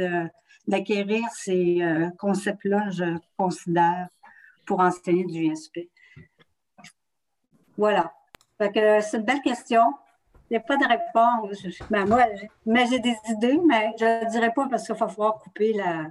[0.67, 4.09] d'acquérir ces euh, concepts-là, je considère,
[4.67, 5.89] pour enseigner du ISP.
[7.79, 8.13] Voilà.
[8.59, 9.83] c'est une belle question.
[10.51, 11.81] Il n'y a pas de réponse.
[11.91, 12.27] Ben, moi,
[12.91, 16.09] j'ai des idées, mais je ne dirai pas parce qu'il va falloir couper la.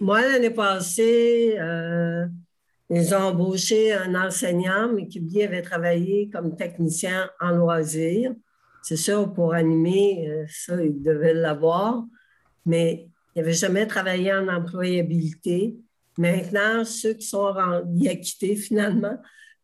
[0.00, 2.26] Moi, l'année passée, euh,
[2.90, 8.34] ils ont embauché un enseignant, mais qui avait travaillé comme technicien en loisirs.
[8.82, 12.04] C'est sûr, pour animer, euh, ça, il devait l'avoir,
[12.64, 15.76] mais il n'avait jamais travaillé en employabilité.
[16.18, 17.54] Maintenant, ceux qui sont
[17.94, 19.18] y acquittés finalement,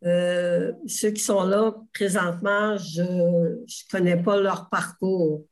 [0.05, 5.47] euh, ceux qui sont là présentement, je ne connais pas leur parcours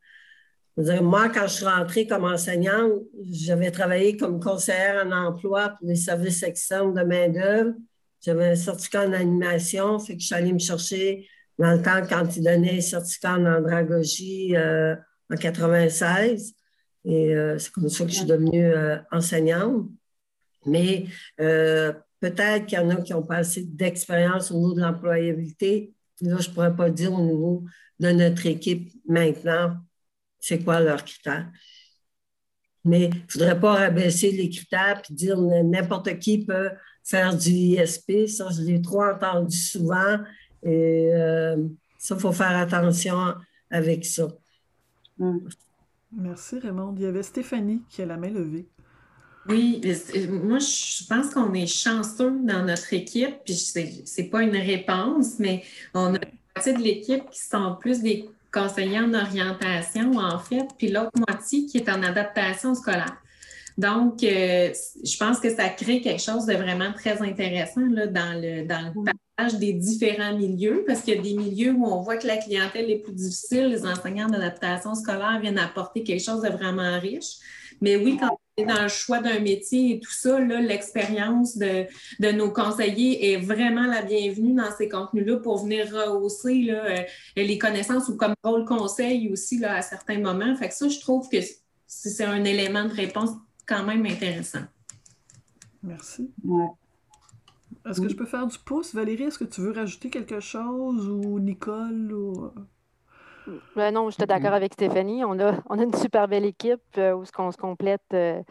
[0.76, 5.96] moi, quand je suis rentrée comme enseignante, j'avais travaillé comme conseillère en emploi pour les
[5.96, 7.74] services externes de main-d'œuvre.
[8.24, 11.26] J'avais un certificat en animation, fait que je suis allée me chercher
[11.58, 14.94] dans le temps quand ils donnaient un certificat en andragogie euh,
[15.30, 16.54] en 96.
[17.06, 19.86] Et euh, c'est comme ça que je suis devenue euh, enseignante.
[20.66, 21.06] Mais
[21.38, 25.94] peut-être qu'il y en a qui ont pas assez d'expérience au niveau de l'employabilité.
[26.20, 27.64] Là, je ne pourrais pas dire au niveau
[27.98, 29.76] de notre équipe maintenant
[30.40, 31.48] c'est quoi leurs critères.
[32.84, 36.70] Mais il ne faudrait pas rabaisser les critères et dire n'importe qui peut
[37.04, 38.26] faire du ISP.
[38.26, 40.18] Ça, je l'ai trop entendu souvent.
[40.62, 41.56] Et euh,
[41.98, 43.34] ça, il faut faire attention
[43.70, 44.28] avec ça.
[45.18, 45.38] Mm.
[46.12, 46.94] Merci, Raymond.
[46.96, 48.66] Il y avait Stéphanie qui a la main levée.
[49.48, 49.80] Oui,
[50.28, 53.78] moi, je pense qu'on est chanceux dans notre équipe, puis ce
[54.20, 55.64] n'est pas une réponse, mais
[55.94, 60.66] on a une partie de l'équipe qui sont plus des conseiller en orientation, en fait,
[60.78, 63.16] puis l'autre moitié qui est en adaptation scolaire.
[63.78, 64.72] Donc, euh,
[65.02, 68.92] je pense que ça crée quelque chose de vraiment très intéressant là, dans, le, dans
[68.94, 72.26] le partage des différents milieux, parce qu'il y a des milieux où on voit que
[72.26, 76.98] la clientèle est plus difficile, les enseignants d'adaptation scolaire viennent apporter quelque chose de vraiment
[77.00, 77.36] riche.
[77.80, 81.86] Mais oui, quand dans le choix d'un métier et tout ça, l'expérience de,
[82.32, 87.02] nos conseillers est vraiment la bienvenue dans ces contenus-là pour venir rehausser là, euh,
[87.36, 90.54] les connaissances ou comme rôle conseil aussi là, à certains moments.
[90.56, 91.38] Fait que ça, je trouve que
[91.86, 93.30] c'est un élément de réponse
[93.66, 94.64] quand même intéressant.
[95.82, 96.30] Merci.
[97.88, 98.94] Est-ce que je peux faire du pouce?
[98.94, 102.12] Valérie, est-ce que tu veux rajouter quelque chose ou Nicole?
[102.12, 102.50] Ou...
[103.76, 105.24] Ben non, j'étais d'accord avec Stéphanie.
[105.24, 108.42] On a, on a une super belle équipe euh, où on se complète euh,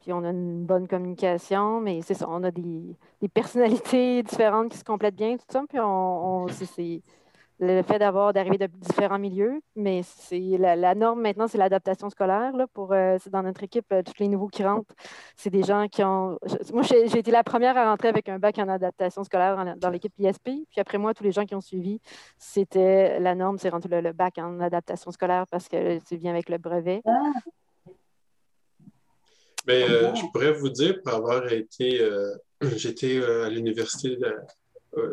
[0.00, 2.96] puis on a une bonne communication, mais c'est ça, on a des,
[3.34, 7.02] personnalités différentes qui se complètent bien, tout ça, puis on, c'est
[7.60, 12.56] le fait d'avoir d'arriver de différents milieux, mais c'est la, norme maintenant, c'est l'adaptation scolaire.
[12.56, 14.94] Là, pour, euh, c'est dans notre équipe, euh, tous les nouveaux qui rentrent,
[15.36, 16.38] c'est des gens qui ont.
[16.72, 20.12] moi, j'ai, été la première à rentrer avec un bac en adaptation scolaire dans l'équipe
[20.18, 20.44] ISP.
[20.44, 22.00] Puis après moi, tous les gens qui ont suivi,
[22.38, 26.48] c'était la norme, c'est rendu le, bac en adaptation scolaire parce que tu viens avec
[26.48, 27.02] le brevet.
[27.06, 27.32] Ah.
[29.66, 32.00] Mais euh, je pourrais vous dire, pour avoir été,
[32.76, 34.34] j'étais à l'université de,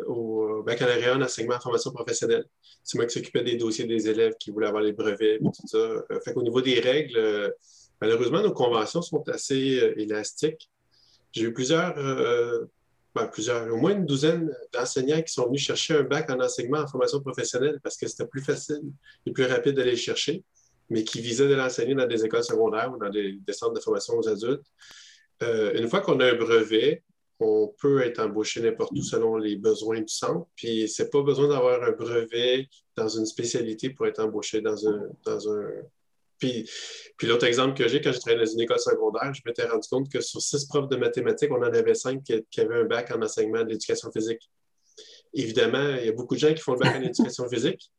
[0.06, 2.44] au baccalauréat en enseignement en formation professionnelle.
[2.82, 5.66] C'est moi qui s'occupais des dossiers des élèves qui voulaient avoir les brevets et tout
[5.66, 5.78] ça.
[5.78, 7.50] Euh, fait qu'au niveau des règles, euh,
[8.00, 10.70] malheureusement, nos conventions sont assez élastiques.
[11.32, 11.94] J'ai eu plusieurs,
[13.14, 16.78] ben, plusieurs, au moins une douzaine d'enseignants qui sont venus chercher un bac en enseignement
[16.78, 18.80] en formation professionnelle parce que c'était plus facile
[19.26, 20.42] et plus rapide d'aller le chercher,
[20.88, 24.14] mais qui visaient de l'enseigner dans des écoles secondaires ou dans des, centres de formation
[24.16, 24.64] aux adultes.
[25.42, 27.02] une fois qu'on a un brevet,
[27.40, 30.46] on peut être embauché n'importe où selon les besoins du centre.
[30.56, 35.02] Puis, c'est pas besoin d'avoir un brevet dans une spécialité pour être embauché dans un.
[35.24, 35.70] Dans un...
[36.38, 36.68] Puis,
[37.16, 39.88] puis l'autre exemple que j'ai, quand je travaillais dans une école secondaire, je m'étais rendu
[39.88, 43.10] compte que sur six profs de mathématiques, on en avait cinq qui, avaient un bac
[43.12, 44.48] en enseignement d'éducation physique.
[45.34, 47.90] Évidemment, il y a beaucoup de gens qui font le bac en éducation physique,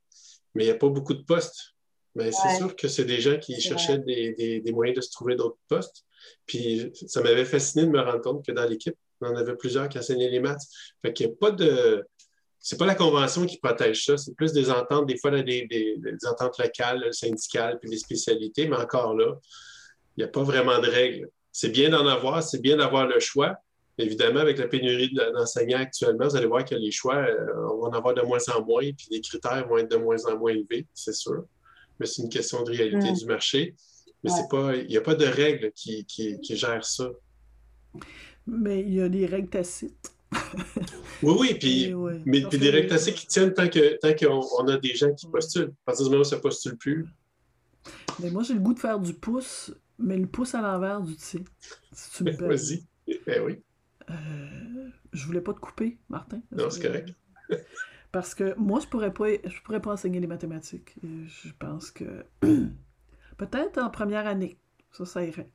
[0.53, 1.75] mais il n'y a pas beaucoup de postes.
[2.15, 5.35] Mais c'est sûr que c'est des gens qui cherchaient des, des, moyens de se trouver
[5.35, 6.05] d'autres postes.
[6.45, 9.89] Puis ça m'avait fasciné de me rendre compte que dans l'équipe, on en avait plusieurs
[9.89, 10.61] qui enseignaient les maths.
[11.01, 12.05] Fait qu'il n'y a pas de.
[12.59, 15.97] C'est pas la convention qui protège ça, c'est plus des ententes, des fois des, des,
[16.27, 19.33] ententes locales, syndicales, puis des spécialités, mais encore là,
[20.17, 21.29] il n'y a pas vraiment de règles.
[21.53, 23.55] C'est bien d'en avoir, c'est bien d'avoir le choix.
[23.97, 27.87] Évidemment, avec la pénurie d'enseignants actuellement, vous allez voir que les choix, euh, on va
[27.87, 30.51] en avoir de moins en moins, puis les critères vont être de moins en moins
[30.51, 31.45] élevés, c'est sûr.
[31.99, 33.75] Mais c'est une question de réalité du marché.
[34.23, 37.09] Mais c'est pas, il n'y a pas de règles qui, qui, qui gèrent ça.
[38.49, 40.13] Mais il y a des règles tacites.
[41.23, 41.93] oui, oui, puis,
[42.25, 45.73] mais, puis des règles tacites qui tiennent tant qu'on tant a des gens qui postulent.
[45.83, 47.07] À partir du moment où ça ne postule plus.
[48.21, 51.15] Mais moi, j'ai le goût de faire du pouce, mais le pouce à l'envers du
[51.15, 51.43] T.
[51.91, 52.85] Si Vas-y.
[53.25, 53.61] Ben oui.
[54.09, 56.41] Euh, je voulais pas te couper, Martin.
[56.51, 57.13] Non, c'est correct.
[58.11, 60.95] Parce que moi, je pourrais pas, je pourrais pas enseigner les mathématiques.
[61.03, 62.25] Je pense que
[63.37, 64.57] peut-être en première année,
[64.91, 65.49] ça, ça irait.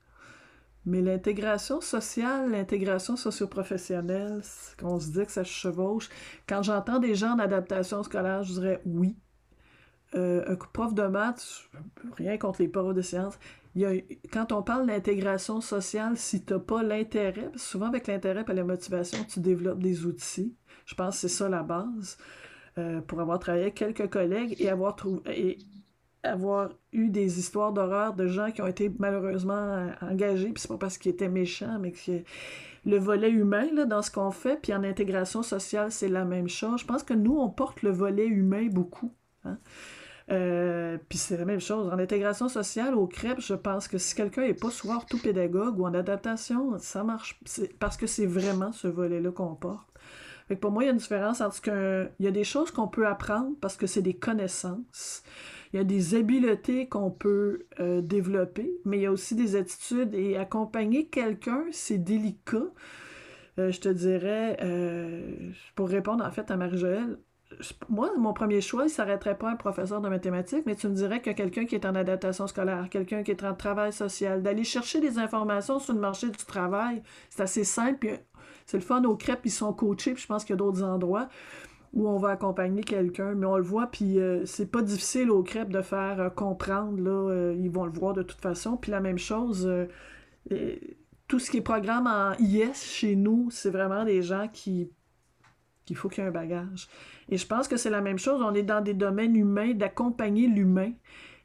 [0.86, 4.42] Mais l'intégration sociale, l'intégration socioprofessionnelle,
[4.78, 6.10] qu'on se dit que ça chevauche.
[6.46, 9.16] Quand j'entends des gens en adaptation scolaire, je dirais oui.
[10.14, 11.64] Euh, un prof de maths,
[12.16, 13.38] rien contre les profs de sciences,
[14.32, 18.64] quand on parle d'intégration sociale, si tu n'as pas l'intérêt, souvent avec l'intérêt et la
[18.64, 20.54] motivation, tu développes des outils.
[20.86, 22.16] Je pense que c'est ça la base.
[22.76, 25.58] Euh, pour avoir travaillé avec quelques collègues et avoir trouvé
[26.24, 30.68] avoir eu des histoires d'horreur de gens qui ont été malheureusement euh, engagés, puis c'est
[30.68, 32.22] pas parce qu'ils étaient méchants, mais que
[32.86, 36.48] le volet humain là, dans ce qu'on fait, puis en intégration sociale, c'est la même
[36.48, 36.80] chose.
[36.80, 39.12] Je pense que nous, on porte le volet humain beaucoup.
[39.44, 39.58] Hein.
[40.30, 41.88] Euh, puis c'est la même chose.
[41.92, 45.86] En intégration sociale, au crêpe, je pense que si quelqu'un n'est pas soit orthopédagogue ou
[45.86, 47.40] en adaptation, ça marche
[47.78, 49.88] parce que c'est vraiment ce volet-là qu'on porte.
[50.48, 52.70] Fait pour moi, il y a une différence entre que il y a des choses
[52.70, 55.22] qu'on peut apprendre parce que c'est des connaissances.
[55.74, 59.56] Il y a des habiletés qu'on peut euh, développer, mais il y a aussi des
[59.56, 60.14] attitudes.
[60.14, 62.62] Et accompagner quelqu'un, c'est délicat.
[63.58, 65.34] Euh, je te dirais, euh,
[65.74, 67.18] pour répondre en fait à Marie-Joëlle,
[67.88, 70.86] moi, mon premier choix, il ne s'arrêterait pas à un professeur de mathématiques, mais tu
[70.86, 74.44] me dirais que quelqu'un qui est en adaptation scolaire, quelqu'un qui est en travail social,
[74.44, 78.20] d'aller chercher des informations sur le marché du travail, c'est assez simple.
[78.66, 80.84] C'est le fun aux crêpes, ils sont coachés, puis je pense qu'il y a d'autres
[80.84, 81.28] endroits
[81.94, 85.44] où on va accompagner quelqu'un, mais on le voit, puis euh, c'est pas difficile aux
[85.44, 88.76] crêpes de faire euh, comprendre, là, euh, ils vont le voir de toute façon.
[88.76, 89.70] Puis la même chose,
[91.28, 94.90] tout ce qui est programme en IS chez nous, c'est vraiment des gens qui
[95.84, 96.88] qu'il faut qu'il y ait un bagage.
[97.28, 100.48] Et je pense que c'est la même chose, on est dans des domaines humains, d'accompagner
[100.48, 100.92] l'humain.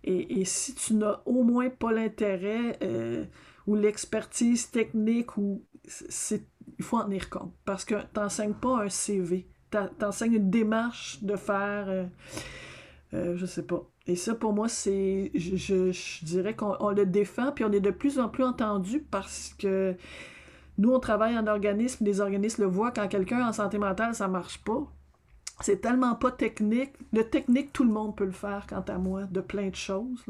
[0.05, 2.79] Et, si tu n'as au moins pas l'intérêt
[3.67, 6.47] ou l'expertise technique, ou c'est,
[6.77, 7.53] il faut en tenir compte.
[7.65, 12.05] Parce que tu n'enseignes pas un CV t'enseignes une démarche de faire, euh,
[13.13, 13.83] euh, je sais pas.
[14.07, 18.19] Et ça, pour moi, c'est, je, dirais qu'on le défend, puis on est de plus
[18.19, 19.95] en plus entendu parce que
[20.77, 24.27] nous, on travaille en organisme, les organismes le voient, quand quelqu'un en santé mentale, ça
[24.27, 24.87] marche pas.
[25.61, 26.93] C'est tellement pas technique.
[27.11, 30.25] Le technique, tout le monde peut le faire, quant à moi, de plein de choses.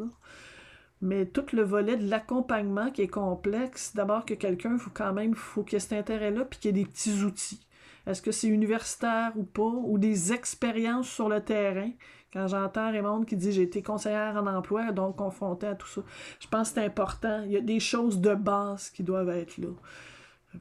[1.02, 5.36] Mais tout le volet de l'accompagnement qui est complexe, d'abord que quelqu'un, faut quand même,
[5.36, 7.66] faut qu'il y ait cet intérêt-là, puis qu'il y ait des petits outils.
[8.08, 11.92] Est-ce que c'est universitaire ou pas, ou des expériences sur le terrain?
[12.32, 16.04] Quand j'entends Raymond qui dit j'ai été conseillère en emploi, donc confrontée à tout ça,
[16.40, 17.44] je pense que c'est important.
[17.46, 19.70] Il y a des choses de base qui doivent être là.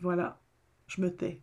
[0.00, 0.40] Voilà,
[0.86, 1.42] je me tais.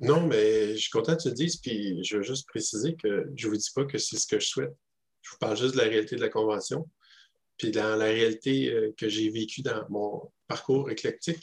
[0.00, 3.30] Non, mais je suis content que tu le dises, puis je veux juste préciser que
[3.36, 4.74] je ne vous dis pas que c'est ce que je souhaite.
[5.22, 6.88] Je vous parle juste de la réalité de la Convention.
[7.56, 11.40] Puis dans la réalité euh, que j'ai vécue dans mon parcours éclectique,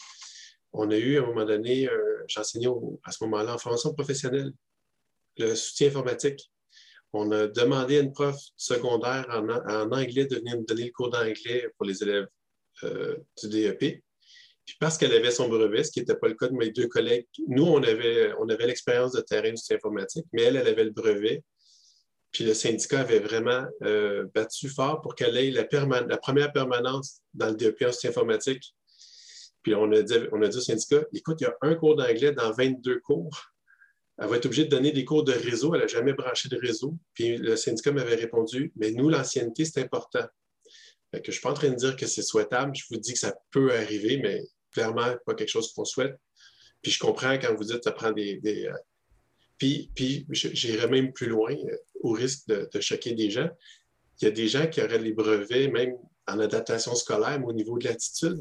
[0.73, 1.89] on a eu à un moment donné,
[2.27, 2.67] j'enseignais
[3.03, 4.53] à ce moment-là en formation professionnelle,
[5.37, 6.51] le soutien informatique.
[7.13, 11.09] On a demandé à une prof secondaire en, anglais de venir nous donner le cours
[11.09, 12.27] d'anglais pour les élèves
[12.83, 14.03] euh, du DEP.
[14.65, 16.87] Puis parce qu'elle avait son brevet, ce qui n'était pas le cas de mes deux
[16.87, 20.67] collègues, nous, on avait, on avait l'expérience de terrain du soutien informatique, mais elle, elle
[20.67, 21.43] avait le brevet.
[22.31, 25.65] Puis le syndicat avait vraiment euh, battu fort pour qu'elle ait la,
[26.01, 28.75] la, première permanence dans le DEP en soutien informatique.
[29.63, 32.99] Puis on a, dit, au syndicat, écoute, il y a un cours d'anglais dans 22
[32.99, 33.51] cours.
[34.17, 35.73] Elle va être obligée de donner des cours de réseau.
[35.75, 36.97] Elle n'a jamais branché de réseau.
[37.13, 40.25] Puis le syndicat m'avait répondu, mais nous, l'ancienneté, c'est important.
[41.13, 42.73] que je ne suis pas en train de dire que c'est souhaitable.
[42.75, 44.41] Je vous dis que ça peut arriver, mais
[44.71, 46.17] clairement, pas quelque chose qu'on souhaite.
[46.81, 48.39] Puis je comprends quand vous dites que ça prend des.
[48.45, 48.73] Euh,
[49.57, 53.49] puis, puis j'irai même plus loin, euh, au risque de, de, choquer des gens.
[54.21, 57.53] Il y a des gens qui auraient les brevets, même en adaptation scolaire, mais au
[57.53, 58.39] niveau de l'attitude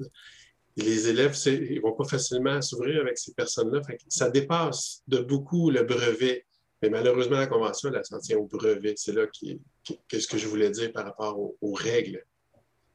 [0.82, 3.80] les élèves, ils ne vont pas facilement s'ouvrir avec ces personnes-là.
[4.08, 6.46] Ça dépasse de beaucoup le brevet.
[6.82, 8.94] Mais malheureusement, la Convention, elle s'en tient au brevet.
[8.96, 12.24] C'est là qui, ce que je voulais dire par rapport aux, règles.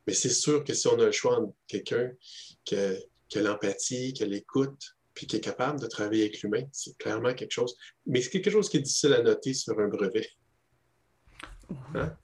[0.08, 2.12] Mais c'est sûr que si on a le choix de quelqu'un
[2.64, 6.98] qui a, l'empathie, qui a l'écoute, puis qui est capable de travailler avec l'humain, c'est
[6.98, 7.76] clairement quelque chose.
[8.06, 10.28] Mais c'est quelque chose qui est difficile à noter sur un brevet.
[11.96, 12.16] Hein?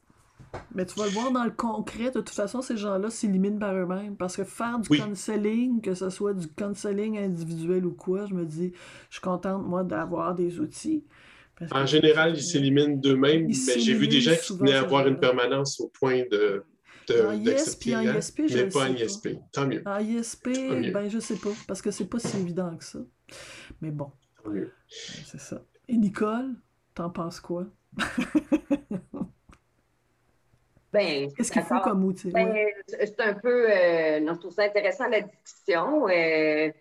[0.74, 3.76] Mais tu vas le voir dans le concret, de toute façon, ces gens-là s'éliminent par
[3.76, 4.16] eux-mêmes.
[4.16, 8.46] Parce que faire du counseling, que ce soit du counseling individuel ou quoi, je me
[8.46, 8.72] dis,
[9.10, 11.04] je suis contente, moi, d'avoir des outils.
[11.72, 15.80] en général, ils s'éliminent d'eux-mêmes, mais j'ai vu des gens qui venaient avoir une permanence
[15.80, 16.64] au point de.
[17.08, 19.30] de en ISP, en ISP, je mais pas en ISP.
[19.52, 19.84] Tant mieux.
[19.86, 20.50] En ISP,
[20.94, 23.00] ben, je sais pas, parce que c'est pas si évident que ça.
[23.82, 24.12] Mais bon.
[24.88, 25.62] C'est ça.
[25.88, 26.56] Et Nicole,
[26.96, 27.68] t'en penses quoi?
[30.92, 32.32] Ben, Qu'est-ce qu'il faut comme outil?
[32.32, 32.54] Ben,
[32.88, 36.08] c'est un peu, euh, non, je trouve ça intéressant la discussion.
[36.08, 36.72] Euh,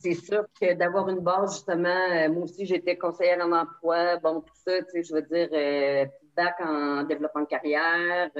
[0.00, 4.40] c'est sûr que d'avoir une base, justement, euh, moi aussi, j'étais conseillère en emploi, bon,
[4.40, 8.30] tout ça, tu sais, je veux dire, bac en développement de carrière,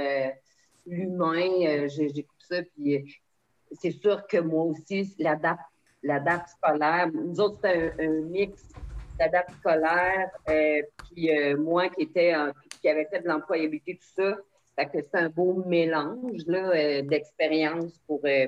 [0.86, 3.20] l'humain, j'écoute ça, puis
[3.72, 5.58] c'est sûr que moi aussi, la date,
[6.02, 8.68] la date scolaire, nous autres, c'était un, mix
[9.18, 12.34] la date scolaire, puis moi qui était,
[12.80, 14.38] qui avait fait de l'employabilité, tout ça,
[14.92, 18.46] c'est un beau mélange euh, d'expérience pour, euh,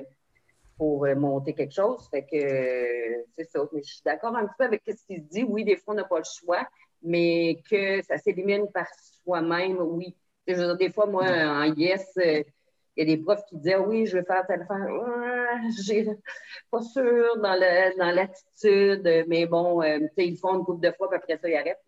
[0.77, 2.07] pour euh, monter quelque chose.
[2.11, 3.59] C'est ça.
[3.73, 5.43] Mais je suis d'accord un petit peu avec ce qu'il se dit.
[5.43, 6.67] Oui, des fois, on n'a pas le choix,
[7.03, 8.87] mais que ça s'élimine par
[9.23, 10.15] soi-même, oui.
[10.47, 12.43] Des fois, moi, en yes, il
[12.97, 14.87] y a des profs qui disent oui, je vais faire tel faire.
[15.69, 16.13] Je
[16.71, 19.81] pas sûr dans l'attitude, mais bon,
[20.17, 21.79] ils font une couple de fois, puis après ça, ils arrêtent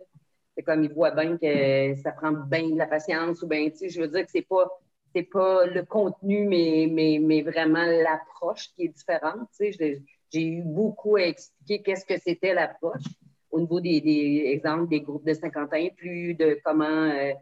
[0.55, 3.77] c'est comme ils voient bien que ça prend bien de la patience ou bien, tu
[3.77, 4.69] sais, je veux dire que c'est pas
[5.15, 9.47] c'est pas le contenu, mais, mais, mais vraiment l'approche qui est différente.
[9.55, 10.01] Tu sais,
[10.31, 13.03] j'ai eu beaucoup à expliquer qu'est-ce que c'était l'approche
[13.51, 16.85] au niveau des, des, exemples des groupes de 50 ans et plus, de comment.
[16.85, 17.33] Euh,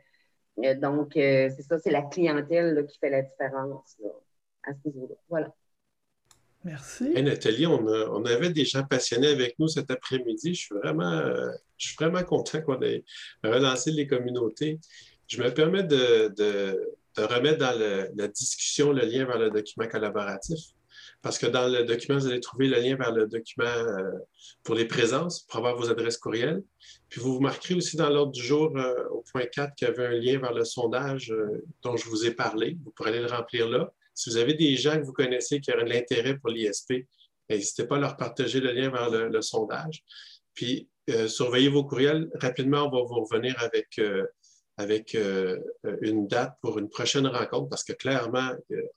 [0.60, 3.98] euh, donc, euh, c'est ça, c'est la clientèle qui fait la différence
[4.64, 5.16] à ce niveau-là.
[5.30, 5.54] Voilà.
[6.64, 7.10] Merci.
[7.24, 10.54] Nathalie, on, avait des gens passionnés avec nous cet après-midi.
[10.54, 11.50] Je suis vraiment, euh,
[11.82, 13.04] je suis vraiment content qu'on ait
[13.44, 14.80] relancé les communautés.
[15.28, 20.60] Je me permets de, remettre dans la discussion le lien vers le document collaboratif.
[21.22, 24.12] Parce que dans le document, vous allez trouver le lien vers le document euh,
[24.64, 26.64] pour les présences, pour avoir vos adresses courriels.
[27.10, 29.92] Puis vous vous marquerez aussi dans l'ordre du jour, euh, au point 4, qu'il y
[29.92, 31.34] avait un lien vers le sondage
[31.84, 32.78] dont je vous ai parlé.
[32.84, 33.92] Vous pourrez aller le remplir là.
[34.14, 37.06] Si vous avez des gens que vous connaissez qui auraient de l'intérêt pour l'ISP,
[37.50, 40.04] n'hésitez pas à leur partager le lien vers le, sondage.
[40.62, 42.30] Puis, euh, surveillez vos courriels.
[42.36, 44.28] Rapidement, on va vous revenir avec, euh,
[44.78, 45.58] avec euh,
[46.04, 48.52] une date pour une prochaine rencontre parce que clairement,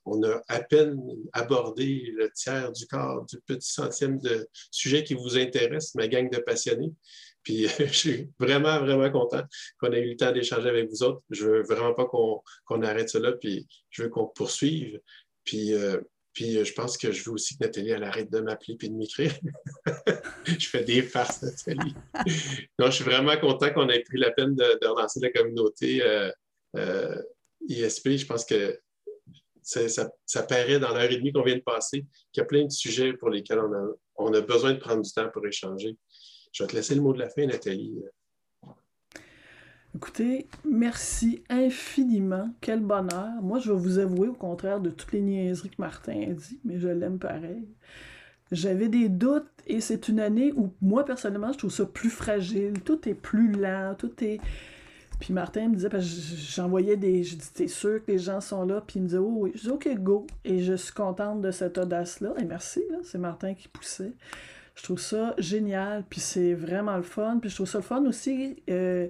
[0.05, 0.95] on a à peine
[1.33, 6.29] abordé le tiers du corps du petit centième de sujet qui vous intéresse, ma gang
[6.29, 6.93] de passionnés.
[7.41, 9.41] Puis je suis vraiment, vraiment content
[9.79, 11.23] qu'on ait eu le temps d'échanger avec vous autres.
[11.31, 15.01] Je veux vraiment pas qu'on arrête cela, puis je veux qu'on poursuive.
[15.45, 15.73] Puis,
[16.31, 19.33] puis je pense que je veux aussi que Nathalie arrête de m'appeler puis de m'écrire.
[20.59, 21.95] je fais des farces, Nathalie.
[22.79, 26.01] non, je suis vraiment content qu'on ait pris la peine de, relancer la communauté
[26.75, 27.21] euh,
[27.67, 28.17] ISP.
[28.17, 28.79] Je pense que
[29.61, 32.65] ça, ça, paraît dans l'heure et demie qu'on vient de passer qu'il y a plein
[32.65, 35.97] de sujets pour lesquels on a, on a besoin de prendre du temps pour échanger.
[36.51, 38.01] Je vais te laisser le mot de la fin, Nathalie.
[39.95, 42.49] Écoutez, merci infiniment.
[42.59, 43.41] Quel bonheur.
[43.41, 46.59] Moi, je vais vous avouer, au contraire de toutes les niaiseries que Martin a dit,
[46.65, 47.65] mais je l'aime pareil.
[48.51, 52.81] J'avais des doutes et c'est une année où, moi, personnellement, je trouve ça plus fragile.
[52.83, 54.39] Tout est plus lent, tout est.
[55.19, 57.23] Puis Martin me disait, parce que j'envoyais des.
[57.23, 58.83] Je dis, t'es sûr que les gens sont là?
[58.85, 59.51] Puis il me disait, oh oui.
[59.55, 60.27] Je dis, OK, go.
[60.43, 62.33] Et je suis contente de cette audace-là.
[62.39, 62.97] Et merci, là.
[63.03, 64.13] C'est Martin qui poussait.
[64.75, 67.39] Je trouve ça génial, puis c'est vraiment le fun.
[67.39, 69.07] Puis je trouve ça le fun aussi, euh,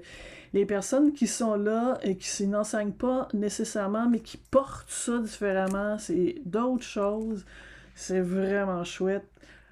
[0.54, 5.98] les personnes qui sont là et qui n'enseignent pas nécessairement, mais qui portent ça différemment,
[5.98, 7.46] c'est d'autres choses.
[7.96, 9.26] C'est vraiment chouette.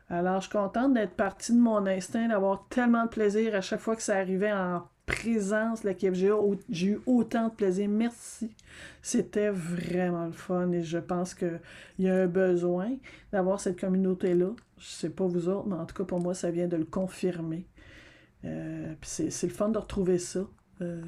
[0.10, 3.80] Alors, je suis contente d'être partie de mon instinct, d'avoir tellement de plaisir à chaque
[3.80, 6.36] fois que ça arrivait en présence, la KFGA.
[6.70, 7.90] J'ai eu autant de plaisir.
[7.90, 8.56] Merci.
[9.02, 11.60] C'était vraiment le fun et je pense qu'il
[12.00, 12.95] y a un besoin
[13.32, 14.52] d'avoir cette communauté-là.
[14.78, 16.86] Je sais pas vous autres, mais en tout cas pour moi, ça vient de le
[16.86, 17.68] confirmer.
[18.45, 20.41] Euh, c'est le fun de retrouver ça.
[20.82, 21.02] Euh,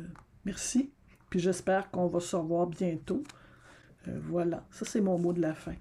[0.45, 0.91] merci.
[1.29, 3.23] Puis j'espère qu'on va se revoir bientôt.
[4.07, 5.75] Euh, voilà, ça c'est mon mot de la fin.